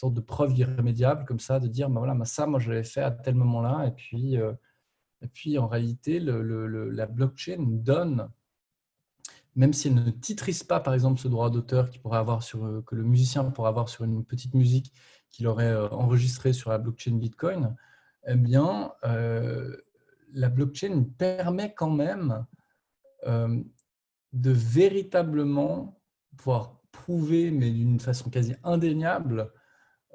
sorte 0.00 0.14
de 0.14 0.20
preuve 0.20 0.56
irrémédiable 0.56 1.24
comme 1.24 1.40
ça, 1.40 1.60
de 1.60 1.68
dire, 1.68 1.90
bah 1.90 2.00
voilà, 2.00 2.16
ça, 2.24 2.46
moi, 2.46 2.58
je 2.58 2.70
l'avais 2.70 2.84
fait 2.84 3.02
à 3.02 3.10
tel 3.10 3.34
moment-là. 3.34 3.86
Et 3.86 3.90
puis, 3.92 4.36
euh, 4.36 4.52
et 5.22 5.28
puis, 5.28 5.58
en 5.58 5.68
réalité, 5.68 6.18
la 6.20 7.06
blockchain 7.06 7.58
donne, 7.60 8.28
même 9.54 9.72
si 9.72 9.88
elle 9.88 9.94
ne 9.94 10.10
titrise 10.10 10.62
pas, 10.62 10.80
par 10.80 10.94
exemple, 10.94 11.20
ce 11.20 11.28
droit 11.28 11.50
d'auteur 11.50 11.90
avoir 12.12 12.42
euh, 12.54 12.82
que 12.82 12.94
le 12.94 13.02
musicien 13.02 13.44
pourrait 13.44 13.68
avoir 13.68 13.88
sur 13.88 14.04
une 14.04 14.24
petite 14.24 14.54
musique 14.54 14.92
qu'il 15.30 15.46
aurait 15.46 15.72
euh, 15.72 15.88
enregistrée 15.90 16.52
sur 16.52 16.70
la 16.70 16.78
blockchain 16.78 17.16
Bitcoin, 17.16 17.76
eh 18.26 18.34
bien, 18.34 18.92
la 19.02 20.48
blockchain 20.50 21.04
permet 21.16 21.72
quand 21.72 21.90
même 21.90 22.44
de 23.26 24.50
véritablement 24.50 26.00
pouvoir 26.36 26.80
prouver, 26.92 27.50
mais 27.50 27.70
d'une 27.70 27.98
façon 27.98 28.28
quasi 28.28 28.54
indéniable, 28.62 29.50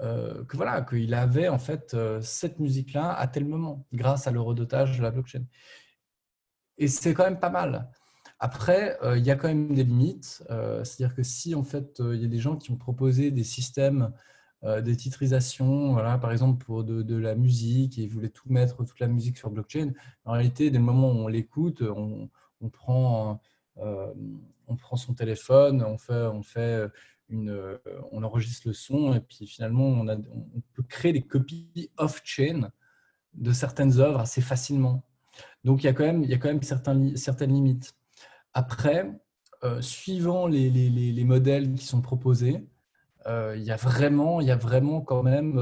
euh, 0.01 0.43
que 0.43 0.57
voilà, 0.57 0.81
qu'il 0.81 1.13
avait 1.13 1.47
en 1.47 1.57
fait 1.57 1.93
euh, 1.93 2.19
cette 2.21 2.59
musique-là 2.59 3.13
à 3.13 3.27
tel 3.27 3.45
moment, 3.45 3.85
grâce 3.93 4.27
à 4.27 4.31
l'eurodotage 4.31 4.97
de 4.97 5.03
la 5.03 5.09
blockchain. 5.09 5.45
Et 6.77 6.89
c'est 6.89 7.13
quand 7.13 7.23
même 7.23 7.39
pas 7.39 7.49
mal. 7.49 7.89
Après, 8.39 8.97
euh, 9.03 9.17
il 9.17 9.25
y 9.25 9.31
a 9.31 9.37
quand 9.37 9.47
même 9.47 9.73
des 9.73 9.85
limites. 9.85 10.43
C'est-à-dire 10.83 11.15
que 11.15 11.23
si 11.23 11.55
en 11.55 11.63
fait 11.63 11.99
il 11.99 12.21
y 12.21 12.25
a 12.25 12.27
des 12.27 12.39
gens 12.39 12.57
qui 12.57 12.71
ont 12.71 12.77
proposé 12.77 13.31
des 13.31 13.45
systèmes 13.45 14.11
de 14.63 14.93
titrisation, 14.93 15.93
voilà, 15.93 16.17
par 16.17 16.31
exemple 16.31 16.65
pour 16.65 16.83
de, 16.83 17.15
la 17.15 17.35
musique, 17.35 17.99
et 17.99 18.03
ils 18.03 18.09
voulaient 18.09 18.29
tout 18.29 18.49
mettre, 18.49 18.83
toute 18.83 18.99
la 18.99 19.07
musique 19.07 19.37
sur 19.37 19.51
blockchain, 19.51 19.93
en 20.25 20.33
réalité, 20.33 20.71
dès 20.71 20.79
le 20.79 20.83
moment 20.83 21.11
où 21.11 21.15
on 21.15 21.27
l'écoute, 21.27 21.81
on, 21.83 22.29
on, 22.61 22.69
prend, 22.69 23.39
on 23.77 24.75
prend 24.75 24.95
son 24.97 25.13
téléphone, 25.13 25.83
on 25.83 25.97
fait, 25.97 26.13
on 26.13 26.41
fait 26.41 26.89
euh, 27.31 27.77
on 28.11 28.23
enregistre 28.23 28.67
le 28.67 28.73
son 28.73 29.13
et 29.13 29.19
puis 29.19 29.47
finalement 29.47 29.87
on, 29.87 30.05
peut 30.73 30.83
créer 30.83 31.11
des 31.11 31.23
copies 31.23 31.89
off-chain 31.97 32.69
de 33.33 33.51
certaines 33.51 33.99
œuvres 33.99 34.19
assez 34.19 34.41
facilement. 34.41 35.03
Donc 35.63 35.83
il 35.83 35.87
y 35.87 35.89
a 35.89 35.93
quand 35.93 36.05
même, 36.05 36.21
même 36.21 36.61
certaines 36.61 37.53
limites. 37.53 37.95
Après, 38.53 39.11
euh, 39.63 39.81
suivant 39.81 40.47
les, 40.47 41.23
modèles 41.25 41.73
qui 41.73 41.85
sont 41.85 42.01
proposés, 42.01 42.67
euh, 43.25 43.55
il, 43.57 43.63
y 43.63 43.71
a 43.71 43.75
vraiment, 43.75 44.39
il 44.39 44.47
y 44.47 44.51
a 44.51 44.55
vraiment 44.55 45.01
quand 45.01 45.23
même 45.23 45.59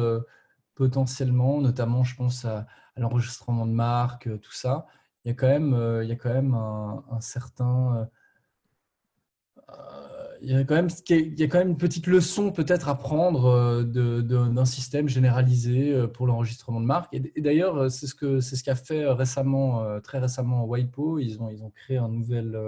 potentiellement, 0.76 1.62
notamment 1.62 2.04
je 2.04 2.16
pense 2.16 2.46
à, 2.46 2.68
l'enregistrement 2.98 3.66
de 3.66 3.72
marque, 3.72 4.30
tout 4.42 4.52
ça, 4.52 4.86
il 5.24 5.30
y 5.30 5.32
a 5.32 5.34
quand 5.34 5.48
même 5.48 6.54
un 6.54 7.22
certain 7.22 8.08
il 10.44 10.52
y, 10.52 10.56
a 10.56 10.64
quand 10.66 10.76
même, 10.76 10.90
il 11.10 11.40
y 11.40 11.44
a 11.44 11.48
quand 11.48 11.60
même 11.60 11.70
une 11.70 11.78
petite 11.78 12.06
leçon 12.06 12.52
peut-être 12.52 12.90
à 12.90 12.96
prendre 12.96 13.46
euh, 13.46 14.22
d'un 14.22 14.66
système 14.66 15.08
généralisé 15.08 15.94
euh, 15.94 16.08
pour 16.08 16.28
l'enregistrement 16.28 16.82
de 16.82 16.86
marque. 16.86 17.14
Et, 17.14 17.42
d'ailleurs, 17.42 17.78
euh, 17.78 17.90
c'est 17.90 18.08
ce 18.08 18.14
qu'a 18.14 18.42
ce 18.42 18.62
qu'a 18.62 18.76
fait 18.76 19.08
récemment, 19.08 20.02
très 20.02 20.20
récemment 20.20 20.66
WIPO. 20.66 21.20
Ils 21.20 21.42
ont, 21.42 21.50
ils 21.50 21.64
ont 21.64 21.70
créé 21.70 21.98
un 21.98 22.10
nouvel, 22.10 22.60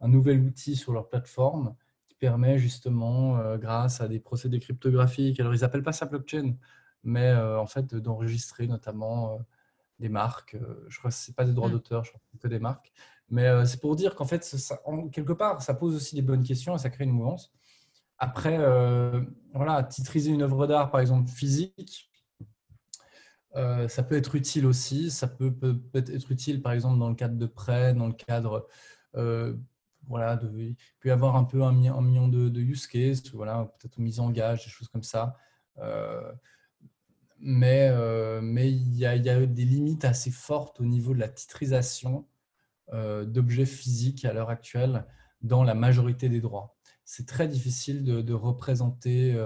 un 0.00 0.08
nouvel 0.08 0.40
outil 0.40 0.76
sur 0.76 0.94
leur 0.94 1.08
plateforme 1.08 1.74
qui 2.08 2.14
permet 2.14 2.58
justement, 2.58 3.56
grâce 3.58 4.00
à 4.00 4.08
des 4.08 4.18
procédés 4.18 4.58
cryptographiques, 4.58 5.38
alors 5.40 5.54
ils 5.54 5.60
n'appellent 5.60 5.82
pas 5.82 5.92
ça 5.92 6.06
blockchain, 6.06 6.54
mais 7.04 7.34
en 7.34 7.66
fait 7.66 7.94
d'enregistrer 7.94 8.66
notamment 8.66 9.38
des 9.98 10.08
marques. 10.08 10.56
Je 10.88 10.98
crois 10.98 11.10
que 11.10 11.16
ce 11.16 11.30
n'est 11.30 11.34
pas 11.34 11.44
des 11.44 11.52
droits 11.52 11.68
mmh. 11.68 11.72
d'auteur, 11.72 12.04
je 12.04 12.10
crois 12.10 12.20
que 12.40 12.48
des 12.48 12.58
marques 12.58 12.92
mais 13.28 13.46
euh, 13.46 13.64
c'est 13.64 13.80
pour 13.80 13.96
dire 13.96 14.14
qu'en 14.14 14.24
fait, 14.24 14.56
en, 14.84 15.08
quelque 15.08 15.32
part, 15.32 15.62
ça 15.62 15.74
pose 15.74 15.96
aussi 15.96 16.14
des 16.14 16.22
bonnes 16.22 16.44
questions 16.44 16.76
et 16.76 16.78
ça 16.78 16.90
crée 16.90 17.04
une 17.04 17.10
mouvance. 17.10 17.52
Après, 18.18 18.56
euh, 18.58 19.20
voilà, 19.52 19.82
titriser 19.82 20.30
une 20.30 20.42
œuvre 20.42 20.66
d'art, 20.66 20.90
par 20.90 21.00
exemple 21.00 21.28
physique, 21.28 22.10
euh, 23.56 23.88
ça 23.88 24.02
peut 24.02 24.16
être 24.16 24.34
utile 24.36 24.66
aussi. 24.66 25.10
Ça 25.10 25.26
peut, 25.26 25.52
peut, 25.52 25.80
être 25.94 26.30
utile, 26.30 26.62
par 26.62 26.72
exemple, 26.72 26.98
dans 26.98 27.08
le 27.08 27.14
cadre 27.14 27.36
de 27.36 27.46
prêt, 27.46 27.94
dans 27.94 28.06
le 28.06 28.12
cadre, 28.12 28.68
voilà, 30.08 30.36
de, 30.36 30.48
il 30.60 30.76
peut 31.00 31.08
y 31.08 31.12
avoir 31.12 31.34
un 31.34 31.44
peu 31.44 31.62
un, 31.64 31.72
million 31.72 32.28
de, 32.28 32.60
use 32.60 32.86
cases, 32.86 33.28
voilà, 33.32 33.72
peut-être 33.78 33.98
mise 33.98 34.20
en 34.20 34.30
gage, 34.30 34.64
des 34.64 34.70
choses 34.70 34.88
comme 34.88 35.02
ça. 35.02 35.36
mais 37.40 37.90
mais 38.40 38.70
il 38.70 38.96
y, 38.96 39.06
a, 39.06 39.18
des 39.18 39.64
limites 39.64 40.04
assez 40.04 40.30
fortes 40.30 40.80
au 40.80 40.84
niveau 40.84 41.12
de 41.12 41.18
la 41.18 41.28
titrisation 41.28 42.26
d'objets 42.92 43.66
physiques 43.66 44.24
à 44.24 44.32
l'heure 44.32 44.50
actuelle 44.50 45.06
dans 45.42 45.64
la 45.64 45.74
majorité 45.74 46.28
des 46.28 46.40
droits. 46.40 46.76
c'est 47.04 47.26
très 47.26 47.48
difficile 47.48 48.04
de, 48.04 48.32
représenter 48.32 49.36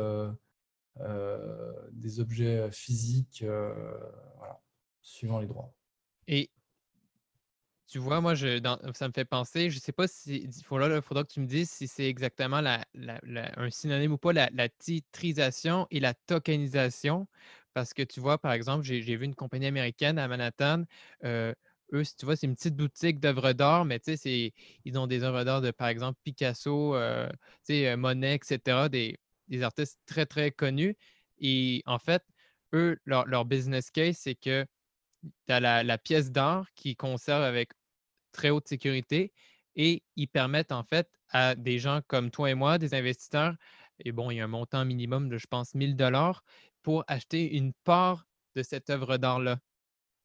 des 1.92 2.20
objets 2.20 2.70
physiques 2.70 3.44
suivant 5.02 5.38
les 5.38 5.46
droits. 5.46 5.74
Et 6.28 6.50
tu 7.90 7.98
vois, 7.98 8.20
moi, 8.20 8.36
ça 8.36 9.08
me 9.08 9.12
fait 9.12 9.24
penser, 9.24 9.68
je 9.68 9.76
ne 9.76 9.80
sais 9.80 9.90
pas 9.90 10.06
si, 10.06 10.44
il 10.44 10.64
faudra, 10.64 11.24
que 11.24 11.32
tu 11.32 11.40
me 11.40 11.46
dises 11.46 11.70
si 11.70 11.88
c'est 11.88 12.06
exactement 12.06 12.62
un 12.62 13.70
synonyme 13.70 14.12
ou 14.12 14.18
pas, 14.18 14.32
la, 14.32 14.68
titrisation 14.68 15.88
et 15.90 15.98
la 15.98 16.14
tokenisation. 16.14 17.26
Parce 17.74 17.92
que 17.92 18.02
tu 18.02 18.20
vois, 18.20 18.38
par 18.38 18.52
exemple, 18.52 18.84
j'ai 18.84 19.16
vu 19.16 19.24
une 19.24 19.34
compagnie 19.34 19.66
américaine 19.66 20.18
à 20.18 20.28
Manhattan. 20.28 20.84
Eux, 21.92 22.02
tu 22.18 22.24
vois, 22.24 22.36
c'est 22.36 22.46
une 22.46 22.54
petite 22.54 22.76
boutique 22.76 23.18
d'œuvres 23.20 23.52
d'art, 23.52 23.84
mais 23.84 23.98
tu 23.98 24.16
sais, 24.16 24.52
ils 24.84 24.98
ont 24.98 25.06
des 25.06 25.24
œuvres 25.24 25.44
d'art 25.44 25.60
de, 25.60 25.70
par 25.70 25.88
exemple, 25.88 26.18
Picasso, 26.24 26.94
euh, 26.94 27.28
euh, 27.70 27.96
Monet, 27.96 28.34
etc., 28.36 28.88
des, 28.88 29.18
artistes 29.62 29.98
très, 30.06 30.26
très 30.26 30.52
connus. 30.52 30.96
Et 31.38 31.82
en 31.86 31.98
fait, 31.98 32.22
eux, 32.74 32.98
leur, 33.06 33.44
business 33.44 33.90
case, 33.90 34.18
c'est 34.18 34.36
que 34.36 34.64
tu 35.22 35.52
as 35.52 35.60
la, 35.60 35.98
pièce 35.98 36.30
d'art 36.30 36.66
qui 36.74 36.94
conserve 36.96 37.42
avec 37.42 37.72
très 38.32 38.50
haute 38.50 38.68
sécurité 38.68 39.32
et 39.74 40.04
ils 40.16 40.28
permettent 40.28 40.72
en 40.72 40.84
fait 40.84 41.08
à 41.30 41.54
des 41.56 41.78
gens 41.78 42.00
comme 42.06 42.30
toi 42.30 42.50
et 42.50 42.54
moi, 42.54 42.78
des 42.78 42.94
investisseurs, 42.94 43.54
et 44.04 44.12
bon, 44.12 44.30
il 44.30 44.36
y 44.36 44.40
a 44.40 44.44
un 44.44 44.48
montant 44.48 44.84
minimum 44.84 45.28
de, 45.28 45.38
je 45.38 45.46
pense, 45.46 45.74
1000 45.74 45.96
dollars 45.96 46.42
pour 46.82 47.04
acheter 47.06 47.56
une 47.56 47.72
part 47.84 48.26
de 48.54 48.62
cette 48.62 48.90
œuvre 48.90 49.16
d'art-là. 49.18 49.58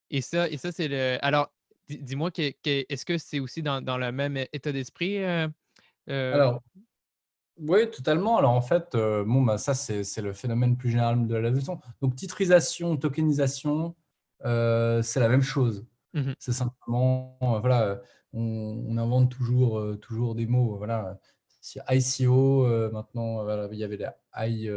Et 0.10 0.22
ça, 0.22 0.50
et 0.50 0.58
ça 0.58 0.72
c'est 0.72 0.88
le. 0.88 1.18
Alors, 1.22 1.52
dis-moi, 1.90 2.32
est-ce 2.36 3.06
que 3.06 3.18
c'est 3.18 3.40
aussi 3.40 3.62
dans, 3.62 3.98
le 3.98 4.12
même 4.12 4.38
état 4.54 4.72
d'esprit? 4.72 5.24
Euh, 5.24 5.48
euh? 6.10 6.34
Alors, 6.34 6.64
oui, 7.58 7.90
totalement. 7.90 8.38
Alors, 8.38 8.52
en 8.52 8.62
fait, 8.62 8.96
euh, 8.96 9.24
bon, 9.24 9.42
bah, 9.42 9.58
ça, 9.58 9.74
c'est 9.74 10.22
le 10.22 10.34
phénomène 10.34 10.78
plus 10.78 10.90
général 10.90 11.28
de 11.28 11.36
la 11.36 11.50
leçon. 11.50 11.80
Donc, 12.02 12.16
titrisation, 12.16 12.98
tokenisation, 12.98 13.96
c'est 14.42 15.20
la 15.20 15.30
même 15.30 15.42
chose. 15.42 15.86
Mmh 16.14 16.32
c'est 16.40 16.54
simplement, 16.54 17.38
voilà, 17.60 18.00
on, 18.32 18.98
invente 18.98 19.30
toujours, 19.32 20.00
toujours 20.00 20.34
des 20.34 20.46
mots. 20.46 20.78
Voilà. 20.78 21.20
Si 21.60 21.80
ICO, 21.90 22.92
maintenant, 22.92 23.44
voilà, 23.44 23.68
il 23.72 23.78
y 23.78 23.84
avait 23.84 23.98
les 23.98 24.08
I, 24.38 24.70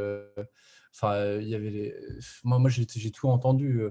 enfin, 0.95 1.37
il 1.37 1.49
y 1.49 1.55
avait 1.55 1.71
les, 1.71 1.95
moi, 2.45 2.59
moi 2.59 2.71
j'ai 2.71 2.87
tout 2.87 3.29
entendu. 3.29 3.83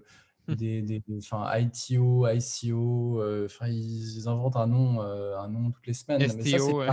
Des, 0.47 0.81
des, 0.81 1.03
enfin, 1.17 1.45
ITO, 1.57 2.27
ICO, 2.27 3.21
enfin, 3.45 3.67
ils 3.67 4.27
inventent 4.27 4.55
un 4.55 4.67
nom, 4.67 5.01
un 5.01 5.47
nom 5.49 5.71
toutes 5.71 5.87
les 5.87 5.93
semaines. 5.93 6.21
STO, 6.29 6.83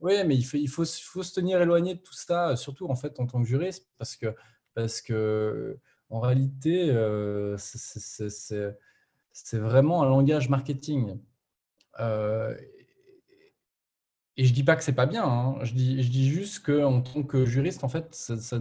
oui, 0.00 0.12
mais 0.24 0.36
il 0.36 0.44
faut, 0.44 0.56
il, 0.56 0.68
faut, 0.68 0.84
se 0.84 1.34
tenir 1.34 1.60
éloigné 1.60 1.96
de 1.96 2.00
tout 2.00 2.14
ça, 2.14 2.54
surtout 2.54 2.86
en 2.88 2.94
fait 2.94 3.18
en 3.18 3.26
tant 3.26 3.42
que 3.42 3.48
juriste, 3.48 3.88
parce 3.98 4.14
que, 4.14 4.34
parce 4.74 5.00
que 5.00 5.78
en 6.10 6.20
réalité, 6.20 6.94
c'est 7.58 7.98
c'est 9.44 9.58
vraiment 9.58 10.02
un 10.02 10.06
langage 10.06 10.48
marketing. 10.48 11.18
Euh, 12.00 12.56
et 14.36 14.44
je 14.44 14.52
dis 14.52 14.64
pas 14.64 14.76
que 14.76 14.82
c'est 14.82 14.94
pas 14.94 15.06
bien. 15.06 15.24
Hein. 15.24 15.58
Je, 15.62 15.74
dis, 15.74 16.02
je 16.02 16.10
dis 16.10 16.28
juste 16.28 16.64
qu'en 16.64 17.02
tant 17.02 17.22
que 17.22 17.44
juriste, 17.44 17.84
en 17.84 17.88
fait, 17.88 18.14
ça, 18.14 18.58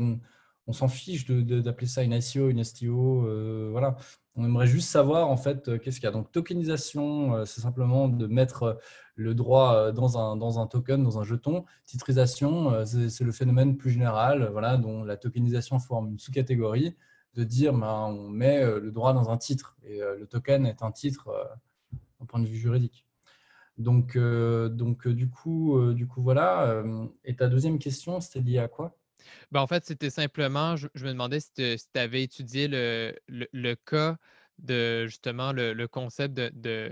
on 0.68 0.74
s'en 0.74 0.88
fiche 0.88 1.26
d'appeler 1.26 1.88
ça 1.88 2.04
une 2.04 2.20
SEO, 2.20 2.50
une 2.50 2.64
STO. 2.64 3.26
Euh, 3.26 3.70
voilà. 3.72 3.96
On 4.36 4.46
aimerait 4.46 4.68
juste 4.68 4.90
savoir 4.90 5.30
en 5.30 5.38
fait 5.38 5.68
euh, 5.68 5.78
qu'est-ce 5.80 6.00
qu'il 6.00 6.06
y 6.06 6.10
a. 6.10 6.12
Donc 6.12 6.32
tokenisation, 6.32 7.46
c'est 7.46 7.62
simplement 7.62 8.08
de 8.08 8.28
mettre 8.28 8.78
le 9.16 9.34
droit 9.34 9.92
dans 9.92 10.20
un, 10.20 10.68
token, 10.68 11.04
dans 11.04 11.20
un 11.20 11.24
jeton. 11.24 11.66
Titrisation, 11.86 12.86
c'est 12.86 13.24
le 13.24 13.32
phénomène 13.32 13.78
plus 13.78 13.90
général, 13.90 14.50
voilà, 14.52 14.78
dont 14.78 15.04
la 15.04 15.18
tokenisation 15.18 15.80
forme 15.80 16.10
une 16.10 16.20
sous-catégorie 16.20 16.96
de 17.38 17.44
dire 17.44 17.74
ben, 17.74 18.08
on 18.10 18.30
met 18.30 18.64
euh, 18.64 18.80
le 18.80 18.92
droit 18.92 19.14
dans 19.14 19.30
un 19.30 19.38
titre 19.38 19.78
et 19.84 20.02
euh, 20.02 20.18
le 20.18 20.28
token 20.28 20.66
est 20.66 20.82
un 20.82 20.92
titre 20.92 21.30
euh, 21.30 22.26
point 22.26 22.40
de 22.40 22.48
vue 22.48 22.58
juridique. 22.58 23.06
Donc, 23.78 24.18
donc 24.18 25.08
du, 25.08 25.30
coup, 25.30 25.80
du 25.94 26.08
coup, 26.08 26.24
voilà. 26.24 26.84
Et 27.24 27.36
ta 27.36 27.48
deuxième 27.48 27.78
question, 27.78 28.20
c'était 28.20 28.40
lié 28.40 28.58
à 28.58 28.68
quoi? 28.68 28.98
Ben, 29.52 29.62
En 29.62 29.68
fait, 29.68 29.86
c'était 29.86 30.10
simplement, 30.10 30.76
je, 30.76 30.88
me 30.96 31.12
demandais 31.12 31.40
si 31.40 31.52
tu 31.54 32.00
avais 32.00 32.24
étudié 32.24 32.68
le, 32.68 33.14
le, 33.28 33.76
cas 33.76 34.18
de 34.58 35.06
justement 35.08 35.52
le, 35.52 35.88
concept 35.88 36.34
de 36.34 36.90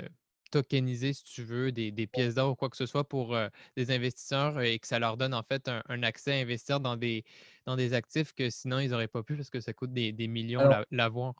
tokeniser, 0.51 1.13
si 1.13 1.23
tu 1.23 1.43
veux, 1.43 1.71
des, 1.71 2.07
pièces 2.07 2.35
d'or 2.35 2.51
ou 2.51 2.55
quoi 2.55 2.69
que 2.69 2.77
ce 2.77 2.85
soit 2.85 3.07
pour 3.07 3.35
euh, 3.35 3.47
des 3.75 3.91
investisseurs 3.91 4.61
et 4.61 4.79
que 4.79 4.87
ça 4.87 4.99
leur 4.99 5.17
donne 5.17 5.33
en 5.33 5.43
fait 5.43 5.69
un, 5.69 6.03
accès 6.03 6.33
à 6.33 6.35
investir 6.35 6.79
dans 6.79 6.95
des, 6.95 7.25
dans 7.65 7.75
des 7.75 7.93
actifs 7.93 8.33
que 8.33 8.49
sinon 8.49 8.79
ils 8.79 8.89
n'auraient 8.89 9.07
pas 9.07 9.23
pu 9.23 9.35
parce 9.35 9.49
que 9.49 9.59
ça 9.59 9.73
coûte 9.73 9.93
des, 9.93 10.13
millions 10.27 10.61
l'avoir. 10.91 11.33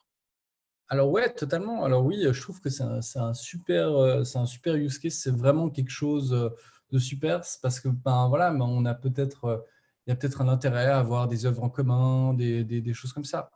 Alors 0.90 1.10
ouais, 1.10 1.34
totalement. 1.34 1.84
Alors 1.84 2.06
oui, 2.06 2.26
je 2.30 2.42
trouve 2.42 2.60
que 2.60 2.70
c'est 2.70 2.84
un, 2.84 3.34
super, 3.34 3.90
euh, 3.90 4.24
c'est 4.24 4.38
un 4.38 4.46
super 4.46 4.76
use 4.76 5.00
case. 5.00 5.14
C'est 5.14 5.36
vraiment 5.36 5.70
quelque 5.70 5.90
chose 5.90 6.34
euh, 6.34 6.50
de 6.92 7.00
super 7.00 7.42
parce 7.62 7.80
que 7.80 7.88
ben 7.88 8.28
voilà, 8.28 8.52
ben, 8.52 8.62
on 8.62 8.86
a 8.86 8.94
peut-être, 8.94 9.66
il 10.06 10.12
y 10.12 10.14
a 10.14 10.16
peut-être 10.16 10.42
un 10.42 10.48
intérêt 10.48 10.86
à 10.86 11.00
avoir 11.00 11.28
des 11.28 11.46
œuvres 11.46 11.64
en 11.64 11.70
commun, 11.70 12.34
des, 12.34 12.64
des, 12.64 12.94
choses 12.94 13.14
comme 13.14 13.26
ça. 13.26 13.52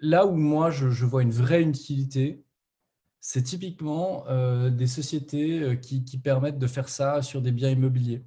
Là 0.00 0.26
où 0.26 0.36
moi 0.36 0.70
je, 0.70 0.90
je 0.90 1.06
vois 1.06 1.22
une 1.22 1.30
vraie 1.30 1.62
utilité, 1.62 2.44
c'est 3.20 3.42
typiquement 3.42 4.24
euh, 4.28 4.70
des 4.70 4.86
sociétés 4.86 5.60
euh, 5.60 5.76
qui, 5.76 6.18
permettent 6.18 6.58
de 6.58 6.66
faire 6.66 6.88
ça 6.88 7.22
sur 7.22 7.42
des 7.42 7.52
biens 7.52 7.70
immobiliers. 7.70 8.24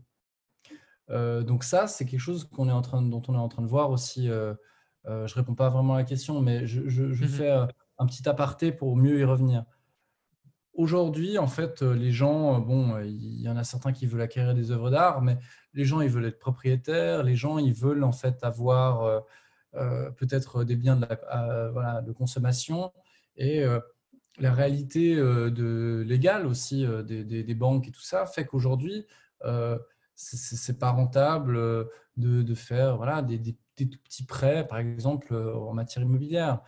Euh, 1.09 1.43
donc 1.43 1.63
ça, 1.63 1.88
c'est 1.88 2.05
quelque 2.05 2.19
chose 2.19 2.45
qu'on 2.45 2.69
est 2.69 2.73
en 2.73 2.82
train, 2.82 3.01
dont 3.01 3.21
on 3.27 3.36
est 3.36 3.38
en 3.38 3.49
train 3.49 3.61
de 3.61 3.67
voir 3.67 3.91
aussi. 3.91 4.27
je 4.27 4.55
ne 5.05 5.34
réponds 5.34 5.55
pas 5.55 5.69
vraiment 5.69 5.95
à 5.95 5.97
la 5.97 6.03
question, 6.03 6.41
mais 6.41 6.67
je, 6.67 6.82
mmh 6.82 7.27
fais 7.27 7.51
un 7.51 8.05
petit 8.05 8.27
aparté 8.27 8.71
pour 8.71 8.95
mieux 8.95 9.19
y 9.19 9.23
revenir. 9.23 9.65
Aujourd'hui, 10.74 11.38
en 11.38 11.47
fait, 11.47 11.82
les 11.82 12.11
gens, 12.11 12.59
bon, 12.59 12.99
il 12.99 13.41
y 13.41 13.49
en 13.49 13.57
a 13.57 13.63
certains 13.63 13.91
qui 13.91 14.05
veulent 14.05 14.22
acquérir 14.22 14.53
des 14.53 14.72
œuvres 14.72 14.89
d'art, 14.89 15.22
mais 15.22 15.38
les 15.74 15.86
gens, 15.86 16.01
ils 16.01 16.09
veulent 16.09 16.26
être 16.26 16.39
propriétaires. 16.39 17.24
Les 17.24 17.36
gens, 17.36 17.57
ils 17.57 17.74
veulent 17.74 18.03
en 18.03 18.13
fait 18.13 18.43
avoir 18.43 19.24
peut-être 19.74 20.63
des 20.63 20.76
biens 20.76 20.95
de, 20.95 22.11
consommation. 22.13 22.91
Et 23.36 23.65
la 24.39 24.53
réalité 24.53 25.15
euh, 25.15 26.03
légale 26.03 26.45
aussi 26.45 26.86
euh, 26.86 27.03
des, 27.03 27.55
banques 27.55 27.88
et 27.88 27.91
tout 27.91 28.01
ça 28.01 28.26
fait 28.26 28.45
qu'aujourd'hui, 28.45 29.05
euh, 29.45 29.78
c'est 30.15 30.80
pas 30.80 30.91
rentable 30.91 31.57
de, 32.17 32.55
faire 32.55 32.97
voilà, 32.97 33.22
des, 33.22 33.39
tout 33.76 33.97
petits 34.03 34.26
prêts, 34.26 34.67
par 34.67 34.78
exemple, 34.78 35.36
en 35.36 35.74
matière 35.74 36.03
immobilière. 36.05 36.61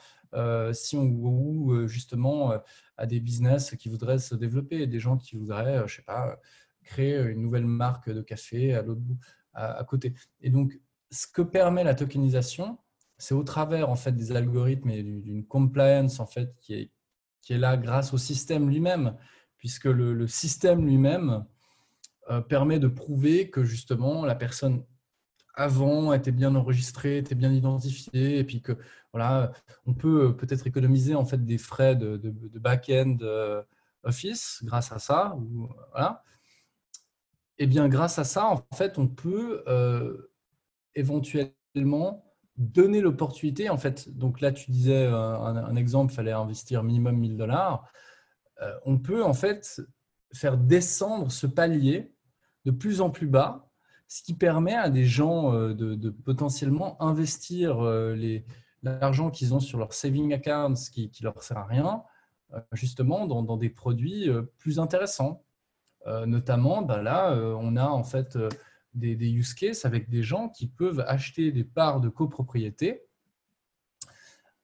Si 0.73 0.97
on 0.97 1.05
ou 1.05 1.87
justement 1.87 2.53
à 2.97 3.05
des 3.05 3.19
business 3.19 3.75
qui 3.75 3.89
voudraient 3.89 4.19
se 4.19 4.35
développer, 4.35 4.87
des 4.87 4.99
gens 4.99 5.17
qui 5.17 5.35
voudraient, 5.35 5.83
je 5.87 5.95
sais 5.95 6.01
pas, 6.01 6.39
créer 6.83 7.19
une 7.21 7.41
nouvelle 7.41 7.65
marque 7.65 8.09
de 8.09 8.21
café 8.21 8.73
à 8.73 8.81
l'autre 8.81 9.01
bout, 9.01 9.17
à, 9.53 9.83
côté. 9.83 10.13
Et 10.41 10.49
donc, 10.49 10.79
ce 11.11 11.27
que 11.27 11.41
permet 11.41 11.83
la 11.83 11.95
tokenisation, 11.95 12.77
c'est 13.17 13.33
au 13.35 13.43
travers 13.43 13.89
en 13.89 13.95
fait 13.95 14.11
des 14.11 14.31
algorithmes 14.31 14.89
et 14.89 15.03
d'une 15.03 15.45
compliance 15.45 16.19
en 16.19 16.25
fait 16.25 16.53
qui 16.59 16.73
est 16.73 16.91
qui 17.43 17.53
est 17.53 17.57
là 17.57 17.77
grâce 17.77 18.13
au 18.13 18.17
système 18.17 18.69
lui-même, 18.69 19.15
puisque 19.57 19.85
le, 19.85 20.25
système 20.27 20.85
lui-même 20.85 21.45
euh, 22.31 22.41
permet 22.41 22.79
de 22.79 22.87
prouver 22.87 23.49
que 23.49 23.63
justement 23.63 24.25
la 24.25 24.33
personne 24.33 24.83
avant 25.53 26.13
était 26.13 26.31
bien 26.31 26.55
enregistrée, 26.55 27.17
était 27.17 27.35
bien 27.35 27.51
identifiée, 27.51 28.39
et 28.39 28.43
puis 28.43 28.61
que 28.61 28.77
voilà, 29.11 29.51
on 29.85 29.93
peut 29.93 30.29
euh, 30.29 30.31
peut-être 30.31 30.65
économiser 30.67 31.15
en 31.15 31.25
fait 31.25 31.43
des 31.45 31.57
frais 31.57 31.95
de, 31.95 32.17
back-end 32.59 33.17
euh, 33.21 33.61
office 34.03 34.61
grâce 34.63 34.91
à 34.91 34.99
ça. 34.99 35.35
Ou, 35.37 35.69
voilà. 35.91 36.23
Et 37.57 37.67
bien 37.67 37.87
grâce 37.87 38.17
à 38.19 38.23
ça, 38.23 38.47
en 38.47 38.65
fait, 38.75 38.97
on 38.97 39.07
peut 39.07 39.63
éventuellement 40.95 42.23
donner 42.57 43.01
l'opportunité, 43.01 43.69
en 43.69 43.77
fait, 43.77 44.09
donc 44.15 44.41
là 44.41 44.51
tu 44.51 44.69
disais 44.71 45.05
euh, 45.05 45.37
un, 45.37 45.75
exemple, 45.75 46.13
fallait 46.13 46.31
investir 46.31 46.83
minimum 46.83 47.17
1000 47.17 47.37
dollars, 47.37 47.91
euh, 48.61 48.73
on 48.85 48.99
peut 48.99 49.23
en 49.23 49.33
fait 49.33 49.81
faire 50.33 50.57
descendre 50.57 51.31
ce 51.31 51.47
palier 51.47 52.13
de 52.65 52.71
plus 52.71 53.01
en 53.01 53.09
plus 53.09 53.27
bas, 53.27 53.69
ce 54.07 54.21
qui 54.21 54.33
permet 54.33 54.75
à 54.75 54.89
des 54.89 55.05
gens 55.05 55.53
euh, 55.53 55.73
de, 55.73 56.09
potentiellement 56.09 57.01
investir 57.01 57.81
l'argent 58.83 59.31
qu'ils 59.31 59.53
ont 59.53 59.59
sur 59.59 59.77
leur 59.77 59.93
saving 59.93 60.33
account, 60.33 60.73
qui 60.91 61.11
ne 61.21 61.23
leur 61.25 61.41
sert 61.43 61.57
à 61.57 61.65
rien, 61.65 62.03
justement 62.73 63.25
dans, 63.25 63.57
des 63.57 63.69
produits 63.69 64.29
plus 64.57 64.79
intéressants. 64.79 65.43
notamment, 66.05 66.81
ben 66.81 67.01
là, 67.01 67.33
on 67.57 67.75
a 67.77 67.87
en 67.87 68.03
fait 68.03 68.37
des, 68.93 69.31
use 69.31 69.53
cases 69.53 69.85
avec 69.85 70.09
des 70.09 70.21
gens 70.21 70.49
qui 70.49 70.67
peuvent 70.67 71.03
acheter 71.07 71.51
des 71.51 71.63
parts 71.63 72.01
de 72.01 72.09
copropriété 72.09 73.03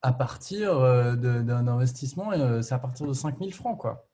à 0.02 0.14
partir 0.14 0.78
euh, 0.78 1.16
d'un 1.16 1.68
investissement, 1.68 2.32
euh, 2.32 2.62
c'est 2.62 2.74
à 2.74 2.80
partir 2.80 3.06
de 3.06 3.14
5000 3.14 3.54
francs. 3.54 3.78
quoi. 3.78 4.08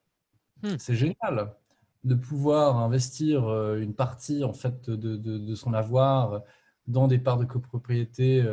Hmm. 0.63 0.75
C'est 0.79 0.95
génial. 0.95 1.53
De 2.05 2.15
pouvoir 2.15 2.77
investir 2.77 3.49
une 3.75 3.93
partie 3.93 4.43
en 4.43 4.53
fait 4.53 4.89
de, 4.89 5.17
de, 5.17 5.55
son 5.55 5.73
avoir 5.73 6.43
dans 6.87 7.07
des 7.07 7.17
parts 7.17 7.39
de 7.39 7.45
copropriété 7.45 8.45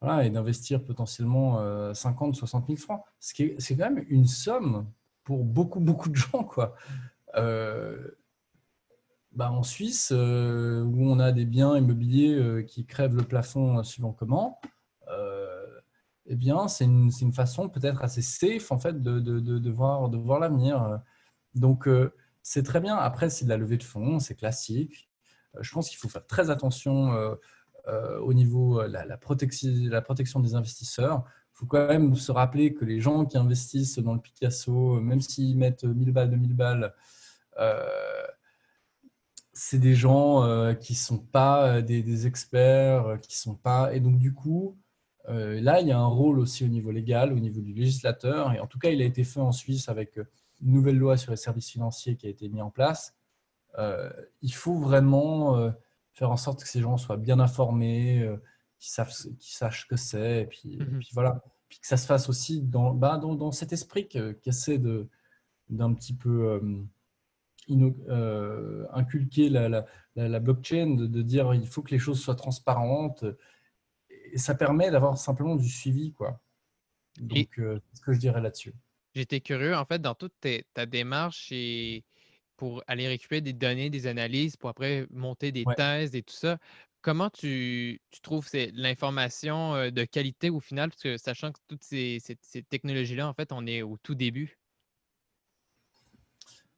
voilà, 0.00 0.24
et 0.24 0.30
d'investir 0.30 0.84
potentiellement 0.84 1.94
50, 1.94 2.34
60 2.34 2.66
000 2.66 2.76
francs. 2.76 3.02
C'est 3.20 3.76
quand 3.76 3.90
même 3.90 4.04
une 4.08 4.26
somme 4.26 4.86
pour 5.22 5.44
beaucoup, 5.44 5.80
beaucoup 5.80 6.08
de 6.08 6.16
gens. 6.16 6.42
Quoi. 6.44 6.74
Bah, 9.32 9.52
en 9.52 9.62
Suisse, 9.62 10.10
où 10.10 10.14
on 10.16 11.18
a 11.20 11.30
des 11.30 11.44
biens 11.44 11.76
immobiliers 11.76 12.64
qui 12.66 12.86
crèvent 12.86 13.16
le 13.16 13.22
plafond 13.22 13.84
suivant 13.84 14.12
comment, 14.12 14.58
eh 16.28 16.34
bien, 16.34 16.66
c'est 16.66 16.84
une, 16.84 17.10
une, 17.20 17.32
façon 17.32 17.68
peut-être 17.68 18.02
assez 18.02 18.22
safe 18.22 18.72
en 18.72 18.78
fait 18.78 19.00
de, 19.00 19.20
de, 19.20 19.38
de, 19.38 19.70
voir, 19.70 20.08
de 20.08 20.16
voir 20.16 20.40
l'avenir. 20.40 21.00
Donc, 21.54 21.88
c'est 22.48 22.62
très 22.62 22.80
bien. 22.80 22.96
Après, 22.96 23.28
c'est 23.28 23.44
de 23.44 23.50
la 23.50 23.56
levée 23.56 23.76
de 23.76 23.82
fonds, 23.82 24.20
c'est 24.20 24.36
classique. 24.36 25.08
je 25.60 25.72
pense 25.72 25.88
qu'il 25.88 25.98
faut 25.98 26.08
faire 26.08 26.26
très 26.26 26.48
attention 26.50 27.10
au 28.20 28.32
niveau 28.34 28.80
de 28.82 28.92
la, 28.92 29.16
protection, 29.16 30.40
des 30.40 30.54
investisseurs. 30.54 31.24
Il 31.54 31.58
faut 31.58 31.66
quand 31.66 31.88
même 31.88 32.14
se 32.14 32.30
rappeler 32.30 32.72
que 32.72 32.84
les 32.84 33.00
gens 33.00 33.24
qui 33.24 33.36
investissent 33.36 33.98
dans 33.98 34.14
le 34.14 34.20
Picasso, 34.20 35.00
même 35.00 35.20
s'ils 35.20 35.56
mettent 35.58 35.84
1000 35.84 36.12
balles, 36.12 36.30
2000 36.30 36.54
balles, 36.54 36.94
c'est 39.52 39.78
des 39.78 39.96
gens 39.96 40.72
qui 40.76 40.92
ne 40.92 40.98
sont 40.98 41.18
pas 41.18 41.82
des, 41.82 42.26
experts, 42.28 43.18
qui 43.22 43.36
sont 43.36 43.56
pas. 43.56 43.92
Et 43.92 43.98
donc, 43.98 44.18
du 44.18 44.32
coup, 44.32 44.78
euh, 45.28 45.60
là, 45.60 45.80
il 45.80 45.88
y 45.88 45.92
a 45.92 45.98
un 45.98 46.06
rôle 46.06 46.38
aussi 46.38 46.64
au 46.64 46.68
niveau 46.68 46.90
légal, 46.90 47.32
au 47.32 47.38
niveau 47.38 47.60
du 47.60 47.72
législateur, 47.72 48.52
et 48.52 48.60
en 48.60 48.66
tout 48.66 48.78
cas, 48.78 48.90
il 48.90 49.02
a 49.02 49.04
été 49.04 49.24
fait 49.24 49.40
en 49.40 49.52
Suisse 49.52 49.88
avec 49.88 50.18
euh, 50.18 50.24
nouvelle 50.60 50.96
loi 50.96 51.16
sur 51.16 51.30
les 51.30 51.36
services 51.36 51.70
financiers 51.70 52.16
qui 52.16 52.26
a 52.26 52.30
été 52.30 52.48
mise 52.48 52.62
en 52.62 52.70
place. 52.70 53.14
Euh, 53.78 54.10
il 54.42 54.54
faut 54.54 54.78
vraiment 54.78 55.72
faire 56.12 56.30
en 56.30 56.36
sorte 56.36 56.62
que 56.62 56.68
ces 56.68 56.80
gens 56.80 56.96
soient 56.96 57.18
bien 57.18 57.40
informés, 57.40 58.26
qu'ils 58.78 58.90
sachent 59.38 59.82
ce 59.82 59.86
que 59.86 59.96
c'est, 59.96 60.42
et 60.42 60.46
puis, 60.46 60.78
mhm. 60.78 60.98
puis, 60.98 61.10
voilà. 61.12 61.42
Puis 61.68 61.80
que 61.80 61.86
ça 61.86 61.96
se 61.96 62.06
fasse 62.06 62.28
aussi 62.28 62.62
dans, 62.62 62.94
bah, 62.94 63.18
dans, 63.18 63.34
dans, 63.34 63.52
cet 63.52 63.72
esprit 63.72 64.08
qui 64.08 64.18
essaie 64.46 64.78
d'un 65.68 65.92
petit 65.94 66.14
peu 66.14 66.60
inculquer 68.92 69.50
la, 69.50 69.68
la, 69.68 69.84
la, 70.14 70.40
blockchain, 70.40 70.94
de, 70.94 71.06
de, 71.06 71.22
dire 71.22 71.52
il 71.54 71.66
faut 71.66 71.82
que 71.82 71.90
les 71.90 71.98
choses 71.98 72.20
soient 72.20 72.36
transparentes, 72.36 73.24
et 74.32 74.38
ça 74.38 74.54
permet 74.54 74.90
d'avoir 74.90 75.18
simplement 75.18 75.56
du 75.56 75.68
suivi. 75.68 76.12
Quoi. 76.12 76.40
Donc, 77.20 77.58
euh, 77.58 77.80
c'est 77.88 77.96
ce 77.96 78.02
que 78.02 78.12
je 78.12 78.18
dirais 78.18 78.40
là-dessus. 78.40 78.74
J'étais 79.16 79.40
curieux, 79.40 79.74
en 79.74 79.86
fait, 79.86 80.02
dans 80.02 80.14
toute 80.14 80.34
ta 80.74 80.84
démarche 80.84 81.48
et 81.50 82.04
pour 82.58 82.84
aller 82.86 83.08
récupérer 83.08 83.40
des 83.40 83.54
données, 83.54 83.88
des 83.88 84.06
analyses, 84.06 84.56
pour 84.56 84.68
après 84.68 85.06
monter 85.10 85.52
des 85.52 85.64
thèses 85.74 86.14
et 86.14 86.22
tout 86.22 86.34
ça. 86.34 86.58
Comment 87.00 87.30
tu, 87.30 87.98
tu 88.10 88.20
trouves 88.20 88.46
l'information 88.74 89.90
de 89.90 90.04
qualité 90.04 90.50
au 90.50 90.60
final? 90.60 90.90
Parce 90.90 91.02
que 91.02 91.16
sachant 91.16 91.50
que 91.50 91.58
toutes 91.66 91.82
ces, 91.82 92.18
ces, 92.20 92.62
technologies-là, 92.64 93.26
en 93.26 93.32
fait, 93.32 93.52
on 93.52 93.66
est 93.66 93.80
au 93.80 93.96
tout 93.96 94.14
début. 94.14 94.58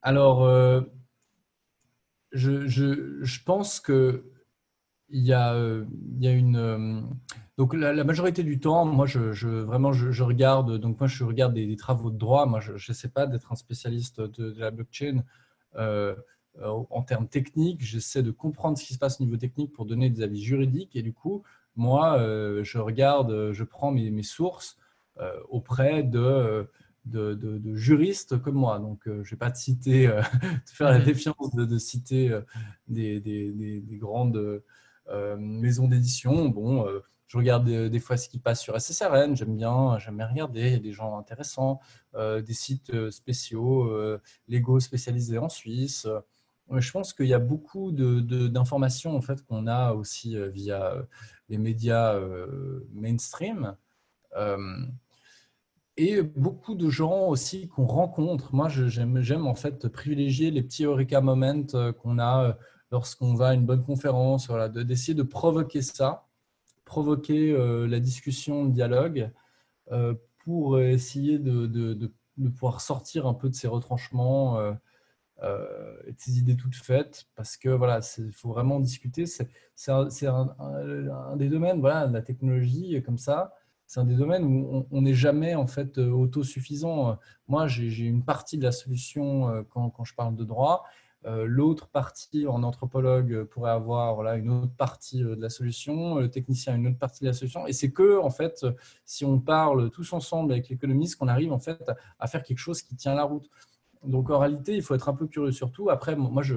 Alors, 0.02 0.44
euh, 0.44 0.82
je, 2.30 2.68
je, 2.68 3.18
je, 3.20 3.42
pense 3.42 3.80
que 3.80 4.32
il 5.10 5.24
y 5.24 5.32
a, 5.32 5.54
euh, 5.54 5.84
il 6.18 6.24
y 6.24 6.28
a 6.28 6.32
une. 6.32 6.56
Euh, 6.56 7.00
donc, 7.56 7.74
la, 7.74 8.04
majorité 8.04 8.42
du 8.44 8.60
temps, 8.60 8.84
moi, 8.84 9.06
je, 9.06 9.32
je 9.32 9.48
vraiment, 9.48 9.92
je, 9.92 10.22
regarde. 10.22 10.78
Donc, 10.78 11.00
moi, 11.00 11.08
je 11.08 11.24
regarde 11.24 11.54
des, 11.54 11.76
travaux 11.76 12.10
de 12.10 12.18
droit. 12.18 12.46
Moi, 12.46 12.60
je 12.60 12.72
ne 12.72 12.94
sais 12.94 13.08
pas 13.08 13.26
d'être 13.26 13.52
un 13.52 13.56
spécialiste 13.56 14.20
de, 14.20 14.54
la 14.58 14.70
blockchain 14.70 15.24
euh, 15.76 16.14
en 16.62 17.02
termes 17.02 17.26
techniques. 17.26 17.84
J'essaie 17.84 18.22
de 18.22 18.30
comprendre 18.30 18.78
ce 18.78 18.84
qui 18.84 18.94
se 18.94 18.98
passe 18.98 19.20
au 19.20 19.24
niveau 19.24 19.36
technique 19.36 19.72
pour 19.72 19.86
donner 19.86 20.08
des 20.10 20.22
avis 20.22 20.42
juridiques. 20.42 20.94
Et 20.94 21.02
du 21.02 21.12
coup, 21.12 21.42
moi, 21.74 22.18
je 22.62 22.78
regarde, 22.78 23.52
je 23.52 23.64
prends 23.64 23.90
mes, 23.90 24.10
mes 24.10 24.22
sources 24.22 24.78
auprès 25.48 26.04
de 26.04 26.68
de, 27.06 27.74
juristes 27.74 28.40
comme 28.40 28.56
moi. 28.56 28.78
Donc, 28.78 29.00
je 29.04 29.10
ne 29.10 29.22
vais 29.22 29.36
pas 29.36 29.50
te 29.50 29.58
citer, 29.58 30.06
te 30.66 30.70
faire 30.70 30.90
la 30.90 31.00
mmh 31.00 31.04
défiance 31.04 31.54
de, 31.54 31.78
citer 31.78 32.38
des, 32.86 33.18
des, 33.20 33.50
des, 33.52 33.96
grandes 33.96 34.62
maison 35.38 35.88
d'édition, 35.88 36.48
bon, 36.48 36.86
euh, 36.86 37.00
je 37.26 37.36
regarde 37.36 37.68
des, 37.68 38.00
fois 38.00 38.16
ce 38.16 38.28
qui 38.28 38.38
passe 38.38 38.60
sur 38.60 38.78
SSRN, 38.80 39.36
j'aime 39.36 39.56
bien, 39.56 39.98
j'aime 39.98 40.20
regarder, 40.20 40.60
il 40.60 40.72
y 40.72 40.76
a 40.76 40.78
des 40.78 40.92
gens 40.92 41.18
intéressants, 41.18 41.80
euh, 42.14 42.40
des 42.40 42.54
sites 42.54 43.10
spéciaux, 43.10 43.92
légaux 44.48 44.80
spécialisés 44.80 45.38
en 45.38 45.50
Suisse. 45.50 46.06
Je 46.70 46.90
pense 46.90 47.12
qu'il 47.12 47.26
y 47.26 47.34
a 47.34 47.38
beaucoup 47.38 47.92
d'informations 47.92 49.14
en 49.14 49.20
fait, 49.20 49.44
qu'on 49.44 49.66
a 49.66 49.92
aussi 49.92 50.36
via 50.50 50.94
les 51.50 51.58
médias 51.58 52.18
mainstream. 52.92 53.76
et 55.98 56.22
beaucoup 56.22 56.74
de 56.74 56.88
gens 56.88 57.26
aussi 57.26 57.68
qu'on 57.68 57.86
rencontre. 57.86 58.54
Moi, 58.54 58.68
j'aime 58.70 59.46
en 59.46 59.54
fait 59.54 59.86
privilégier 59.88 60.50
les 60.50 60.62
petits 60.62 60.84
Eureka 60.84 61.20
Moments 61.20 61.92
qu'on 62.00 62.18
a 62.18 62.56
lorsqu'on 62.90 63.34
va 63.34 63.48
à 63.48 63.54
une 63.54 63.66
bonne 63.66 63.84
conférence, 63.84 64.48
voilà, 64.48 64.68
d'essayer 64.68 65.14
de, 65.14 65.22
provoquer 65.22 65.82
ça, 65.82 66.26
provoquer 66.84 67.52
euh, 67.52 67.86
la 67.86 68.00
discussion, 68.00 68.64
le 68.64 68.70
dialogue, 68.70 69.30
euh, 69.92 70.14
pour 70.44 70.80
essayer 70.80 71.38
de, 71.38 71.66
de, 71.66 72.10
pouvoir 72.54 72.80
sortir 72.80 73.26
un 73.26 73.34
peu 73.34 73.50
de 73.50 73.54
ces 73.54 73.68
retranchements 73.68 74.58
euh, 74.58 75.96
et 76.06 76.12
de 76.12 76.18
ces 76.18 76.38
idées 76.38 76.56
toutes 76.56 76.76
faites, 76.76 77.26
parce 77.34 77.56
que 77.56 77.68
voilà, 77.68 78.00
il 78.18 78.32
faut 78.32 78.48
vraiment 78.48 78.80
discuter. 78.80 79.26
C'est 79.26 79.90
un, 79.90 80.08
un, 80.58 81.36
des 81.36 81.48
domaines, 81.48 81.80
voilà, 81.80 82.06
la 82.06 82.22
technologie 82.22 83.02
comme 83.02 83.18
ça. 83.18 83.54
C'est 83.86 84.00
un 84.00 84.04
des 84.04 84.16
domaines 84.16 84.44
où 84.44 84.86
on 84.90 85.02
n'est 85.02 85.14
jamais 85.14 85.54
en 85.54 85.66
fait 85.66 85.98
autosuffisant. 85.98 87.18
Moi, 87.46 87.66
j'ai 87.66 88.04
une 88.04 88.24
partie 88.24 88.58
de 88.58 88.64
la 88.64 88.72
solution 88.72 89.64
quand, 89.70 89.90
quand 89.90 90.04
je 90.04 90.14
parle 90.14 90.36
de 90.36 90.44
droit, 90.44 90.84
l'autre 91.24 91.88
partie 91.88 92.46
en 92.46 92.62
anthropologue 92.62 93.44
pourrait 93.44 93.72
avoir 93.72 94.14
voilà, 94.14 94.36
une 94.36 94.50
autre 94.50 94.74
partie 94.74 95.22
euh, 95.24 95.34
de 95.36 95.42
la 95.42 95.50
solution, 95.50 96.16
le 96.16 96.30
technicien 96.30 96.76
une 96.76 96.86
autre 96.86 96.98
partie 96.98 97.22
de 97.22 97.28
la 97.28 97.32
solution. 97.32 97.66
Et 97.66 97.72
c'est 97.72 97.90
que, 97.90 98.18
en 98.18 98.30
fait, 98.30 98.64
si 99.04 99.24
on 99.24 99.40
parle 99.40 99.90
tous 99.90 100.12
ensemble 100.12 100.52
avec 100.52 100.68
l'économiste, 100.68 101.16
qu'on 101.16 101.28
arrive 101.28 101.52
en 101.52 101.58
fait 101.58 101.90
à 102.18 102.26
faire 102.26 102.42
quelque 102.42 102.58
chose 102.58 102.82
qui 102.82 102.96
tient 102.96 103.14
la 103.14 103.24
route. 103.24 103.50
Donc 104.04 104.30
en 104.30 104.38
réalité, 104.38 104.76
il 104.76 104.82
faut 104.82 104.94
être 104.94 105.08
un 105.08 105.14
peu 105.14 105.26
curieux 105.26 105.52
surtout. 105.52 105.90
Après, 105.90 106.14
moi, 106.14 106.42
je, 106.42 106.56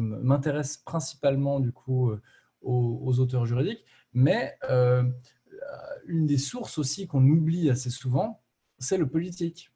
m'intéresse 0.00 0.76
principalement 0.76 1.58
du 1.58 1.72
coup 1.72 2.10
euh, 2.10 2.20
aux, 2.60 3.18
auteurs 3.18 3.46
juridiques, 3.46 3.84
mais 4.12 4.56
une 6.06 6.26
des 6.26 6.38
sources 6.38 6.78
aussi 6.78 7.06
qu'on 7.06 7.24
oublie 7.26 7.70
assez 7.70 7.90
souvent, 7.90 8.42
c'est 8.78 8.98
le 8.98 9.08
politique. 9.08 9.70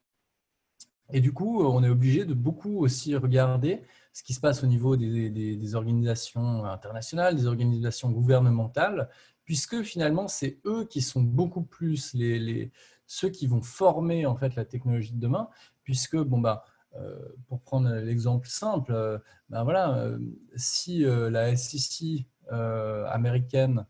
Et 1.13 1.21
du 1.21 1.33
coup, 1.33 1.63
on 1.63 1.83
est 1.85 1.89
obligé 1.89 2.25
de 2.25 2.35
beaucoup 2.35 2.79
aussi 2.79 3.15
regarder 3.17 3.83
ce 4.17 4.23
qui 4.23 4.33
se 4.33 4.41
passe 4.41 4.65
au 4.65 4.67
niveau 4.67 4.97
des, 4.97 5.75
organisations 5.75 6.65
internationales, 6.65 7.37
des 7.37 7.47
organisations 7.47 8.11
gouvernementales, 8.11 9.11
puisque 9.45 9.83
finalement, 9.83 10.27
c'est 10.27 10.59
eux 10.65 10.87
qui 10.87 11.03
sont 11.03 11.21
beaucoup 11.21 11.61
plus 11.61 12.15
les, 12.15 12.73
ceux 13.07 13.29
qui 13.29 13.47
vont 13.47 13.61
former 13.61 14.25
en 14.25 14.35
fait 14.35 14.55
la 14.55 14.65
technologie 14.65 15.13
de 15.13 15.21
demain, 15.21 15.51
puisque, 15.83 16.17
bon, 16.17 16.39
bah, 16.39 16.65
euh, 16.95 17.15
pour 17.47 17.61
prendre 17.61 17.91
l'exemple 17.91 18.49
simple, 18.49 19.21
ben 19.51 19.65
voilà, 19.65 19.99
euh, 19.99 20.19
si 20.55 21.05
la 21.05 21.55
SEC 21.55 22.27
américaine 22.49 23.85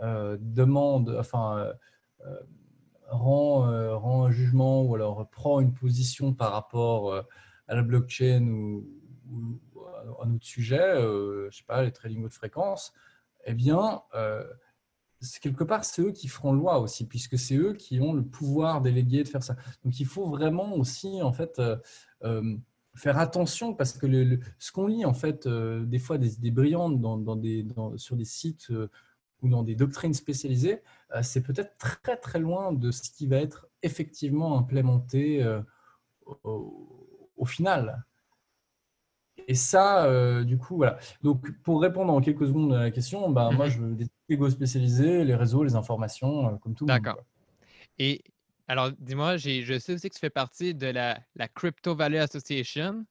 demande, 0.00 1.16
enfin, 1.18 1.72
rend, 3.08 3.98
rend 3.98 4.26
un 4.26 4.30
jugement 4.30 4.84
ou 4.84 4.94
alors 4.94 5.28
prend 5.30 5.58
une 5.58 5.74
position 5.74 6.34
par 6.34 6.52
rapport 6.52 7.16
à 7.66 7.74
la 7.74 7.82
blockchain 7.82 8.46
ou, 8.46 8.86
un 10.22 10.34
autre 10.34 10.44
sujet, 10.44 10.80
euh, 10.80 11.50
je 11.50 11.58
sais 11.58 11.64
pas, 11.64 11.82
les 11.82 11.92
trading 11.92 12.24
haute 12.24 12.32
fréquence, 12.32 12.92
eh 13.44 13.54
bien, 13.54 14.02
euh, 14.14 14.44
quelque 15.40 15.64
part, 15.64 15.84
c'est 15.84 16.02
eux 16.02 16.12
qui 16.12 16.28
feront 16.28 16.52
loi 16.52 16.80
aussi, 16.80 17.06
puisque 17.06 17.38
c'est 17.38 17.56
eux 17.56 17.74
qui 17.74 18.00
ont 18.00 18.12
le 18.12 18.24
pouvoir 18.24 18.80
délégué 18.80 19.22
de 19.22 19.28
faire 19.28 19.42
ça. 19.42 19.56
Donc, 19.84 19.98
il 20.00 20.06
faut 20.06 20.26
vraiment 20.26 20.74
aussi, 20.76 21.22
en 21.22 21.32
fait, 21.32 21.60
euh, 22.22 22.56
faire 22.94 23.18
attention, 23.18 23.74
parce 23.74 23.92
que 23.92 24.38
ce 24.58 24.72
qu'on 24.72 24.86
lit, 24.86 25.04
en 25.04 25.14
fait, 25.14 25.48
des 25.48 25.98
fois, 25.98 26.18
des 26.18 26.36
idées 26.36 26.50
brillantes 26.50 27.00
sur 27.96 28.16
des 28.16 28.24
sites 28.24 28.70
ou 29.40 29.48
dans 29.48 29.62
des 29.62 29.74
doctrines 29.74 30.14
spécialisées, 30.14 30.82
c'est 31.22 31.42
peut-être 31.42 31.76
très, 31.78 32.16
très 32.16 32.38
loin 32.38 32.72
de 32.72 32.90
ce 32.90 33.10
qui 33.10 33.26
va 33.26 33.36
être 33.36 33.68
effectivement 33.82 34.58
implémenté 34.58 35.42
au 36.44 37.46
final. 37.46 38.04
Et 39.48 39.54
ça, 39.54 40.04
euh, 40.04 40.44
du 40.44 40.58
coup, 40.58 40.76
voilà. 40.76 40.98
Donc, 41.22 41.50
pour 41.62 41.80
répondre 41.80 42.12
en 42.12 42.20
quelques 42.20 42.46
secondes 42.46 42.72
à 42.72 42.80
la 42.80 42.90
question, 42.90 43.30
bah, 43.30 43.50
moi, 43.52 43.66
mhm. 43.66 43.72
je 43.72 43.78
veux 43.80 43.94
des 43.94 44.06
égos 44.28 44.50
spécialisés, 44.50 45.24
les 45.24 45.34
réseaux, 45.34 45.64
les 45.64 45.74
informations, 45.74 46.48
euh, 46.48 46.56
comme 46.56 46.74
tout. 46.74 46.86
D'accord. 46.86 47.18
Et 47.98 48.22
alors, 48.68 48.90
dis-moi, 48.98 49.36
je 49.36 49.78
sais 49.78 49.94
aussi 49.94 50.08
que 50.08 50.14
tu 50.14 50.20
fais 50.20 50.30
partie 50.30 50.74
de 50.74 50.86
la, 50.86 51.18
la 51.34 51.48
Crypto 51.48 51.94
Valley 51.94 52.18
Association, 52.18 53.04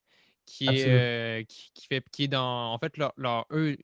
qui 0.46 0.68
est, 0.68 1.46
qui, 1.48 1.88
fait, 1.88 2.04
qui 2.12 2.24
est 2.24 2.28
dans, 2.28 2.74
en 2.74 2.80
fait, 2.80 2.98
leur, 2.98 3.46
eux, 3.52 3.78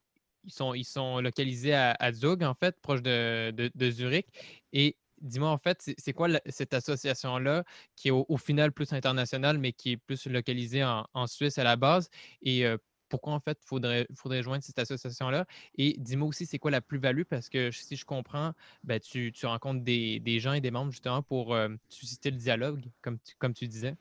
ils 0.44 0.52
sont, 0.52 0.74
ils 0.74 0.84
sont 0.84 1.20
localisés 1.20 1.74
à, 1.74 2.12
Zug, 2.12 2.42
en 2.42 2.54
fait, 2.54 2.80
proche 2.80 3.02
de, 3.02 3.50
de, 3.52 3.90
Zurich. 3.90 4.26
Et 4.72 4.96
dis-moi, 5.20 5.50
en 5.50 5.58
fait, 5.58 5.90
c'est 5.98 6.12
quoi 6.12 6.28
cette 6.46 6.74
association-là 6.74 7.64
qui 7.96 8.08
est 8.08 8.10
au, 8.10 8.36
final 8.36 8.72
plus 8.72 8.92
internationale, 8.92 9.58
mais 9.58 9.72
qui 9.72 9.92
est 9.92 9.96
plus 9.96 10.26
localisée 10.26 10.84
en, 10.84 11.26
Suisse 11.26 11.58
à 11.58 11.64
la 11.64 11.76
base? 11.76 12.08
Et 12.42 12.64
pourquoi, 13.08 13.32
en 13.32 13.40
fait, 13.40 13.58
il 13.62 13.66
faudrait, 13.66 14.06
faudrait 14.14 14.42
joindre 14.42 14.62
cette 14.62 14.78
association-là? 14.78 15.46
Et 15.76 15.96
dis-moi 15.98 16.28
aussi, 16.28 16.46
c'est 16.46 16.58
quoi 16.58 16.70
la 16.70 16.80
plus-value? 16.80 17.22
Parce 17.28 17.48
que 17.48 17.70
si 17.70 17.96
je 17.96 18.04
comprends, 18.04 18.52
ben, 18.84 19.00
tu, 19.00 19.32
tu 19.32 19.46
rencontres 19.46 19.82
des, 19.82 20.40
gens 20.40 20.52
et 20.52 20.60
des 20.60 20.70
membres 20.70 20.92
justement 20.92 21.22
pour 21.22 21.56
susciter 21.88 22.30
le 22.30 22.36
dialogue, 22.36 22.84
comme 23.02 23.54
tu 23.54 23.66
disais. 23.66 23.96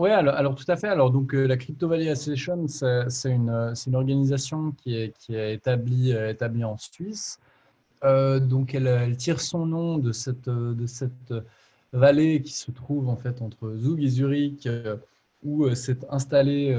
Oui, 0.00 0.08
alors, 0.08 0.54
tout 0.54 0.64
à 0.68 0.76
fait. 0.76 0.88
Alors, 0.88 1.10
donc, 1.10 1.34
euh, 1.34 1.46
la 1.46 1.58
Crypto 1.58 1.86
Valley 1.86 2.08
Association, 2.08 2.66
c'est 2.68 3.30
une, 3.30 3.50
une, 3.86 3.94
organisation 3.94 4.72
qui 4.72 4.94
est, 4.94 5.12
euh, 5.28 5.52
établie 5.52 6.64
en 6.64 6.78
Suisse. 6.78 7.38
Euh, 8.04 8.40
donc, 8.40 8.74
elle, 8.74 9.16
tire 9.16 9.40
son 9.40 9.66
nom 9.66 9.98
de 9.98 10.12
cette, 10.12 10.48
de 10.48 10.86
cette 10.86 11.34
vallée 11.92 12.42
qui 12.42 12.52
se 12.52 12.70
trouve 12.70 13.08
en 13.08 13.16
fait 13.16 13.42
entre 13.42 13.74
Zug 13.76 14.02
et 14.02 14.08
Zurich, 14.08 14.68
où 15.42 15.72
s'est 15.74 15.98
installé 16.10 16.74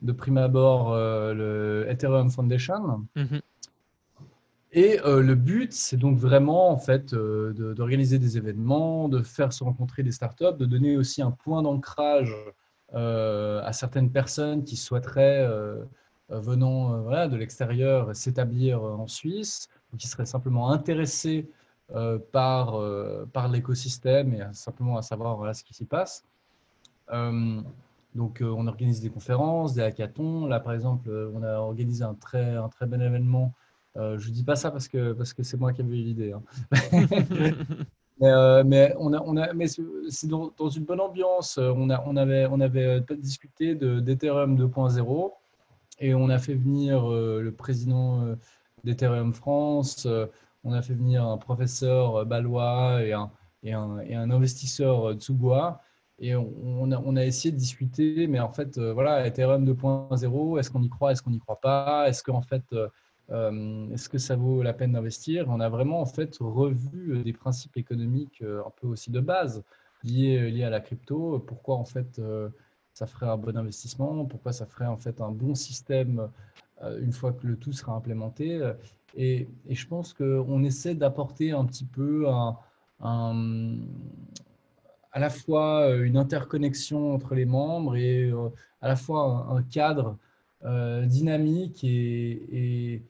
de 0.00 0.12
prime 0.12 0.38
abord 0.38 0.94
le 0.94 1.86
Ethereum 1.88 2.30
Foundation. 2.30 3.06
Mm-hmm. 3.16 3.40
Et 4.72 4.98
le 5.04 5.34
but, 5.34 5.72
c'est 5.72 5.96
donc 5.96 6.18
vraiment 6.18 6.70
en 6.70 6.78
fait 6.78 7.14
d'organiser 7.14 8.18
des 8.18 8.36
événements, 8.36 9.08
de 9.08 9.22
faire 9.22 9.52
se 9.52 9.64
rencontrer 9.64 10.02
des 10.02 10.12
startups, 10.12 10.56
de 10.58 10.64
donner 10.64 10.96
aussi 10.96 11.20
un 11.20 11.30
point 11.30 11.62
d'ancrage 11.62 12.34
à 12.94 13.72
certaines 13.72 14.10
personnes 14.10 14.64
qui 14.64 14.76
souhaiteraient, 14.76 15.46
venant 16.30 17.02
voilà, 17.02 17.28
de 17.28 17.36
l'extérieur, 17.36 18.16
s'établir 18.16 18.82
en 18.82 19.06
Suisse, 19.06 19.68
qui 19.96 20.08
seraient 20.08 20.26
simplement 20.26 20.70
intéressés 20.70 21.48
par, 22.32 22.78
par 23.32 23.48
l'écosystème 23.48 24.34
et 24.34 24.42
simplement 24.52 24.98
à 24.98 25.02
savoir 25.02 25.36
voilà, 25.36 25.54
ce 25.54 25.64
qui 25.64 25.72
s'y 25.72 25.86
passe. 25.86 26.22
donc, 28.14 28.42
on 28.42 28.66
organise 28.66 29.00
des 29.00 29.08
conférences, 29.08 29.72
des 29.72 29.82
hackathons. 29.82 30.46
Là, 30.46 30.60
par 30.60 30.74
exemple, 30.74 31.08
on 31.34 31.42
a 31.42 31.54
organisé 31.56 32.04
un 32.04 32.14
très, 32.14 32.56
un 32.56 32.68
très 32.68 32.86
bon 32.86 33.00
événement 33.00 33.54
euh, 33.98 34.18
je 34.18 34.28
ne 34.28 34.34
dis 34.34 34.44
pas 34.44 34.56
ça 34.56 34.70
parce 34.70 34.86
que 34.86 35.12
parce 35.12 35.32
que 35.32 35.42
c'est 35.42 35.56
moi 35.56 35.72
qui 35.72 35.80
avais 35.80 35.98
eu 35.98 36.02
l'idée. 36.02 36.32
Hein. 36.32 36.42
Euh, 38.20 38.64
mais, 38.66 38.96
on 38.98 39.12
a, 39.12 39.22
on 39.24 39.36
a, 39.36 39.52
mais 39.52 39.68
c'est 39.68 40.26
dans, 40.26 40.50
une 40.74 40.82
bonne 40.82 41.00
ambiance. 41.00 41.56
On, 41.56 41.88
a, 41.88 42.02
on 42.04 42.16
avait, 42.16 42.48
on 42.50 42.58
avait 42.58 43.00
discuté 43.16 43.76
d'Ethereum 43.76 44.56
2.0 44.58 45.32
et 46.00 46.14
on 46.16 46.28
a 46.28 46.38
fait 46.40 46.54
venir 46.54 47.08
euh, 47.08 47.40
le 47.40 47.52
président 47.52 48.34
d'Ethereum 48.84 49.34
France. 49.34 50.06
on 50.64 50.72
a 50.72 50.82
fait 50.82 50.94
venir 50.94 51.24
un 51.24 51.38
professeur 51.38 52.24
balois 52.26 53.02
et 53.02 53.12
un, 53.72 54.30
investisseur 54.30 55.14
Tsubois. 55.14 55.80
Et 56.20 56.34
on 56.34 56.90
a, 57.16 57.24
essayé 57.24 57.52
de 57.52 57.58
discuter, 57.58 58.26
mais 58.26 58.40
en 58.40 58.50
fait, 58.50 58.78
voilà, 58.78 59.26
Ethereum 59.26 59.64
2.0, 59.64 60.58
est-ce 60.58 60.70
qu'on 60.70 60.82
y 60.82 60.88
croit, 60.88 61.12
est-ce 61.12 61.22
qu'on 61.22 61.30
n'y 61.30 61.38
croit 61.38 61.60
pas 61.60 62.08
Est-ce 62.08 62.24
qu'en 62.24 62.42
fait, 62.42 62.64
euh, 63.30 63.88
est-ce 63.90 64.08
que 64.08 64.18
ça 64.18 64.36
vaut 64.36 64.62
la 64.62 64.72
peine 64.72 64.92
d'investir? 64.92 65.46
On 65.48 65.60
a 65.60 65.68
vraiment 65.68 66.00
en 66.00 66.06
fait 66.06 66.36
revu 66.40 67.12
euh, 67.12 67.22
des 67.22 67.32
principes 67.32 67.76
économiques 67.76 68.40
euh, 68.42 68.62
un 68.66 68.70
peu 68.70 68.86
aussi 68.86 69.10
de 69.10 69.20
base 69.20 69.62
liés, 70.02 70.50
liés 70.50 70.64
à 70.64 70.70
la 70.70 70.80
crypto. 70.80 71.38
Pourquoi 71.40 71.76
en 71.76 71.84
fait 71.84 72.20
ça 72.94 73.06
ferait 73.06 73.26
un 73.26 73.36
bon 73.36 73.56
investissement? 73.56 74.24
Pourquoi 74.24 74.52
ça 74.52 74.66
ferait 74.66 74.86
en 74.86 74.96
fait 74.96 75.20
un 75.20 75.30
bon 75.30 75.54
système 75.54 76.30
une 77.00 77.12
fois 77.12 77.32
que 77.32 77.46
le 77.46 77.56
tout 77.56 77.72
sera 77.72 77.92
implémenté 77.92 78.60
et, 79.16 79.48
je 79.68 79.86
pense 79.86 80.12
qu'on 80.12 80.62
essaie 80.62 80.94
d'apporter 80.94 81.50
un 81.50 81.64
petit 81.64 81.84
peu 81.84 82.26
un, 82.28 82.56
à 85.12 85.18
la 85.18 85.30
fois 85.30 85.94
une 85.96 86.16
interconnexion 86.16 87.14
entre 87.14 87.34
les 87.34 87.46
membres 87.46 87.96
et 87.96 88.30
à 88.80 88.88
la 88.88 88.96
fois 88.96 89.48
un, 89.50 89.62
cadre 89.62 90.16
dynamique 91.06 91.82
et, 91.84 93.02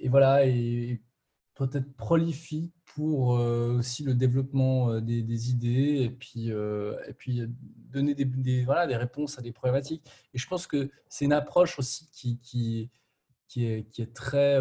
et 0.00 0.08
voilà, 0.08 0.46
et 0.46 1.00
peut-être 1.60 1.94
prolifique 1.94 2.72
pour 2.86 3.36
euh, 3.36 3.76
aussi 3.78 4.02
le 4.02 4.14
développement 4.14 4.92
euh, 4.92 5.00
des, 5.02 5.50
idées 5.50 6.00
et 6.00 6.10
puis, 6.10 6.50
euh, 6.50 6.96
et 7.06 7.12
puis 7.12 7.42
donner 7.90 8.14
des, 8.14 8.64
voilà, 8.64 8.86
des 8.86 8.96
réponses 8.96 9.38
à 9.38 9.42
des 9.42 9.52
problématiques. 9.52 10.02
Et 10.32 10.38
je 10.38 10.46
pense 10.48 10.66
que 10.66 10.90
c'est 11.10 11.26
une 11.26 11.34
approche 11.34 11.78
aussi 11.78 12.08
qui, 12.12 12.38
qui, 12.38 12.90
qui, 13.46 13.66
est, 13.66 13.90
qui 13.90 14.00
est 14.00 14.14
très 14.14 14.58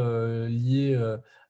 liée 0.50 0.96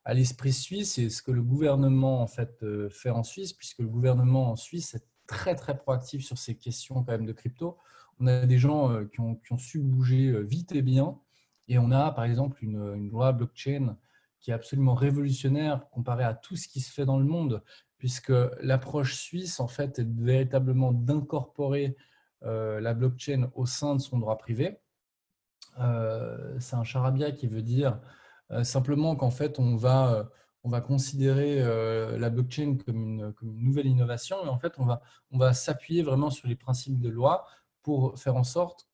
à 0.04 0.14
l'esprit 0.14 0.52
suisse 0.52 0.98
et 0.98 1.10
ce 1.10 1.20
que 1.20 1.32
le 1.32 1.42
gouvernement 1.42 2.22
en 2.22 2.28
fait 2.28 2.64
fait 2.90 3.10
en 3.10 3.24
Suisse, 3.24 3.52
puisque 3.52 3.80
le 3.80 3.88
gouvernement 3.88 4.52
en 4.52 4.56
Suisse 4.56 4.94
est 4.94 5.04
très 5.26 5.56
très 5.56 5.76
proactif 5.76 6.24
sur 6.24 6.38
ces 6.38 6.54
questions 6.54 7.02
quand 7.02 7.12
même 7.12 7.26
de 7.26 7.32
crypto. 7.32 7.76
On 8.20 8.26
a 8.26 8.46
des 8.46 8.58
gens 8.58 9.04
qui 9.06 9.20
ont 9.20 9.58
su 9.58 9.80
bouger 9.80 10.42
vite 10.44 10.72
et 10.72 10.82
bien 10.82 11.18
et 11.66 11.78
on 11.78 11.90
a 11.90 12.10
par 12.12 12.24
exemple 12.24 12.62
une, 12.62 13.08
loi 13.08 13.32
blockchain 13.32 13.96
qui 14.40 14.50
est 14.50 14.54
absolument 14.54 14.94
révolutionnaire 14.94 15.88
comparée 15.90 16.24
à 16.24 16.34
tout 16.34 16.56
ce 16.56 16.68
qui 16.68 16.80
se 16.80 16.92
fait 16.92 17.04
dans 17.04 17.18
le 17.18 17.24
monde, 17.24 17.62
puisque 17.98 18.32
l'approche 18.62 19.16
suisse, 19.16 19.60
en 19.60 19.68
fait, 19.68 19.98
est 19.98 20.08
véritablement 20.08 20.92
d'incorporer 20.92 21.96
euh, 22.44 22.80
la 22.80 22.94
blockchain 22.94 23.50
au 23.54 23.66
sein 23.66 23.94
de 23.94 24.00
son 24.00 24.18
droit 24.18 24.38
privé. 24.38 24.80
Euh, 25.78 26.58
c'est 26.58 26.76
un 26.76 26.84
charabia 26.84 27.32
qui 27.32 27.46
veut 27.46 27.62
dire 27.62 28.00
euh, 28.50 28.64
simplement 28.64 29.14
qu'en 29.14 29.30
fait, 29.30 29.58
on 29.58 29.76
va, 29.76 30.30
on 30.64 30.70
va 30.70 30.80
considérer 30.80 31.62
la 32.18 32.30
blockchain 32.30 32.76
comme 32.84 32.96
une, 32.96 33.32
comme 33.34 33.50
une, 33.50 33.64
nouvelle 33.64 33.86
innovation, 33.86 34.44
et 34.44 34.48
en 34.48 34.58
fait, 34.58 34.74
on 34.78 34.84
va, 34.84 35.02
on 35.30 35.38
va 35.38 35.52
s'appuyer 35.52 36.02
vraiment 36.02 36.30
sur 36.30 36.48
les 36.48 36.56
principes 36.56 36.98
de 36.98 37.08
loi 37.08 37.46
pour 37.82 38.18
faire 38.18 38.36
en 38.36 38.44
sorte 38.44 38.90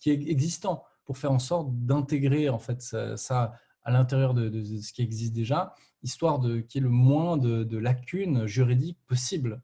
qui 0.00 0.10
est 0.10 0.28
existant 0.28 0.84
pour 1.04 1.16
faire 1.16 1.32
en 1.32 1.38
sorte 1.38 1.68
d'intégrer 1.70 2.48
en 2.50 2.58
fait 2.58 2.82
ça, 2.82 3.54
à 3.88 3.90
l'intérieur 3.90 4.34
de, 4.34 4.62
ce 4.82 4.92
qui 4.92 5.00
existe 5.00 5.32
déjà, 5.32 5.74
histoire 6.02 6.40
de 6.40 6.60
qu'il 6.60 6.82
y 6.82 6.84
ait 6.84 6.88
le 6.88 6.92
moins 6.92 7.38
de, 7.38 7.78
lacunes 7.78 8.46
juridiques 8.46 9.00
possibles. 9.06 9.62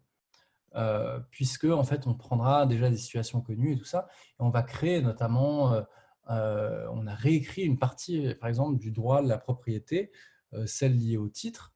Euh, 0.76 1.20
puisque 1.30 1.66
en 1.66 1.84
fait 1.84 2.08
on 2.08 2.14
prendra 2.14 2.66
déjà 2.66 2.90
des 2.90 2.96
situations 2.96 3.40
connues 3.40 3.74
et 3.74 3.78
tout 3.78 3.84
ça, 3.84 4.08
et 4.30 4.42
on 4.42 4.48
va 4.48 4.62
créer 4.62 5.02
notamment, 5.02 5.72
euh, 5.72 5.82
euh, 6.30 6.88
on 6.90 7.06
a 7.06 7.14
réécrit 7.14 7.62
une 7.62 7.78
partie 7.78 8.34
par 8.40 8.48
exemple 8.48 8.78
du 8.78 8.90
droit 8.90 9.22
de 9.22 9.28
la 9.28 9.38
propriété, 9.38 10.10
celle 10.66 10.96
liée 10.96 11.18
au 11.18 11.28
titre, 11.28 11.74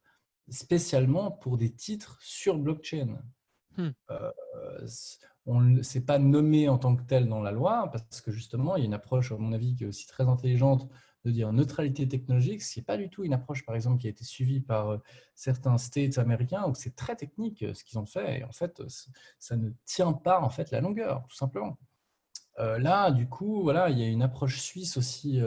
spécialement 0.49 1.31
pour 1.31 1.57
des 1.57 1.71
titres 1.71 2.17
sur 2.19 2.57
blockchain. 2.57 3.21
Hmm 3.77 3.91
c'est 5.81 6.05
pas 6.05 6.19
nommé 6.19 6.69
en 6.69 6.77
tant 6.77 6.95
que 6.95 7.01
tel 7.03 7.27
dans 7.27 7.41
la 7.41 7.51
loi, 7.51 7.89
parce 7.91 8.21
que 8.21 8.31
justement, 8.31 8.75
il 8.75 8.81
y 8.81 8.83
a 8.83 8.85
une 8.85 8.93
approche, 8.93 9.31
à 9.31 9.37
mon 9.37 9.51
avis, 9.51 9.73
qui 9.75 9.83
est 9.83 9.87
aussi 9.87 10.05
très 10.05 10.27
intelligente 10.27 10.87
de 11.25 11.31
dire 11.31 11.51
neutralité 11.51 12.07
technologique, 12.07 12.61
ce 12.61 12.79
n'est 12.79 12.83
pas 12.83 12.97
du 12.97 13.09
tout 13.09 13.23
une 13.23 13.33
approche, 13.33 13.65
par 13.65 13.75
exemple, 13.75 13.99
qui 13.99 14.07
a 14.07 14.09
été 14.09 14.23
suivie 14.23 14.61
par 14.61 14.89
euh, 14.89 14.97
certains 15.35 15.77
states 15.77 16.17
américains, 16.17 16.65
où 16.67 16.75
c'est 16.75 16.95
très 16.95 17.15
technique 17.15 17.63
euh, 17.63 17.73
ce 17.73 17.83
qu'ils 17.83 17.99
ont 17.99 18.05
fait, 18.05 18.39
et 18.39 18.43
en 18.43 18.51
fait, 18.51 18.81
ça 19.39 19.57
ne 19.57 19.71
tient 19.85 20.13
pas 20.13 20.41
en 20.41 20.49
fait 20.49 20.71
la 20.71 20.81
longueur, 20.81 21.25
tout 21.27 21.35
simplement. 21.35 21.77
Euh, 22.59 22.77
là, 22.79 23.11
du 23.11 23.27
coup, 23.27 23.61
voilà, 23.63 23.89
il 23.89 23.99
y 23.99 24.03
a 24.03 24.07
une 24.07 24.21
approche 24.21 24.59
suisse 24.59 24.97
aussi 24.97 25.41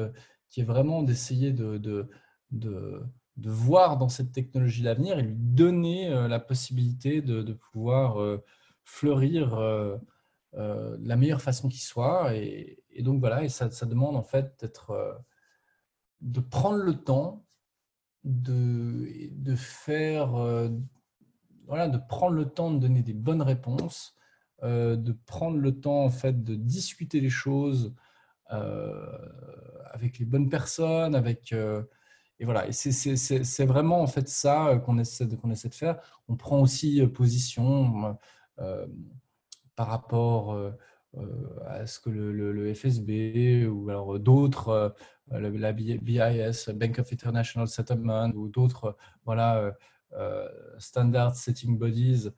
qui 0.49 0.61
est 0.61 0.65
vraiment 0.65 1.03
d'essayer 1.03 1.53
de, 1.53 1.79
de, 1.79 2.09
de, 2.51 3.03
de, 3.37 3.51
voir 3.51 3.99
dans 3.99 4.09
cette 4.09 4.33
technologie 4.33 4.83
l'avenir 4.83 5.19
et 5.19 5.23
lui 5.23 5.37
donner 5.37 6.09
la 6.29 6.39
possibilité 6.39 7.21
de, 7.23 7.53
pouvoir 7.53 8.17
fleurir 8.85 9.99
euh, 10.55 10.99
la 11.01 11.17
meilleure 11.17 11.41
façon 11.41 11.69
qui 11.69 11.81
soit. 11.81 12.35
Et, 12.35 12.79
donc 13.01 13.21
voilà, 13.21 13.45
et 13.45 13.49
ça, 13.49 13.69
demande 13.87 14.17
en 14.17 14.23
fait 14.23 14.55
d'être, 14.61 15.23
de 16.23 16.41
prendre 16.41 16.83
le 16.83 16.95
temps 16.95 17.45
de, 18.25 19.29
de 19.33 19.55
faire, 19.57 20.31
voilà, 21.67 21.89
de 21.89 21.99
prendre 21.99 22.35
le 22.35 22.47
temps 22.47 22.71
de 22.71 22.79
donner 22.79 23.03
des 23.03 23.15
bonnes 23.15 23.43
réponses, 23.43 24.17
de 24.63 25.13
prendre 25.27 25.59
le 25.59 25.81
temps 25.81 26.05
en 26.05 26.11
fait 26.11 26.43
de 26.45 26.55
discuter 26.55 27.21
les 27.21 27.31
choses 27.31 27.95
avec 28.49 30.19
les 30.19 30.25
bonnes 30.25 30.49
personnes, 30.49 31.15
avec 31.15 31.53
et 31.53 32.45
voilà, 32.45 32.67
et 32.67 32.73
c'est 32.73 33.65
vraiment 33.67 34.01
en 34.01 34.07
fait 34.07 34.29
ça 34.29 34.81
qu'on 34.85 34.99
essaie, 34.99 35.29
qu'on 35.29 35.51
essaie 35.51 35.69
de 35.69 35.75
faire. 35.75 35.99
On 36.29 36.37
prend 36.37 36.61
aussi 36.61 37.05
position. 37.09 38.17
Euh, 38.59 38.87
par 39.75 39.89
rapport 39.89 40.53
euh, 40.53 40.71
euh, 40.71 40.73
à 41.67 41.87
ce 41.87 42.01
que 42.01 42.11
le, 42.11 42.75
FSB 42.75 43.67
ou 43.67 43.91
alors 43.91 44.19
d'autres, 44.19 44.95
la 45.31 45.73
BIS, 45.73 46.73
Bank 46.75 46.99
of 46.99 47.13
International 47.13 47.69
Settlement 47.69 48.31
ou 48.35 48.49
d'autres 48.49 48.97
voilà, 49.25 49.75
standard 50.79 51.37
setting 51.37 51.79
bodies, 51.79 52.29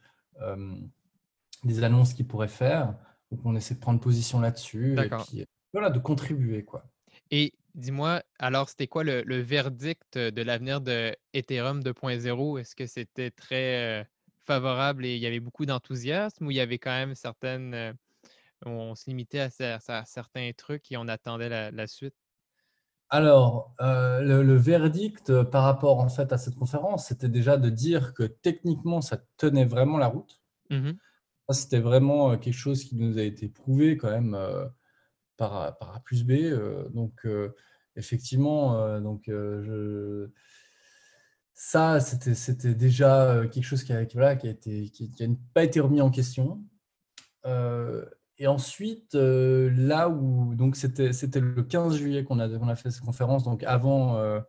des 1.65 1.85
annonces 1.85 2.15
qu'ils 2.15 2.27
pourraient 2.27 2.49
faire. 2.49 2.95
Donc, 3.31 3.41
on 3.45 3.57
essaie 3.57 3.75
de 3.75 3.81
prendre 3.81 4.01
position 4.01 4.41
là-dessus 4.41 4.99
et 4.99 5.09
puis 5.09 5.47
voilà, 5.73 5.91
de 5.91 5.99
contribuer. 5.99 6.65
Quoi. 6.65 6.85
Et 7.31 7.53
dis-moi, 7.75 8.23
alors, 8.39 8.69
c'était 8.69 8.87
quoi 8.87 9.03
le, 9.03 9.41
verdict 9.41 10.19
de 10.19 10.43
l'avenir 10.43 10.81
de 10.81 11.15
Ethereum 11.33 11.81
2.0? 11.81 12.61
Est-ce 12.61 12.77
que 12.77 12.87
c'était 12.87 13.31
très 13.31 14.07
favorable 14.45 15.05
et 15.05 15.15
il 15.15 15.21
y 15.21 15.27
avait 15.27 15.41
beaucoup 15.41 15.67
d'enthousiasme 15.67 16.47
ou 16.47 16.51
il 16.51 16.57
y 16.57 16.61
avait 16.61 16.79
quand 16.79 16.91
même 16.91 17.15
certaines. 17.15 17.95
On 18.67 18.95
se 18.95 19.05
limitait 19.07 19.49
à, 19.61 20.05
certains 20.05 20.51
trucs 20.57 20.91
et 20.93 20.97
on 20.97 21.09
attendait 21.09 21.71
la 21.71 21.87
suite? 21.87 22.15
Alors, 23.11 23.73
euh, 23.81 24.21
le, 24.23 24.57
verdict 24.57 25.43
par 25.45 25.63
rapport 25.63 26.01
en 26.01 26.09
fait 26.09 26.33
à 26.33 26.37
cette 26.37 26.57
conférence, 26.57 27.07
c'était 27.07 27.29
déjà 27.29 27.57
de 27.57 27.71
dire 27.71 28.13
que 28.13 28.25
techniquement, 28.25 29.01
ça 29.01 29.19
tenait 29.37 29.67
vraiment 29.67 29.99
la 29.99 30.09
route. 30.09 30.41
Mmh 30.71 30.93
c'était 31.51 31.79
vraiment 31.79 32.33
euh, 32.33 32.37
quelque 32.39 32.55
chose 32.55 32.85
qui 32.85 32.97
nous 32.97 33.19
a 33.19 33.23
été 33.23 33.51
prouvé 33.51 33.99
quand 33.99 34.11
même 34.11 34.35
euh, 34.35 34.67
par, 35.37 35.55
A 35.55 36.01
plus 36.03 36.25
B. 36.25 36.33
donc, 36.95 37.27
effectivement, 37.97 38.99
donc, 39.01 39.31
ça, 41.53 42.01
c'était 42.01 42.75
déjà 42.75 43.43
quelque 43.53 43.63
chose 43.63 43.85
qui 43.85 43.93
n'a 43.93 44.07
qui, 44.07 44.19
a 44.19 44.51
été, 44.51 44.89
qui, 44.89 45.13
pas 45.53 45.65
été 45.65 45.81
remis 45.81 46.01
en 46.01 46.11
question. 46.11 46.65
Et 48.39 48.47
ensuite, 48.47 49.15
euh, 49.15 49.71
là 49.77 50.09
où 50.09 50.55
donc 50.55 50.77
c'était 50.77 51.11
le 51.41 51.63
15 51.63 51.97
juillet 51.97 52.25
qu'on 52.25 52.41
a, 52.41 52.47
a 52.47 52.77
fait 52.77 52.91
cette 52.91 53.05
conférence, 53.05 53.45
donc 53.45 53.63
avant 53.63 54.17
euh, 54.17 54.41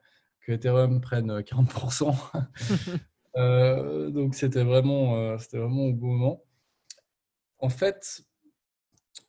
que 0.42 0.54
Ethereum 0.54 1.02
prenne 1.02 1.40
40%. 1.42 2.16
Euh, 3.38 4.12
donc 4.12 4.34
c'était 4.34 4.64
vraiment, 4.64 5.38
c'était 5.38 5.58
vraiment 5.58 5.88
au 5.88 5.94
bon 5.94 6.14
moment. 6.14 6.44
En 7.60 7.68
fait, 7.68 8.22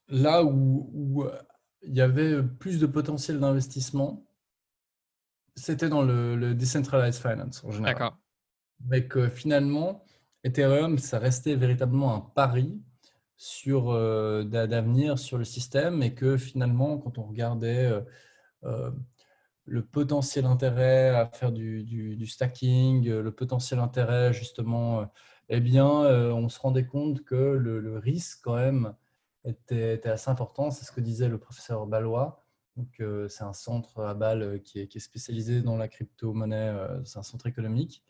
là 0.07 0.45
où, 0.45 1.25
il 1.83 1.93
y 1.93 2.01
avait 2.01 2.41
plus 2.41 2.79
de 2.79 2.87
potentiel 2.87 3.41
d'investissement, 3.41 4.25
c'était 5.57 5.89
dans 5.89 6.03
le, 6.03 6.55
decentralized 6.55 7.21
finance 7.21 7.65
en 7.65 7.73
général. 7.73 7.95
D'accord. 7.95 8.17
Mais 8.85 9.09
que 9.09 9.29
finalement, 9.29 10.05
Ethereum, 10.45 10.99
ça 10.99 11.19
restait 11.19 11.57
véritablement 11.57 12.15
un 12.15 12.21
pari 12.21 12.81
sur 13.37 13.91
euh, 13.91 14.45
d'avenir 14.45 15.19
sur 15.19 15.39
le 15.39 15.45
système 15.45 16.03
et 16.03 16.15
que 16.15 16.37
finalement, 16.37 16.99
quand 16.99 17.19
on 17.19 17.25
regardait 17.25 17.87
euh, 17.87 18.01
euh, 18.65 18.91
le 19.67 19.85
potentiel 19.85 20.47
intérêt 20.47 21.11
à 21.11 21.27
faire 21.27 21.53
du, 21.53 22.27
stacking, 22.27 23.09
le 23.09 23.33
potentiel 23.33 23.81
intérêt 23.81 24.33
justement, 24.33 25.11
eh 25.49 25.61
bien, 25.61 25.87
on 25.87 26.49
se 26.49 26.61
rendait 26.61 26.87
compte 26.87 27.25
que 27.25 27.35
le, 27.35 27.99
risque 27.99 28.41
quand 28.45 28.55
même 28.57 28.95
était, 29.45 30.09
assez 30.09 30.31
important. 30.31 30.71
C'est 30.71 30.85
ce 30.85 30.93
que 30.93 31.01
disait 31.01 31.29
le 31.29 31.39
professeur 31.39 31.87
Ballois. 31.87 32.45
Donc, 32.77 33.03
c'est 33.29 33.43
un 33.43 33.53
centre 33.53 34.05
à 34.05 34.15
Bâle 34.15 34.63
qui 34.63 34.81
est, 34.81 34.87
qui 34.87 34.99
est 34.99 35.01
spécialisé 35.01 35.63
dans 35.63 35.77
la 35.77 35.89
crypto-monnaie. 35.89 36.73
c'est 37.05 37.19
un 37.19 37.25
centre 37.25 37.49
économique. 37.49 38.05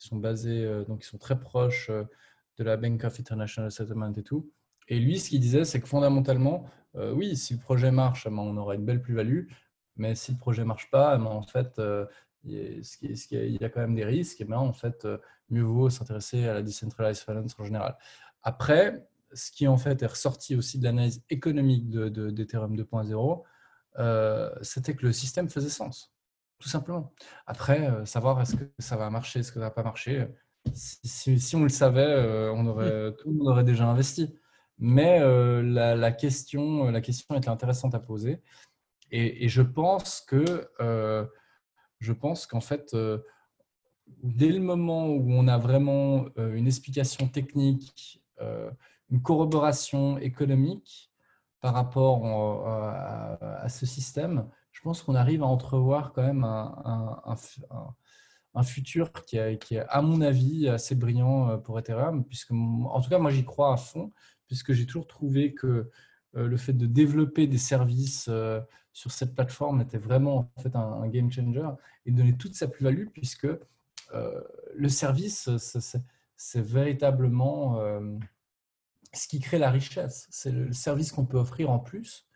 Ils 0.00 0.06
sont 0.06 0.16
basés, 0.16 0.66
donc 0.88 1.04
ils 1.04 1.08
sont 1.08 1.18
très 1.18 1.38
proches 1.38 1.90
de 1.90 2.64
la 2.64 2.78
Bank 2.78 3.04
of 3.04 3.20
International 3.20 3.70
Settlement 3.70 4.12
et 4.14 4.22
tout. 4.22 4.50
Et 4.88 4.98
lui, 4.98 5.18
ce 5.18 5.30
qu'il 5.30 5.40
disait, 5.40 5.64
c'est 5.64 5.80
que 5.80 5.88
fondamentalement, 5.88 6.66
euh, 6.96 7.12
oui, 7.12 7.36
si 7.36 7.54
le 7.54 7.60
projet 7.60 7.90
marche, 7.90 8.28
ben, 8.28 8.38
on 8.38 8.56
aura 8.56 8.74
une 8.74 8.84
belle 8.84 9.00
plus-value. 9.00 9.48
Mais 9.96 10.14
si 10.14 10.32
le 10.32 10.38
projet 10.38 10.62
ne 10.62 10.68
marche 10.68 10.90
pas, 10.90 11.16
ben, 11.16 11.26
en 11.26 11.42
fait, 11.42 11.78
euh, 11.78 12.06
il 12.44 12.82
y 13.60 13.64
a 13.64 13.68
quand 13.68 13.80
même 13.80 13.94
des 13.94 14.04
risques. 14.04 14.40
Et 14.40 14.44
ben, 14.44 14.58
en 14.58 14.72
fait, 14.72 15.04
euh, 15.04 15.18
mieux 15.50 15.62
vaut 15.62 15.90
s'intéresser 15.90 16.46
à 16.46 16.54
la 16.54 16.62
decentralized 16.62 17.24
finance 17.24 17.54
en 17.58 17.64
général. 17.64 17.96
Après, 18.42 19.06
ce 19.32 19.50
qui 19.50 19.66
en 19.66 19.76
fait 19.76 20.02
est 20.02 20.06
ressorti 20.06 20.54
aussi 20.54 20.78
de 20.78 20.84
l'analyse 20.84 21.22
économique 21.30 21.88
d'Ethereum 21.90 22.76
de, 22.76 22.84
2.0, 22.84 24.62
c'était 24.62 24.94
que 24.94 25.06
le 25.06 25.12
système 25.12 25.48
faisait 25.48 25.68
sens, 25.68 26.14
tout 26.58 26.68
simplement. 26.68 27.12
Après, 27.46 28.06
savoir 28.06 28.40
est-ce 28.40 28.54
que 28.56 28.64
ça 28.78 28.96
va 28.96 29.10
marcher, 29.10 29.40
est-ce 29.40 29.50
que 29.50 29.58
ça 29.58 29.66
va 29.66 29.70
pas 29.70 29.82
marcher, 29.82 30.28
si, 30.72 31.56
on 31.56 31.64
le 31.64 31.68
savait, 31.68 32.50
on 32.54 32.64
aurait, 32.66 33.12
tout 33.16 33.30
le 33.30 33.38
monde 33.38 33.48
aurait 33.48 33.64
déjà 33.64 33.86
investi. 33.86 34.32
Mais 34.78 35.20
euh, 35.20 35.62
la, 35.62 36.12
question, 36.12 36.90
la 36.90 37.00
question 37.00 37.36
était 37.36 37.48
intéressante 37.48 37.94
à 37.94 38.00
poser. 38.00 38.42
Et, 39.10 39.48
je 39.48 39.62
pense 39.62 40.20
que 40.20 40.68
euh, 40.80 41.24
je 42.00 42.12
pense 42.12 42.46
qu'en 42.46 42.60
fait, 42.60 42.94
euh, 42.94 43.18
dès 44.06 44.50
le 44.50 44.60
moment 44.60 45.06
où 45.06 45.30
on 45.32 45.46
a 45.46 45.58
vraiment 45.58 46.26
une 46.36 46.66
explication 46.66 47.28
technique, 47.28 48.22
une 49.10 49.22
corroboration 49.22 50.18
économique 50.18 51.12
par 51.60 51.74
rapport 51.74 52.26
à, 52.66 53.68
ce 53.68 53.86
système, 53.86 54.48
je 54.72 54.82
pense 54.82 55.02
qu'on 55.02 55.14
arrive 55.14 55.42
à 55.42 55.46
entrevoir 55.46 56.12
quand 56.12 56.22
même 56.22 56.44
un, 56.44 57.22
un, 58.54 58.62
futur 58.62 59.12
qui, 59.12 59.38
qui, 59.58 59.76
est, 59.76 59.86
à 59.88 60.02
mon 60.02 60.20
avis, 60.20 60.68
assez 60.68 60.96
brillant 60.96 61.58
pour 61.60 61.78
Ethereum, 61.78 62.24
puisque, 62.24 62.50
en 62.50 63.00
tout 63.00 63.08
cas, 63.08 63.18
moi, 63.18 63.30
j'y 63.30 63.44
crois 63.44 63.72
à 63.72 63.76
fond 63.76 64.12
puisque 64.46 64.72
j'ai 64.72 64.86
toujours 64.86 65.06
trouvé 65.06 65.54
que 65.54 65.90
euh, 66.36 66.48
le 66.48 66.56
fait 66.56 66.72
de 66.72 66.86
développer 66.86 67.46
des 67.46 67.58
services 67.58 68.26
euh, 68.28 68.60
sur 68.92 69.12
cette 69.12 69.34
plateforme 69.34 69.80
était 69.80 69.98
vraiment 69.98 70.50
en 70.56 70.62
fait 70.62 70.74
un, 70.74 71.06
game 71.08 71.30
changer 71.30 71.68
et 72.06 72.12
donner 72.12 72.36
toute 72.36 72.54
sa 72.54 72.68
plus-value, 72.68 73.06
puisque 73.12 73.46
euh, 73.46 74.40
le 74.74 74.88
service, 74.88 75.48
c'est 76.36 76.60
véritablement 76.60 77.80
ce 79.12 79.28
qui 79.28 79.40
crée 79.40 79.58
la 79.58 79.70
richesse. 79.70 80.26
C'est 80.30 80.52
le 80.52 80.72
service 80.72 81.12
qu'on 81.12 81.26
peut 81.26 81.38
offrir 81.38 81.70
en 81.70 81.78
plus. 81.78 82.28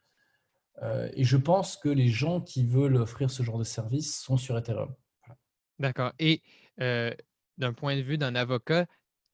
et 0.83 1.25
je 1.25 1.37
pense 1.37 1.77
que 1.77 1.89
les 1.89 2.09
gens 2.09 2.41
qui 2.41 2.65
veulent 2.65 2.97
offrir 2.97 3.31
ce 3.31 3.43
genre 3.43 3.59
de 3.59 3.65
service 3.65 4.21
sont 4.21 4.37
sur 4.37 4.57
Ethereum. 4.57 4.95
D'accord. 5.79 6.13
Et 6.19 6.43
d'un 6.79 7.73
point 7.73 7.97
de 7.97 8.03
vue 8.03 8.19
d'un 8.19 8.35
avocat, 8.35 8.87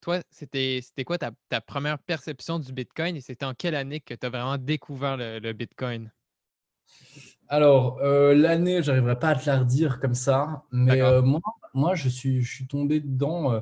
toi, 0.04 0.20
c'était 0.30 0.82
quoi 1.04 1.18
ta, 1.18 1.32
première 1.62 1.98
perception 1.98 2.58
du 2.58 2.72
Bitcoin 2.72 3.16
et 3.16 3.22
c'était 3.22 3.46
en 3.46 3.54
quelle 3.54 3.74
année 3.74 4.00
que 4.00 4.12
tu 4.12 4.26
as 4.26 4.28
vraiment 4.28 4.58
découvert 4.58 5.16
le, 5.16 5.52
Bitcoin? 5.52 6.12
Alors, 7.48 7.98
euh, 8.00 8.34
l'année, 8.34 8.82
je 8.82 8.90
n'arriverai 8.90 9.18
pas 9.18 9.30
à 9.30 9.36
te 9.36 9.46
la 9.46 9.60
redire 9.60 10.00
comme 10.00 10.14
ça, 10.14 10.64
mais 10.70 11.00
euh, 11.00 11.22
moi, 11.22 11.40
moi 11.72 11.94
je, 11.94 12.10
suis, 12.10 12.42
je 12.42 12.54
suis 12.54 12.66
tombé 12.66 13.00
dedans 13.00 13.52
euh, 13.52 13.60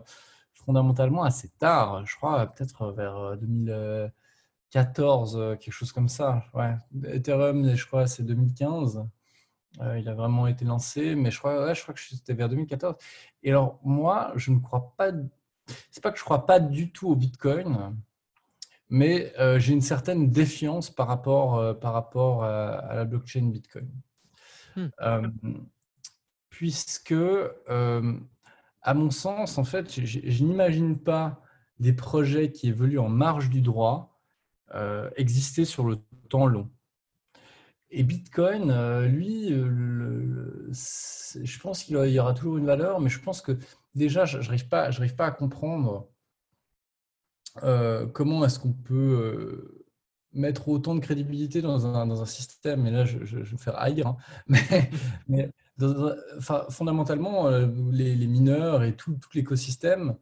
fondamentalement 0.54 1.22
assez 1.22 1.48
tard, 1.60 2.04
je 2.06 2.16
crois, 2.16 2.44
peut-être 2.46 2.90
vers 2.90 3.36
2014, 3.38 5.58
quelque 5.60 5.72
chose 5.72 5.92
comme 5.92 6.08
ça. 6.08 6.44
Ouais. 6.54 6.74
Ethereum, 7.04 7.76
je 7.76 7.86
crois, 7.86 8.08
c'est 8.08 8.24
2015. 8.24 9.06
il 9.96 10.08
a 10.08 10.14
vraiment 10.14 10.48
été 10.48 10.64
lancé, 10.64 11.14
mais 11.14 11.30
je 11.30 11.38
crois, 11.38 11.66
ouais, 11.66 11.76
je 11.76 11.82
crois 11.82 11.94
que 11.94 12.00
c'était 12.00 12.34
vers 12.34 12.48
2014. 12.48 12.96
Et 13.44 13.50
alors, 13.50 13.78
moi, 13.84 14.32
je 14.34 14.50
ne 14.50 14.58
crois 14.58 14.92
pas 14.96 15.12
c'est 15.90 16.02
pas 16.02 16.10
que 16.10 16.18
je 16.18 16.24
crois 16.24 16.46
pas 16.46 16.60
du 16.60 16.92
tout 16.92 17.08
au 17.08 17.16
Bitcoin, 17.16 17.96
mais 18.88 19.32
euh, 19.38 19.58
j'ai 19.58 19.72
une 19.72 19.80
certaine 19.80 20.30
défiance 20.30 20.90
par 20.90 21.06
rapport, 21.08 21.56
euh, 21.56 21.72
par 21.72 21.94
rapport 21.94 22.44
à, 22.44 22.94
la 22.94 23.04
blockchain 23.04 23.46
Bitcoin. 23.50 23.88
Hmm. 24.76 24.88
Euh, 25.00 25.28
puisque, 26.50 27.14
à 28.82 28.94
mon 28.94 29.10
sens, 29.10 29.58
en 29.58 29.64
fait, 29.64 29.90
je, 30.04 30.44
n'imagine 30.44 30.98
pas 30.98 31.40
des 31.78 31.94
projets 31.94 32.52
qui 32.52 32.68
évoluent 32.68 32.98
en 32.98 33.08
marge 33.08 33.48
du 33.48 33.60
droit 33.60 34.10
exister 35.16 35.64
sur 35.64 35.84
le 35.84 35.98
temps 36.28 36.46
long. 36.46 36.70
Et 37.94 38.04
Bitcoin, 38.04 38.72
lui, 39.06 39.50
je 40.70 41.58
pense 41.60 41.84
qu'il 41.84 41.96
y 41.96 42.18
aura 42.18 42.32
toujours 42.32 42.56
une 42.56 42.64
valeur, 42.64 43.00
mais 43.00 43.10
je 43.10 43.20
pense 43.20 43.42
que 43.42 43.58
déjà, 43.94 44.24
je 44.24 44.38
n'arrive 44.38 44.68
pas, 44.68 44.88
à 45.18 45.30
comprendre 45.30 46.08
euh, 47.62 48.06
comment 48.06 48.44
est-ce 48.44 48.58
qu'on 48.58 48.72
peut 48.72 48.94
euh, 48.94 49.84
mettre 50.32 50.68
autant 50.68 50.94
de 50.94 51.00
crédibilité 51.00 51.60
dans 51.60 51.86
un, 51.86 52.26
système. 52.26 52.86
Et 52.86 52.90
là, 52.90 53.04
je, 53.04 53.18
vais 53.18 53.52
me 53.52 53.58
faire 53.58 53.78
haïr. 53.78 54.06
Hein. 54.06 54.16
mais, 55.28 55.50
fondamentalement, 56.70 57.48
euh, 57.48 57.66
les, 57.90 58.26
mineurs 58.26 58.84
et 58.84 58.96
tout, 58.96 59.18
l'écosystème 59.34 60.16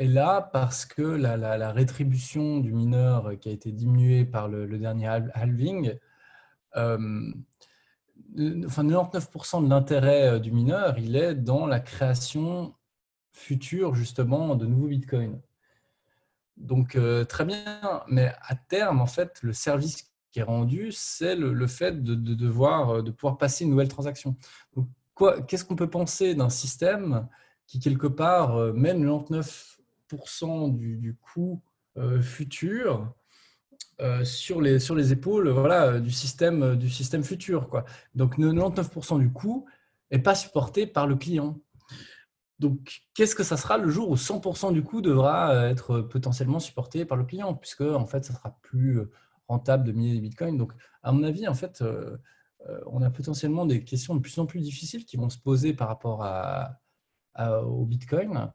est 0.00 0.08
là 0.08 0.40
parce 0.52 0.84
que 0.86 1.02
la, 1.02 1.72
rétribution 1.72 2.58
du 2.58 2.72
mineur 2.72 3.38
qui 3.40 3.48
a 3.48 3.52
été 3.52 3.72
diminuée 3.72 4.24
par 4.24 4.48
le, 4.48 4.66
dernier 4.78 5.08
halving 5.34 5.98
enfin 8.66 8.84
99% 8.84 9.64
de 9.64 9.68
l'intérêt 9.68 10.34
euh, 10.34 10.38
du 10.38 10.52
mineur, 10.52 10.98
il 10.98 11.16
est 11.16 11.34
dans 11.34 11.66
la 11.66 11.80
création 11.80 12.74
future 13.32 13.94
justement 13.94 14.54
de 14.54 14.66
nouveaux 14.66 14.88
bitcoins. 14.88 15.40
Donc 16.56 16.96
euh, 16.96 17.24
très 17.24 17.44
bien, 17.44 18.02
mais 18.08 18.32
à 18.42 18.54
terme, 18.54 19.00
en 19.00 19.06
fait, 19.06 19.38
le 19.42 19.52
service 19.52 20.10
qui 20.32 20.40
est 20.40 20.44
rendu, 20.44 20.92
c'est 20.92 21.34
le, 21.34 21.66
fait 21.66 22.02
de, 22.02 22.14
devoir, 22.14 22.90
euh, 22.90 23.02
de 23.02 23.10
pouvoir 23.10 23.38
passer 23.38 23.64
une 23.64 23.70
nouvelle 23.70 23.88
transaction. 23.88 24.36
Qu'est-ce 25.48 25.64
qu'on 25.64 25.76
peut 25.76 25.90
penser 25.90 26.34
d'un 26.34 26.48
système 26.48 27.28
qui, 27.66 27.78
quelque 27.78 28.06
part, 28.06 28.56
mène 28.72 29.04
99% 29.04 29.79
du, 30.68 30.96
du 30.96 31.14
coût 31.16 31.62
futur 32.20 33.12
sur, 34.24 34.60
les, 34.60 34.78
sur 34.78 34.94
les 34.94 35.12
épaules 35.12 35.48
voilà, 35.50 36.00
du, 36.00 36.10
système, 36.10 36.76
du 36.76 36.88
système 36.88 37.22
futur. 37.22 37.68
Quoi. 37.68 37.84
Donc 38.14 38.38
99% 38.38 39.18
du 39.18 39.30
coût 39.30 39.66
n'est 40.10 40.18
pas 40.18 40.34
supporté 40.34 40.86
par 40.86 41.06
le 41.06 41.16
client. 41.16 41.58
Donc, 42.60 43.00
qu'est-ce 43.14 43.34
que 43.34 43.42
ça 43.42 43.56
sera 43.56 43.78
le 43.78 43.88
jour 43.88 44.10
où 44.10 44.16
100% 44.16 44.74
du 44.74 44.82
coût 44.82 45.00
devra 45.00 45.70
être 45.70 46.02
potentiellement 46.02 46.60
supporté 46.60 47.06
par 47.06 47.16
le 47.16 47.24
client, 47.24 47.54
puisque 47.54 47.80
en 47.80 48.04
fait, 48.04 48.22
ça 48.26 48.34
sera 48.34 48.58
plus 48.60 49.00
rentable 49.48 49.82
de 49.84 49.92
miner 49.92 50.12
des 50.12 50.20
bitcoins? 50.20 50.58
Donc, 50.58 50.74
à 51.02 51.10
mon 51.10 51.22
avis, 51.22 51.48
en 51.48 51.54
fait, 51.54 51.82
on 52.84 53.00
a 53.00 53.10
potentiellement 53.10 53.64
des 53.64 53.82
questions 53.82 54.14
de 54.14 54.20
plus 54.20 54.38
en 54.38 54.44
plus 54.44 54.60
difficiles 54.60 55.06
qui 55.06 55.16
vont 55.16 55.30
se 55.30 55.38
poser 55.38 55.72
par 55.72 55.88
rapport 55.88 56.22
à, 56.22 56.76
au 57.64 57.86
bitcoin. 57.86 58.52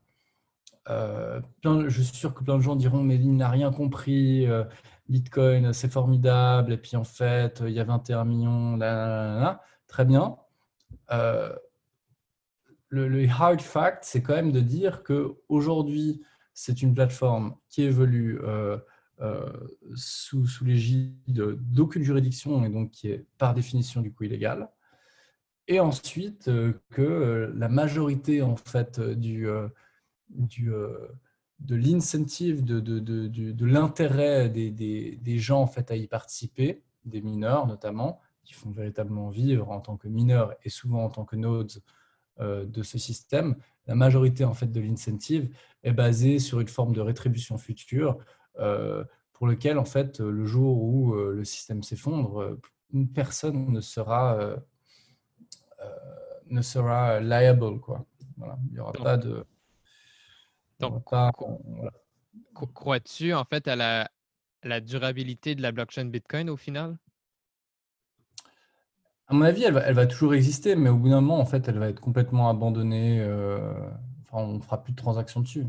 Euh, 0.89 1.41
je 1.63 2.01
suis 2.01 2.15
sûr 2.15 2.33
que 2.33 2.43
plein 2.43 2.57
de 2.57 2.61
gens 2.61 2.75
diront 2.75 3.01
mais 3.01 3.15
il 3.15 3.35
n'a 3.35 3.49
rien 3.49 3.71
compris, 3.71 4.45
euh, 4.47 4.63
Bitcoin 5.09 5.73
c'est 5.73 5.91
formidable, 5.91 6.73
et 6.73 6.77
puis 6.77 6.95
en 6.95 7.03
fait 7.03 7.63
il 7.65 7.73
y 7.73 7.79
a 7.79 7.83
21 7.83 8.25
millions, 8.25 8.77
très 9.87 10.05
bien. 10.05 10.37
Euh, 11.11 11.55
le, 12.89 13.27
hard 13.27 13.61
fact, 13.61 14.03
c'est 14.03 14.21
quand 14.21 14.35
même 14.35 14.51
de 14.51 14.61
dire 14.61 15.03
qu'aujourd'hui 15.03 16.21
c'est 16.53 16.81
une 16.81 16.93
plateforme 16.93 17.55
qui 17.67 17.83
évolue 17.83 18.39
sous, 19.95 20.47
sous 20.47 20.65
l'égide 20.65 21.15
d'aucune 21.27 22.03
juridiction 22.03 22.63
et 22.63 22.69
donc 22.69 22.91
qui 22.91 23.09
est 23.09 23.25
par 23.37 23.53
définition 23.53 24.01
du 24.01 24.13
coup 24.13 24.23
illégale. 24.23 24.69
Et 25.67 25.79
ensuite 25.79 26.49
que 26.91 27.51
la 27.55 27.69
majorité 27.69 28.43
en 28.43 28.55
fait 28.55 28.99
du 28.99 29.47
du, 30.29 30.73
euh, 30.73 31.07
de 31.59 31.75
l'incentive, 31.75 32.63
de, 32.63 32.79
de, 32.79 32.99
de, 32.99 33.27
de 33.27 33.65
l'intérêt 33.65 34.49
des, 34.49 34.71
des, 34.71 35.17
des, 35.21 35.37
gens 35.37 35.61
en 35.61 35.67
fait, 35.67 35.91
à 35.91 35.95
y 35.95 36.07
participer, 36.07 36.83
des 37.05 37.21
mineurs 37.21 37.67
notamment, 37.67 38.19
qui 38.43 38.53
font 38.53 38.71
véritablement 38.71 39.29
vivre 39.29 39.71
en 39.71 39.79
tant 39.79 39.97
que 39.97 40.07
mineurs 40.07 40.53
et 40.63 40.69
souvent 40.69 41.05
en 41.05 41.09
tant 41.09 41.25
que 41.25 41.35
nodes 41.35 41.71
euh, 42.39 42.65
de 42.65 42.83
ce 42.83 42.97
système. 42.97 43.55
La 43.87 43.95
majorité 43.95 44.43
en 44.43 44.53
fait, 44.53 44.71
de 44.71 44.81
l'incentive 44.81 45.55
est 45.83 45.93
basée 45.93 46.39
sur 46.39 46.59
une 46.59 46.67
forme 46.67 46.93
de 46.93 47.01
rétribution 47.01 47.57
future 47.57 48.17
euh, 48.59 49.03
pour 49.33 49.47
lequel 49.47 49.77
en 49.77 49.85
fait, 49.85 50.19
le 50.19 50.45
jour 50.45 50.81
où 50.81 51.13
le 51.13 51.43
système 51.43 51.83
s'effondre, 51.83 52.57
personne 53.13 53.69
ne 53.69 53.81
sera, 53.81 54.55
ne 56.47 56.61
sera 56.61 57.19
liable. 57.19 57.81
Quoi. 57.81 58.05
Voilà. 58.37 58.57
Il 58.67 58.73
n'y 58.73 58.79
aura 58.79 58.93
pas 58.93 59.17
de 59.17 59.45
donc, 60.79 61.03
crois-tu 62.73 63.33
en 63.33 63.45
fait 63.45 63.67
à 63.67 63.75
la, 63.75 64.09
la, 64.63 64.81
durabilité 64.81 65.55
de 65.55 65.61
la 65.61 65.71
blockchain 65.71 66.05
Bitcoin 66.05 66.49
au 66.49 66.57
final? 66.57 66.97
À 69.27 69.33
mon 69.33 69.41
avis, 69.41 69.63
elle 69.63 69.73
va, 69.73 69.81
elle 69.81 69.95
va, 69.95 70.05
toujours 70.05 70.35
exister, 70.35 70.75
mais 70.75 70.89
au 70.89 70.97
bout 70.97 71.09
d'un 71.09 71.21
moment, 71.21 71.39
en 71.39 71.45
fait, 71.45 71.67
elle 71.67 71.79
va 71.79 71.89
être 71.89 71.99
complètement 71.99 72.49
abandonnée. 72.49 73.19
Euh, 73.21 73.73
enfin, 74.23 74.43
on 74.43 74.53
ne 74.53 74.61
fera 74.61 74.83
plus 74.83 74.91
de 74.91 74.97
transactions 74.97 75.41
dessus. 75.41 75.65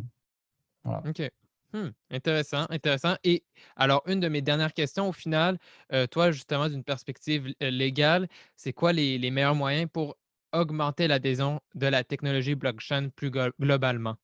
OK. 0.84 1.30
Hmm, 1.72 1.88
intéressant, 2.10 2.66
intéressant. 2.70 3.16
Et 3.24 3.44
alors, 3.76 4.02
une 4.06 4.20
de 4.20 4.28
mes 4.28 4.42
dernières 4.42 4.72
questions, 4.72 5.08
au 5.08 5.12
final, 5.12 5.58
euh, 5.92 6.06
toi, 6.06 6.30
justement, 6.30 6.68
d'une 6.68 6.84
perspective 6.84 7.52
euh, 7.62 7.70
légale, 7.70 8.28
c'est 8.56 8.72
quoi 8.72 8.92
les, 8.92 9.18
les, 9.18 9.30
meilleurs 9.30 9.54
moyens 9.54 9.90
pour 9.92 10.16
augmenter 10.52 11.08
l'adhésion 11.08 11.60
de 11.74 11.86
la 11.86 12.04
technologie 12.04 12.54
blockchain 12.54 13.08
plus 13.14 13.30
globalement? 13.60 14.16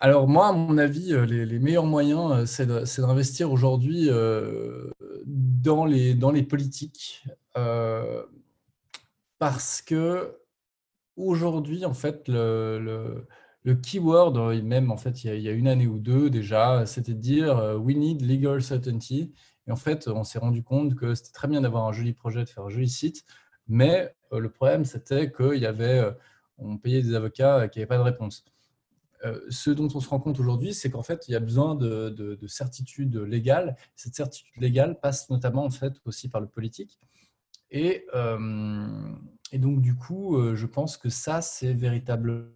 Alors 0.00 0.28
moi, 0.28 0.48
à 0.48 0.52
mon 0.52 0.78
avis, 0.78 1.12
euh, 1.12 1.24
les, 1.26 1.58
meilleurs 1.58 1.86
moyens, 1.86 2.56
euh, 2.60 2.84
c'est 2.84 3.00
d'investir 3.02 3.50
aujourd'hui 3.50 4.08
euh, 4.08 4.90
dans, 5.26 5.84
les, 5.84 6.14
dans 6.14 6.30
les 6.30 6.44
politiques. 6.44 7.24
parce 9.38 9.82
que 9.82 10.38
aujourd'hui, 11.16 11.84
en 11.84 11.94
fait, 11.94 12.28
le, 12.28 13.26
le, 13.64 13.74
keyword, 13.74 14.62
même 14.62 14.90
en 14.92 14.96
fait, 14.96 15.24
il 15.24 15.40
y, 15.40 15.48
a, 15.48 15.52
une 15.52 15.68
année 15.68 15.86
ou 15.86 15.98
deux 15.98 16.30
déjà, 16.30 16.86
c'était 16.86 17.14
de 17.14 17.20
dire 17.20 17.76
we 17.82 17.96
need 17.96 18.22
legal 18.22 18.62
certainty. 18.62 19.32
Et 19.66 19.72
en 19.72 19.76
fait, 19.76 20.08
on 20.08 20.24
s'est 20.24 20.38
rendu 20.38 20.62
compte 20.62 20.94
que 20.94 21.14
c'était 21.14 21.32
très 21.32 21.48
bien 21.48 21.60
d'avoir 21.62 21.86
un 21.86 21.92
joli 21.92 22.12
projet, 22.14 22.44
de 22.44 22.48
faire 22.48 22.64
un 22.64 22.70
joli 22.70 22.88
site, 22.88 23.24
mais 23.68 24.14
le 24.32 24.48
problème, 24.50 24.84
c'était 24.84 25.32
qu'il 25.32 25.58
y 25.58 25.66
avait, 25.66 26.02
on 26.58 26.78
payait 26.78 27.02
des 27.02 27.14
avocats 27.14 27.68
qui 27.68 27.78
n'avaient 27.78 27.86
pas 27.88 27.98
de 27.98 28.02
réponse. 28.02 28.44
Euh, 29.24 29.40
ce 29.50 29.70
dont 29.70 29.88
on 29.94 30.00
se 30.00 30.08
rend 30.08 30.20
compte 30.20 30.38
aujourd'hui, 30.38 30.74
c'est 30.74 30.90
qu'en 30.90 31.02
fait, 31.02 31.26
il 31.28 31.32
y 31.32 31.34
a 31.34 31.40
besoin 31.40 31.74
de, 31.74 32.38
certitude 32.46 33.16
légale. 33.16 33.76
Cette 33.96 34.14
certitude 34.14 34.60
légale 34.60 34.98
passe 35.00 35.28
notamment 35.30 35.64
en 35.64 35.70
fait 35.70 35.94
aussi 36.04 36.28
par 36.28 36.40
le 36.40 36.48
politique. 36.48 36.98
Et, 37.70 38.06
euh, 38.14 38.88
donc, 39.54 39.80
du 39.80 39.94
coup, 39.94 40.36
euh, 40.36 40.54
je 40.54 40.66
pense 40.66 40.96
que 40.96 41.08
ça, 41.08 41.42
c'est 41.42 41.72
véritablement 41.72 42.50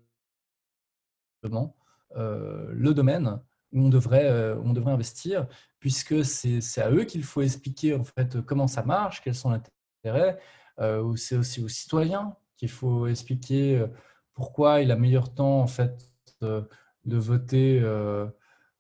le 2.15 2.93
domaine 2.93 3.41
où 3.73 3.87
on 3.87 3.89
devrait, 3.89 4.55
on 4.63 4.73
devrait 4.75 4.93
investir, 4.93 5.47
puisque 5.81 6.25
c'est 6.25 6.83
à 6.83 6.91
eux 6.91 7.05
qu'il 7.05 7.25
faut 7.25 7.41
expliquer 7.41 7.95
en 7.95 8.05
fait 8.05 8.41
comment 8.43 8.67
ça 8.67 8.83
marche, 8.83 9.23
quels 9.23 9.35
sont 9.35 9.51
les 9.51 9.61
intérêts. 10.05 10.39
c'est 11.17 11.37
aussi 11.37 11.63
aux 11.63 11.69
citoyens 11.69 12.37
qu'il 12.59 12.69
faut 12.69 13.07
expliquer 13.07 13.87
pourquoi 14.35 14.83
il 14.83 14.91
a 14.91 14.97
meilleur 14.97 15.35
temps 15.35 15.61
en 15.61 15.67
fait 15.67 16.12
de 17.05 17.17
voter 17.17 17.81
euh, 17.81 18.27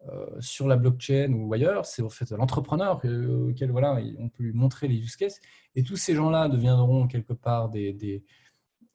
euh, 0.08 0.26
sur 0.40 0.66
la 0.66 0.76
blockchain 0.76 1.32
ou 1.32 1.52
ailleurs, 1.52 1.86
c'est 1.86 2.02
en 2.02 2.08
fait 2.08 2.30
l'entrepreneur 2.30 3.00
auquel 3.04 3.70
voilà, 3.70 3.98
on 4.18 4.28
peut 4.28 4.44
lui 4.44 4.52
montrer 4.52 4.88
les 4.88 4.96
use 4.96 5.16
cases. 5.16 5.40
Et 5.74 5.82
tous 5.82 5.96
ces 5.96 6.14
gens-là 6.14 6.48
deviendront 6.48 7.06
quelque 7.06 7.32
part 7.32 7.68
des, 7.68 7.92
des, 7.92 8.24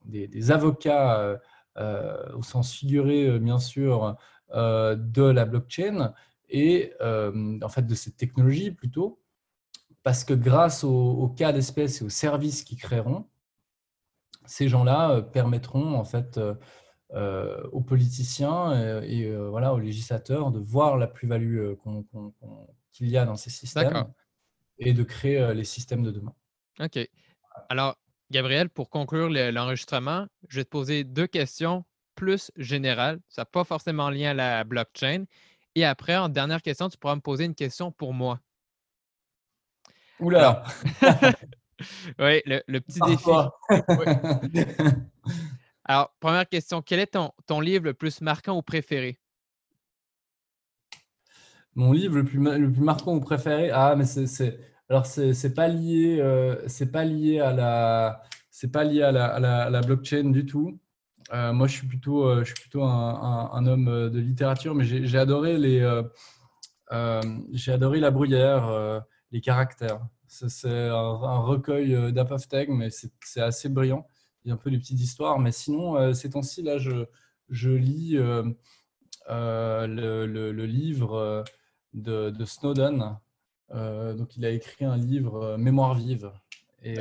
des, 0.06 0.52
avocats 0.52 1.40
euh, 1.78 2.34
au 2.34 2.44
sens 2.44 2.74
figuré, 2.74 3.40
bien 3.40 3.60
sûr, 3.60 4.16
de 4.54 5.24
la 5.24 5.46
blockchain 5.46 6.14
et 6.50 6.94
en 7.02 7.70
fait 7.70 7.86
de 7.86 7.96
cette 7.96 8.18
technologie 8.18 8.72
plutôt, 8.72 9.22
parce 10.04 10.24
que 10.24 10.34
grâce 10.34 10.84
au, 10.84 11.34
cas 11.38 11.52
d'espèce 11.52 12.02
et 12.02 12.06
aux 12.06 12.10
services 12.10 12.64
qu'ils 12.64 12.78
créeront, 12.78 13.26
ces 14.46 14.70
gens-là 14.70 15.22
permettront 15.22 15.96
en 15.96 16.06
fait 16.06 16.40
euh, 17.14 17.64
aux 17.72 17.80
politiciens 17.80 18.74
euh, 18.74 19.02
et, 19.02 19.24
euh, 19.24 19.50
voilà, 19.50 19.74
aux 19.74 19.80
législateurs 19.80 20.52
de 20.52 20.60
voir 20.60 20.98
la 20.98 21.08
plus-value 21.08 21.72
qu'il 22.92 23.08
y 23.08 23.18
a 23.18 23.26
dans 23.26 23.38
ces 23.38 23.50
systèmes 23.50 24.12
et 24.78 24.94
de 24.94 25.04
créer 25.04 25.54
les 25.54 25.64
systèmes 25.64 26.04
de 26.04 26.12
demain. 26.12 26.34
OK. 26.82 27.00
Alors, 27.70 27.96
Gabriel, 28.30 28.70
pour 28.70 28.90
conclure 28.90 29.30
l'enregistrement, 29.30 30.28
je 30.50 30.60
vais 30.60 30.66
te 30.66 30.70
poser 30.70 31.06
deux 31.06 31.28
questions 31.28 31.86
plus 32.16 32.52
générales. 32.58 33.20
Ça 33.30 33.44
n'a 33.44 33.46
pas 33.46 33.64
forcément 33.64 34.10
lien 34.10 34.32
à 34.32 34.34
la 34.34 34.64
blockchain. 34.66 35.24
Et 35.76 35.86
après, 35.86 36.18
en 36.18 36.28
dernière 36.28 36.62
question, 36.62 36.90
tu 36.90 36.98
pourras 36.98 37.16
me 37.16 37.22
poser 37.22 37.46
une 37.46 37.56
question 37.56 37.90
pour 37.90 38.14
moi. 38.14 38.42
Oula! 40.20 40.64
oui, 42.20 42.42
le, 42.46 42.80
petit 42.80 43.00
défi. 43.00 43.30
Alors, 45.90 46.14
première 46.20 46.48
question, 46.48 46.82
quel 46.82 47.00
est 47.00 47.14
ton, 47.14 47.32
ton 47.46 47.62
livre 47.62 47.86
le 47.86 47.94
plus 47.94 48.20
marquant 48.20 48.58
ou 48.58 48.62
préféré? 48.62 49.18
Mon 51.76 51.94
livre 51.94 52.18
le 52.18 52.26
plus, 52.26 52.40
le 52.40 52.72
plus 52.72 52.82
marquant 52.82 53.16
ou 53.16 53.22
préféré, 53.22 53.70
ah, 53.72 53.96
mais 53.96 54.04
c'est, 54.04 54.60
alors 54.90 55.06
c'est, 55.06 55.54
pas 55.54 55.70
euh, 55.70 56.68
pas 56.92 57.06
lié 57.06 57.40
à 57.40 57.54
la, 57.54 58.22
c'est 58.52 58.72
pas 58.72 58.84
lié 58.84 59.02
à 59.02 59.14
la, 59.14 59.28
à 59.28 59.70
la, 59.70 59.82
blockchain 59.82 60.32
du 60.32 60.46
tout. 60.46 60.78
Euh, 61.34 61.54
moi, 61.54 61.68
je 61.68 61.78
suis 61.78 61.88
plutôt, 61.88 62.26
euh, 62.26 62.40
je 62.40 62.54
suis 62.54 62.56
plutôt 62.56 62.84
un, 62.84 63.52
un, 63.54 63.66
homme 63.66 64.10
de 64.10 64.20
littérature, 64.20 64.76
mais 64.76 64.84
j'ai, 64.84 65.18
adoré 65.18 65.58
les, 65.58 65.80
j'ai 67.54 67.72
adoré 67.72 68.02
la 68.02 68.12
bruyère, 68.12 69.04
les 69.32 69.40
caractères. 69.40 70.02
C'est, 70.28 70.90
un, 70.90 71.40
recueil 71.40 72.12
d'Apophthegm, 72.12 72.76
mais 72.76 72.90
c'est 72.90 73.42
assez 73.42 73.70
brillant 73.70 74.06
un 74.52 74.58
peu 74.58 74.70
les 74.70 74.78
petites 74.78 75.00
histoires. 75.00 75.40
Mais 75.40 75.52
sinon, 75.52 75.98
euh, 75.98 76.14
ces 76.14 76.30
temps-ci, 76.32 76.62
là, 76.64 76.78
je, 76.78 77.06
je 77.50 77.70
lis 77.70 78.18
euh, 78.18 78.44
euh, 79.30 79.88
le, 79.88 80.52
le, 80.52 80.66
livre 80.66 81.44
de, 81.94 82.30
de 82.30 82.46
Snowden. 82.46 83.18
donc, 83.70 84.38
il 84.38 84.46
a 84.46 84.52
écrit 84.52 84.86
un 84.86 84.98
livre, 84.98 85.58
Mémoire 85.58 85.96
vive. 85.96 86.32
Et 86.84 86.96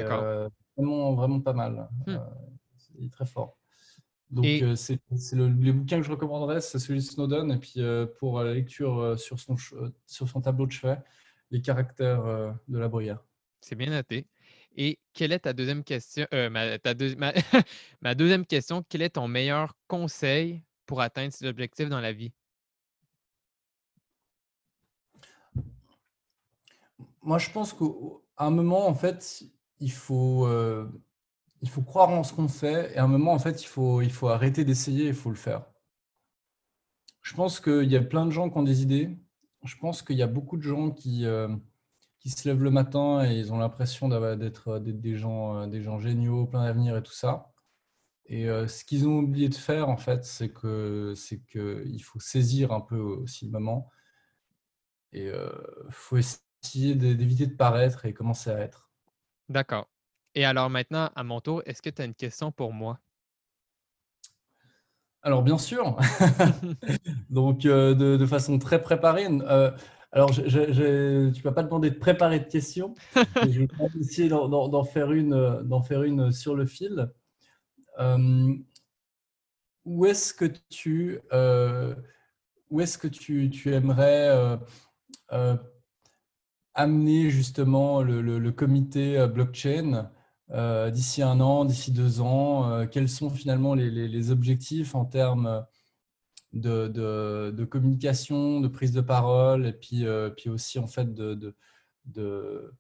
vraiment, 0.76 1.14
vraiment 1.14 1.40
pas 1.40 1.52
mal. 1.52 1.88
Hmm. 2.06 2.18
il 2.98 3.06
est 3.06 3.12
très 3.12 3.26
fort. 3.26 3.56
Donc, 4.30 4.46
c'est 4.74 5.00
le, 5.32 5.48
les 5.48 5.72
bouquins 5.72 5.98
que 5.98 6.06
je 6.06 6.10
recommanderais, 6.10 6.60
c'est 6.60 6.78
celui 6.78 6.98
de 6.98 7.04
Snowden. 7.04 7.50
Et 7.52 7.58
puis, 7.58 7.80
pour 8.18 8.42
la 8.42 8.54
lecture 8.54 9.18
sur, 9.18 9.38
son, 9.38 9.56
sur 10.06 10.28
son 10.28 10.40
tableau 10.40 10.66
de 10.66 10.72
chevet, 10.72 10.98
les 11.50 11.62
caractères 11.62 12.24
de 12.66 12.78
la 12.78 12.88
bruyère. 12.88 13.24
C'est 13.60 13.76
bien 13.76 13.90
noté. 13.90 14.26
Et 14.76 14.98
quelle 15.14 15.32
est 15.32 15.40
ta 15.40 15.52
deuxième 15.52 15.82
question? 15.82 16.26
Euh, 16.34 16.50
ma, 18.00 18.14
deuxième 18.14 18.46
question, 18.46 18.84
quel 18.88 19.02
est 19.02 19.10
ton 19.10 19.26
meilleur 19.26 19.74
conseil 19.88 20.62
pour 20.84 21.00
atteindre 21.00 21.32
ces 21.32 21.46
objectifs 21.46 21.88
dans 21.88 22.00
la 22.00 22.12
vie? 22.12 22.32
moi, 27.26 27.38
je 27.38 27.50
pense 27.50 27.72
qu'à 27.72 27.84
un 28.38 28.50
moment, 28.50 28.86
en 28.86 28.94
fait, 28.94 29.42
il 29.80 29.90
faut, 29.90 30.46
euh, 30.46 30.88
il 31.60 31.68
faut 31.68 31.82
croire 31.82 32.08
en 32.10 32.22
ce 32.22 32.32
qu'on 32.32 32.46
fait 32.48 32.94
et 32.94 32.98
à 32.98 33.04
un 33.04 33.08
moment, 33.08 33.32
en 33.32 33.38
fait, 33.40 33.62
il 33.62 33.66
faut, 33.66 34.00
il 34.00 34.12
faut 34.12 34.28
arrêter 34.28 34.64
d'essayer, 34.64 35.08
il 35.08 35.14
faut 35.14 35.30
le 35.30 35.36
faire. 35.36 35.66
Je 37.22 37.34
pense 37.34 37.58
qu'il 37.60 37.90
y 37.90 37.96
a 37.96 38.02
plein 38.02 38.26
de 38.26 38.30
gens 38.30 38.48
qui 38.48 38.56
ont 38.58 38.62
des 38.62 38.82
idées. 38.82 39.18
Je 39.64 39.76
pense 39.76 40.02
qu'il 40.02 40.16
y 40.16 40.22
a 40.22 40.28
beaucoup 40.28 40.56
de 40.56 40.62
gens 40.62 40.92
qui, 40.92 41.26
euh, 41.26 41.48
qui 42.26 42.32
se 42.32 42.48
lèvent 42.48 42.64
le 42.64 42.72
matin 42.72 43.24
et 43.24 43.38
ils 43.38 43.52
ont 43.52 43.58
l'impression 43.58 44.08
d'être 44.08 44.80
des 44.80 45.14
gens, 45.14 45.56
euh, 45.56 45.66
des 45.68 45.80
gens 45.80 46.00
géniaux, 46.00 46.46
plein 46.46 46.64
d'avenir 46.64 46.96
et 46.96 47.02
tout 47.02 47.12
ça. 47.12 47.52
Et 48.28 48.46
ce 48.46 48.84
qu'ils 48.84 49.06
ont 49.06 49.18
oublié 49.18 49.48
de 49.48 49.54
faire, 49.54 49.88
en 49.88 49.96
fait, 49.96 50.24
c'est 50.24 50.48
que 50.48 51.12
c'est 51.14 51.44
qu'il 51.44 52.02
faut 52.02 52.18
saisir 52.18 52.72
un 52.72 52.80
peu 52.80 52.98
aussi 52.98 53.44
le 53.44 53.52
moment. 53.52 53.88
Et 55.12 55.26
il 55.26 55.92
faut 55.92 56.16
essayer 56.16 56.96
d'éviter 56.96 57.46
de 57.46 57.54
paraître 57.54 58.04
et 58.04 58.12
commencer 58.12 58.50
à 58.50 58.58
être. 58.58 58.90
D'accord. 59.48 59.88
Et 60.34 60.44
alors 60.44 60.68
maintenant, 60.70 61.08
à 61.14 61.22
mon 61.22 61.40
tour, 61.40 61.62
est-ce 61.66 61.80
que 61.80 61.88
tu 61.88 62.02
as 62.02 62.04
une 62.04 62.16
question 62.16 62.50
pour 62.50 62.72
moi? 62.72 62.98
Alors 65.22 65.44
bien 65.44 65.58
sûr. 65.58 65.96
Donc 67.30 67.60
de, 67.60 68.26
façon 68.26 68.58
très 68.58 68.82
préparée. 68.82 69.28
Alors 70.16 70.30
tu 70.30 70.40
ne 70.42 71.42
vas 71.42 71.52
pas 71.52 71.62
demander 71.62 71.90
de 71.90 71.98
préparer 71.98 72.40
de 72.40 72.44
questions. 72.46 72.94
je 73.14 73.60
vais 73.60 73.68
essayer 74.00 74.28
d'en 74.28 74.84
faire 74.84 75.12
une, 75.12 75.62
d'en 75.62 75.82
faire 75.82 76.02
une 76.02 76.32
sur 76.32 76.54
le 76.56 76.66
fil. 76.66 77.10
où 79.84 80.06
est-ce 80.06 80.34
que 80.34 80.46
tu, 80.68 81.20
où 82.70 82.80
est-ce 82.80 82.98
que 82.98 83.08
tu, 83.08 83.50
tu 83.50 83.72
aimerais 83.72 84.58
amener 86.76 87.30
justement 87.30 88.02
le, 88.02 88.50
comité 88.52 89.18
euh, 89.18 89.26
blockchain 89.26 90.10
euh, 90.52 90.90
d'ici 90.90 91.22
un 91.22 91.40
an, 91.40 91.64
d'ici 91.64 91.90
deux 91.90 92.20
ans 92.20 92.70
euh, 92.70 92.86
Quels 92.86 93.08
sont 93.08 93.30
finalement 93.30 93.74
les, 93.74 94.30
objectifs 94.30 94.94
en 94.94 95.04
termes 95.04 95.64
de, 96.60 97.64
communication, 97.64 98.60
de 98.60 98.68
prise 98.68 98.92
de 98.92 99.00
parole 99.00 99.66
et 99.66 99.72
puis, 99.72 100.04
puis 100.36 100.50
aussi 100.50 100.78
en 100.78 100.86
fait 100.86 101.14
de, 101.14 101.54
de, 102.04 102.72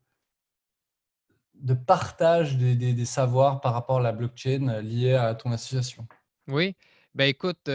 partage 1.86 2.56
des, 2.56 3.04
savoirs 3.04 3.60
par 3.60 3.72
rapport 3.72 3.98
à 3.98 4.02
la 4.02 4.12
blockchain 4.12 4.80
liée 4.82 5.14
à 5.14 5.34
ton 5.34 5.52
association 5.52 6.06
Oui, 6.48 6.74
ben 7.14 7.24
écoute, 7.24 7.68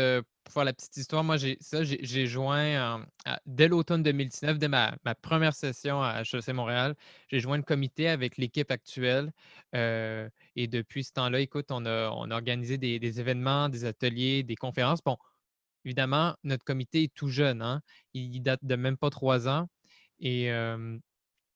pour 0.43 0.53
faire 0.53 0.63
la 0.65 0.73
petite 0.73 0.97
histoire, 0.97 1.23
moi, 1.23 1.37
j'ai 1.37 1.57
ça, 1.61 1.83
j'ai 1.83 2.25
joint 2.27 3.05
dès 3.45 3.67
l'automne 3.67 4.03
2019, 4.03 4.57
dès 4.57 4.67
ma, 4.67 4.97
première 5.21 5.53
session 5.53 6.01
à 6.01 6.21
HEC 6.21 6.49
Montréal, 6.49 6.95
j'ai 7.29 7.39
joint 7.39 7.57
le 7.57 7.63
comité 7.63 8.09
avec 8.09 8.37
l'équipe 8.37 8.71
actuelle. 8.71 9.31
Euh, 9.75 10.29
et 10.55 10.67
depuis 10.67 11.03
ce 11.03 11.13
temps-là, 11.13 11.39
écoute, 11.39 11.67
on 11.71 11.85
a, 11.85 12.09
on 12.09 12.29
a 12.31 12.33
organisé 12.33 12.77
des, 12.77 13.19
événements, 13.19 13.69
des 13.69 13.85
ateliers, 13.85 14.43
des 14.43 14.55
conférences. 14.55 15.01
Bon, 15.03 15.17
évidemment, 15.85 16.35
notre 16.43 16.63
comité 16.63 17.03
est 17.03 17.13
tout 17.13 17.29
jeune, 17.29 17.61
hein? 17.61 17.81
Il 18.13 18.41
date 18.41 18.63
de 18.63 18.75
même 18.75 18.97
pas 18.97 19.09
trois 19.09 19.47
ans. 19.47 19.67
Et 20.19 20.51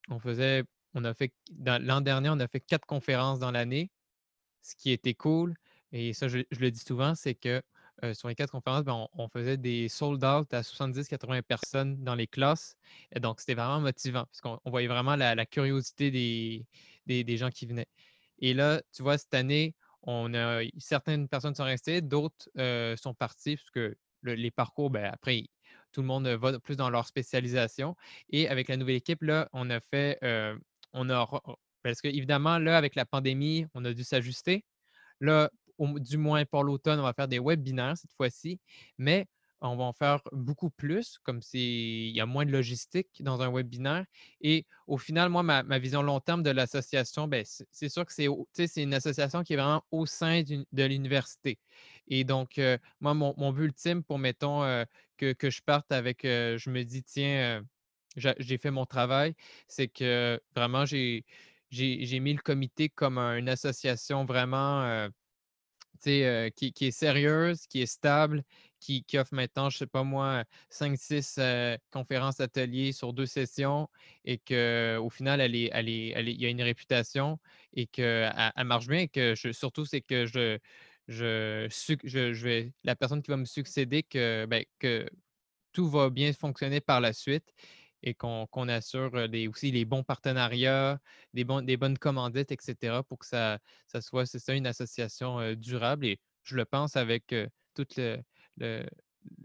on 0.10 0.20
faisait, 0.20 0.64
on 0.94 1.04
a 1.04 1.14
fait, 1.14 1.34
l'an 1.60 2.02
dernier, 2.02 2.30
on 2.30 2.40
a 2.40 2.48
fait 2.48 2.60
quatre 2.60 2.86
conférences 2.86 3.40
dans 3.40 3.52
l'année, 3.52 3.92
ce 4.62 4.76
qui 4.76 4.92
était 4.92 5.14
cool. 5.14 5.56
Et 5.92 6.14
ça, 6.14 6.28
je 6.28 6.40
le 6.60 6.72
dis 6.72 6.80
souvent, 6.80 7.16
c'est 7.16 7.36
que 7.36 7.62
sur 8.14 8.28
les 8.28 8.36
quatre 8.36 8.52
conférences, 8.52 8.84
ben, 8.84 9.08
on, 9.14 9.30
faisait 9.30 9.58
des 9.58 9.88
sold 9.88 10.24
out 10.24 10.54
à 10.54 10.62
70-80 10.62 11.42
personnes 11.44 12.04
dans 12.04 12.16
les 12.16 12.28
classes. 12.28 12.76
Et 13.14 13.20
donc, 13.20 13.40
c'était 13.40 13.56
vraiment 13.56 13.80
motivant 13.80 14.26
parce 14.26 14.42
qu'on 14.42 14.60
voyait 14.70 14.88
vraiment 14.88 15.16
la, 15.16 15.46
curiosité 15.46 16.12
des, 16.12 16.66
des, 17.24 17.38
gens 17.38 17.50
qui 17.50 17.66
venaient. 17.66 17.88
Et 18.40 18.54
là, 18.54 18.82
tu 18.94 19.02
vois, 19.02 19.18
cette 19.18 19.34
année, 19.34 19.76
on 20.04 20.34
a, 20.34 20.62
certaines 20.78 21.28
personnes 21.28 21.56
sont 21.56 21.64
restées, 21.64 22.02
d'autres 22.02 22.50
sont 22.98 23.14
parties 23.14 23.56
parce 23.56 23.72
que 23.72 23.96
les 24.32 24.52
parcours, 24.52 24.90
ben, 24.90 25.06
après, 25.12 25.44
tout 25.92 26.02
le 26.02 26.08
monde 26.08 26.28
va 26.28 26.60
plus 26.60 26.76
dans 26.76 26.90
leur 26.90 27.08
spécialisation. 27.08 27.96
Et 28.30 28.50
avec 28.50 28.68
la 28.68 28.78
nouvelle 28.78 28.96
équipe, 28.96 29.22
là, 29.22 29.50
on 29.54 29.70
a 29.70 29.80
fait, 29.80 30.20
euh, 30.24 30.58
on 30.94 31.10
a, 31.10 31.28
parce 31.84 32.02
que 32.02 32.08
évidemment, 32.08 32.58
là, 32.60 32.78
avec 32.78 32.96
la 32.96 33.06
pandémie, 33.06 33.66
on 33.74 33.86
a 33.86 33.94
dû 33.94 34.04
s'ajuster. 34.04 34.66
Là, 35.22 35.50
du 35.80 36.18
moins 36.18 36.46
pour 36.46 36.64
l'automne, 36.64 37.00
on 37.00 37.04
va 37.04 37.14
faire 37.14 37.28
des 37.28 37.40
webinaires 37.40 37.98
cette 37.98 38.14
fois-ci, 38.14 38.60
mais 38.98 39.28
on 39.62 39.76
va 39.76 39.84
en 39.86 39.94
faire 39.94 40.22
beaucoup 40.32 40.70
plus, 40.70 41.18
comme 41.24 41.40
il 41.54 42.12
y 42.12 42.20
a 42.20 42.26
moins 42.26 42.46
de 42.46 42.52
logistique 42.52 43.08
dans 43.22 43.42
un 43.42 43.52
webinaire. 43.52 44.06
Et 44.42 44.66
au 44.88 44.98
final, 44.98 45.30
moi, 45.30 45.44
ma, 45.44 45.80
vision 45.80 46.02
long 46.02 46.20
terme 46.20 46.44
de 46.44 46.50
l'association, 46.52 47.28
ben, 47.28 47.44
c'est 47.72 47.90
sûr 47.90 48.06
que 48.06 48.14
c'est 48.14 48.84
une 48.84 48.94
association 48.94 49.44
qui 49.44 49.54
est 49.54 49.58
vraiment 49.58 49.84
au 49.92 50.06
sein 50.06 50.44
de 50.44 50.84
l'université. 50.84 51.60
Et 52.08 52.24
donc, 52.24 52.58
euh, 52.60 52.78
moi, 53.00 53.14
mon, 53.14 53.52
but 53.52 53.66
ultime 53.66 54.04
pour, 54.04 54.20
mettons, 54.20 54.64
euh, 54.64 54.86
que, 55.18 55.36
je 55.50 55.62
parte 55.62 55.92
avec, 55.92 56.26
euh, 56.26 56.58
je 56.58 56.70
me 56.70 56.84
dis, 56.84 57.04
tiens, 57.04 57.64
j'ai 58.16 58.58
fait 58.58 58.72
mon 58.72 58.86
travail, 58.86 59.36
c'est 59.68 59.88
que 59.88 60.40
vraiment, 60.56 60.86
j'ai 60.86 61.24
mis 61.72 62.34
le 62.34 62.42
comité 62.42 62.90
comme 62.90 63.18
une 63.18 63.50
association 63.50 64.26
vraiment 64.26 65.10
euh, 66.08 66.50
qui, 66.52 66.74
est 66.82 66.92
sérieuse, 66.92 67.66
qui 67.68 67.82
est 67.82 67.88
stable, 67.88 68.44
qui, 68.80 69.04
offre 69.16 69.34
maintenant, 69.34 69.70
je 69.72 69.78
ne 69.78 69.80
sais 69.80 69.88
pas 69.88 70.04
moi, 70.04 70.44
5-6 70.70 71.38
euh, 71.40 71.78
conférences 71.92 72.40
ateliers 72.40 72.92
sur 72.92 73.12
deux 73.14 73.26
sessions 73.26 73.90
et 74.24 74.38
qu'au 74.38 75.10
final, 75.10 75.42
elle 75.42 75.56
est, 75.56 75.70
elle 75.74 75.90
est, 75.90 76.14
il 76.18 76.42
y 76.42 76.46
a 76.46 76.50
une 76.50 76.62
réputation 76.62 77.40
et 77.74 77.88
qu'elle 77.88 78.32
elle 78.56 78.66
marche 78.66 78.88
bien 78.88 79.00
et 79.00 79.08
que 79.08 79.34
surtout, 79.52 79.86
c'est 79.86 80.02
que 80.02 80.26
je, 80.28 80.60
je, 81.08 81.68
je, 82.04 82.44
vais, 82.44 82.74
la 82.84 82.96
personne 82.96 83.22
qui 83.22 83.32
va 83.32 83.38
me 83.38 83.46
succéder, 83.46 84.04
que, 84.04 84.46
ben, 84.46 84.64
que 84.80 85.08
tout 85.72 85.90
va 85.90 86.10
bien 86.10 86.34
fonctionner 86.34 86.82
par 86.82 87.02
la 87.02 87.14
suite 87.14 87.54
et 88.04 88.14
qu'on 88.14 88.70
assure 88.70 89.12
aussi 89.50 89.72
les 89.72 89.86
bons 89.86 90.04
partenariats, 90.04 91.00
des, 91.34 91.46
des 91.64 91.78
bonnes 91.78 91.98
commandites, 91.98 92.52
etc., 92.52 93.02
pour 93.08 93.20
que 93.20 93.26
ça, 93.26 93.60
ça 93.88 94.02
soit 94.02 94.26
ça, 94.26 94.54
une 94.54 94.68
association 94.68 95.54
durable. 95.56 96.06
Et 96.06 96.20
je 96.44 96.56
le 96.56 96.66
pense 96.66 96.96
avec 96.96 97.34
tout 97.74 97.88
le, 97.98 98.22
le, 98.58 98.86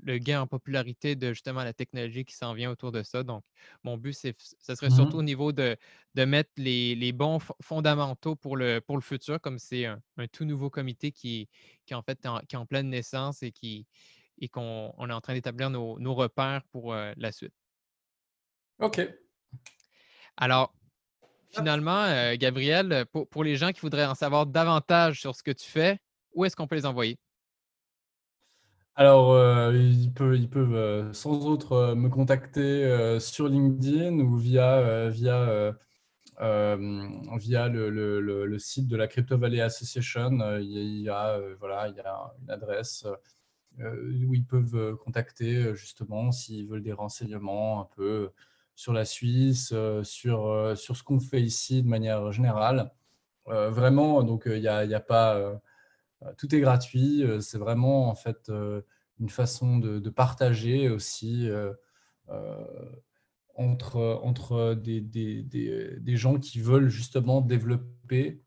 gain 0.04 0.42
en 0.42 0.46
popularité 0.46 1.16
de 1.16 1.32
justement 1.32 1.64
la 1.64 1.72
technologie 1.72 2.24
qui 2.24 2.34
s'en 2.34 2.54
vient 2.54 2.70
autour 2.70 2.92
de 2.92 3.02
ça. 3.02 3.22
Donc, 3.22 3.44
mon 3.84 3.96
but, 3.96 4.12
c'est, 4.12 4.34
ça 4.58 4.76
serait 4.76 4.90
surtout 4.90 5.18
au 5.18 5.22
mmh 5.22 5.24
niveau 5.26 5.52
de, 5.52 5.76
de 6.14 6.24
mettre 6.24 6.50
les, 6.56 7.12
bons 7.12 7.38
fondamentaux 7.60 8.36
pour 8.36 8.56
le, 8.56 8.80
pour 8.80 8.96
le 8.96 9.02
futur, 9.02 9.40
comme 9.40 9.58
c'est 9.58 9.86
un, 9.86 10.00
tout 10.32 10.44
nouveau 10.44 10.70
comité 10.70 11.12
qui, 11.12 11.48
qui 11.86 11.94
en 11.94 12.02
fait 12.02 12.18
qui 12.48 12.56
est 12.56 12.58
en 12.58 12.66
pleine 12.66 12.88
naissance 12.88 13.42
et 13.42 13.52
qui 13.52 13.86
et 14.42 14.48
qu'on 14.48 14.94
est 15.08 15.12
en 15.12 15.20
train 15.20 15.34
d'établir 15.34 15.68
nos, 15.68 15.98
nos 15.98 16.14
repères 16.14 16.62
pour 16.72 16.94
la 16.94 17.32
suite. 17.32 17.52
OK. 18.78 19.06
Alors, 20.38 20.74
finalement, 21.50 22.04
euh, 22.04 22.34
Gabriel, 22.36 22.92
euh, 22.92 23.04
pour, 23.04 23.44
les 23.44 23.56
gens 23.56 23.72
qui 23.72 23.80
voudraient 23.80 24.06
en 24.06 24.14
savoir 24.14 24.46
davantage 24.46 25.20
sur 25.20 25.34
ce 25.34 25.42
que 25.42 25.50
tu 25.50 25.68
fais, 25.68 25.98
où 26.32 26.44
est-ce 26.44 26.56
qu'on 26.56 26.66
peut 26.66 26.76
les 26.76 26.86
envoyer? 26.86 27.18
Alors, 29.00 29.32
euh, 29.32 29.72
ils 29.74 30.12
peuvent, 30.12 31.12
sans 31.14 31.46
autre 31.46 31.94
me 31.94 32.08
contacter 32.08 33.18
sur 33.18 33.48
LinkedIn 33.48 34.18
ou 34.20 34.36
via, 34.36 35.08
via, 35.08 35.74
via 36.38 37.68
le, 37.68 38.58
site 38.58 38.86
de 38.88 38.96
la 38.96 39.08
Crypto 39.08 39.38
Valley 39.38 39.60
Association. 39.62 40.58
Il 40.60 41.00
y 41.00 41.08
a, 41.08 41.40
voilà, 41.58 41.88
il 41.88 41.96
y 41.96 42.00
a 42.00 42.32
une 42.42 42.50
adresse 42.50 43.06
où 43.78 44.34
ils 44.34 44.44
peuvent 44.44 44.96
contacter 44.96 45.74
justement 45.74 46.30
s'ils 46.30 46.68
veulent 46.68 46.82
des 46.82 46.92
renseignements 46.92 47.80
un 47.80 47.88
peu 47.96 48.30
sur 48.80 48.94
la 48.94 49.04
Suisse, 49.04 49.72
euh, 49.74 50.02
sur, 50.04 50.46
euh, 50.46 50.74
sur 50.74 50.96
ce 50.96 51.02
qu'on 51.02 51.20
fait 51.20 51.42
ici 51.42 51.82
de 51.82 51.88
manière 51.88 52.32
générale. 52.32 52.90
Euh, 53.48 53.68
vraiment, 53.70 54.22
donc 54.22 54.44
il 54.46 54.60
n'y 54.60 54.68
a, 54.68 54.84
y 54.86 54.94
a, 54.94 55.00
pas. 55.00 55.60
Tout 56.38 56.54
est 56.54 56.60
gratuit. 56.60 57.24
C'est 57.40 57.58
vraiment 57.58 58.08
en 58.08 58.14
fait 58.14 58.50
une 59.18 59.28
façon 59.28 59.78
de, 59.78 60.10
partager 60.10 60.88
aussi 60.88 61.48
entre, 63.54 64.20
entre 64.22 64.74
des, 64.74 65.00
des, 65.00 65.42
des, 65.42 66.16
gens 66.16 66.38
qui 66.38 66.60
veulent 66.60 66.88
justement 66.88 67.40
développer, 67.40 68.42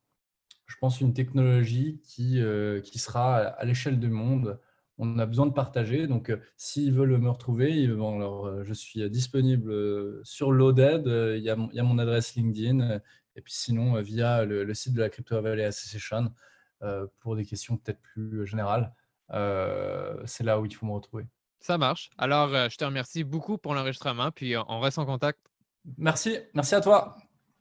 je 0.66 0.76
pense, 0.80 1.02
une 1.02 1.14
technologie 1.14 2.02
qui, 2.04 2.42
qui 2.84 3.00
sera 3.00 3.38
à 3.38 3.66
l'échelle 3.66 4.00
du 4.00 4.10
monde 4.10 4.60
on 4.98 5.18
a 5.20 5.26
besoin 5.26 5.46
de 5.46 5.54
partager. 5.54 6.08
Donc, 6.08 6.30
euh, 6.30 6.38
s'ils 6.58 6.94
veulent 6.94 7.18
me 7.18 7.30
retrouver, 7.30 7.88
bon, 7.88 8.18
alors, 8.18 8.46
euh, 8.46 8.64
je 8.64 8.74
suis 8.74 9.10
disponible 9.10 9.72
euh, 9.72 10.22
sur 10.24 10.52
Loaded. 10.52 11.06
Il 11.06 11.44
y, 11.44 11.50
a 11.50 11.84
mon, 11.84 11.98
adresse 11.98 12.36
LinkedIn. 12.36 13.02
Et 13.36 13.42
puis, 13.42 13.54
sinon, 13.54 14.02
via 14.02 14.46
le, 14.46 14.72
site 14.74 14.94
de 14.94 15.00
la 15.00 15.10
Crypto 15.10 15.42
Valley 15.42 15.66
Association, 15.66 16.32
pour 17.20 17.36
des 17.36 17.46
questions 17.46 17.78
peut-être 17.78 18.02
plus 18.02 18.46
générales, 18.46 18.94
c'est 20.26 20.44
là 20.44 20.60
où 20.60 20.66
il 20.66 20.74
faut 20.74 20.86
me 20.86 20.94
retrouver. 20.94 21.26
Ça 21.60 21.78
marche. 21.78 22.10
Alors, 22.18 22.50
je 22.70 22.76
te 22.76 22.84
remercie 22.84 23.24
beaucoup 23.24 23.58
pour 23.58 23.74
l'enregistrement. 23.74 24.32
Puis, 24.32 24.56
on 24.58 24.80
reste 24.80 24.98
en 24.98 25.06
contact. 25.06 25.40
Merci, 25.98 26.38
merci 26.54 26.76
à 26.76 26.82
toi. 26.82 27.18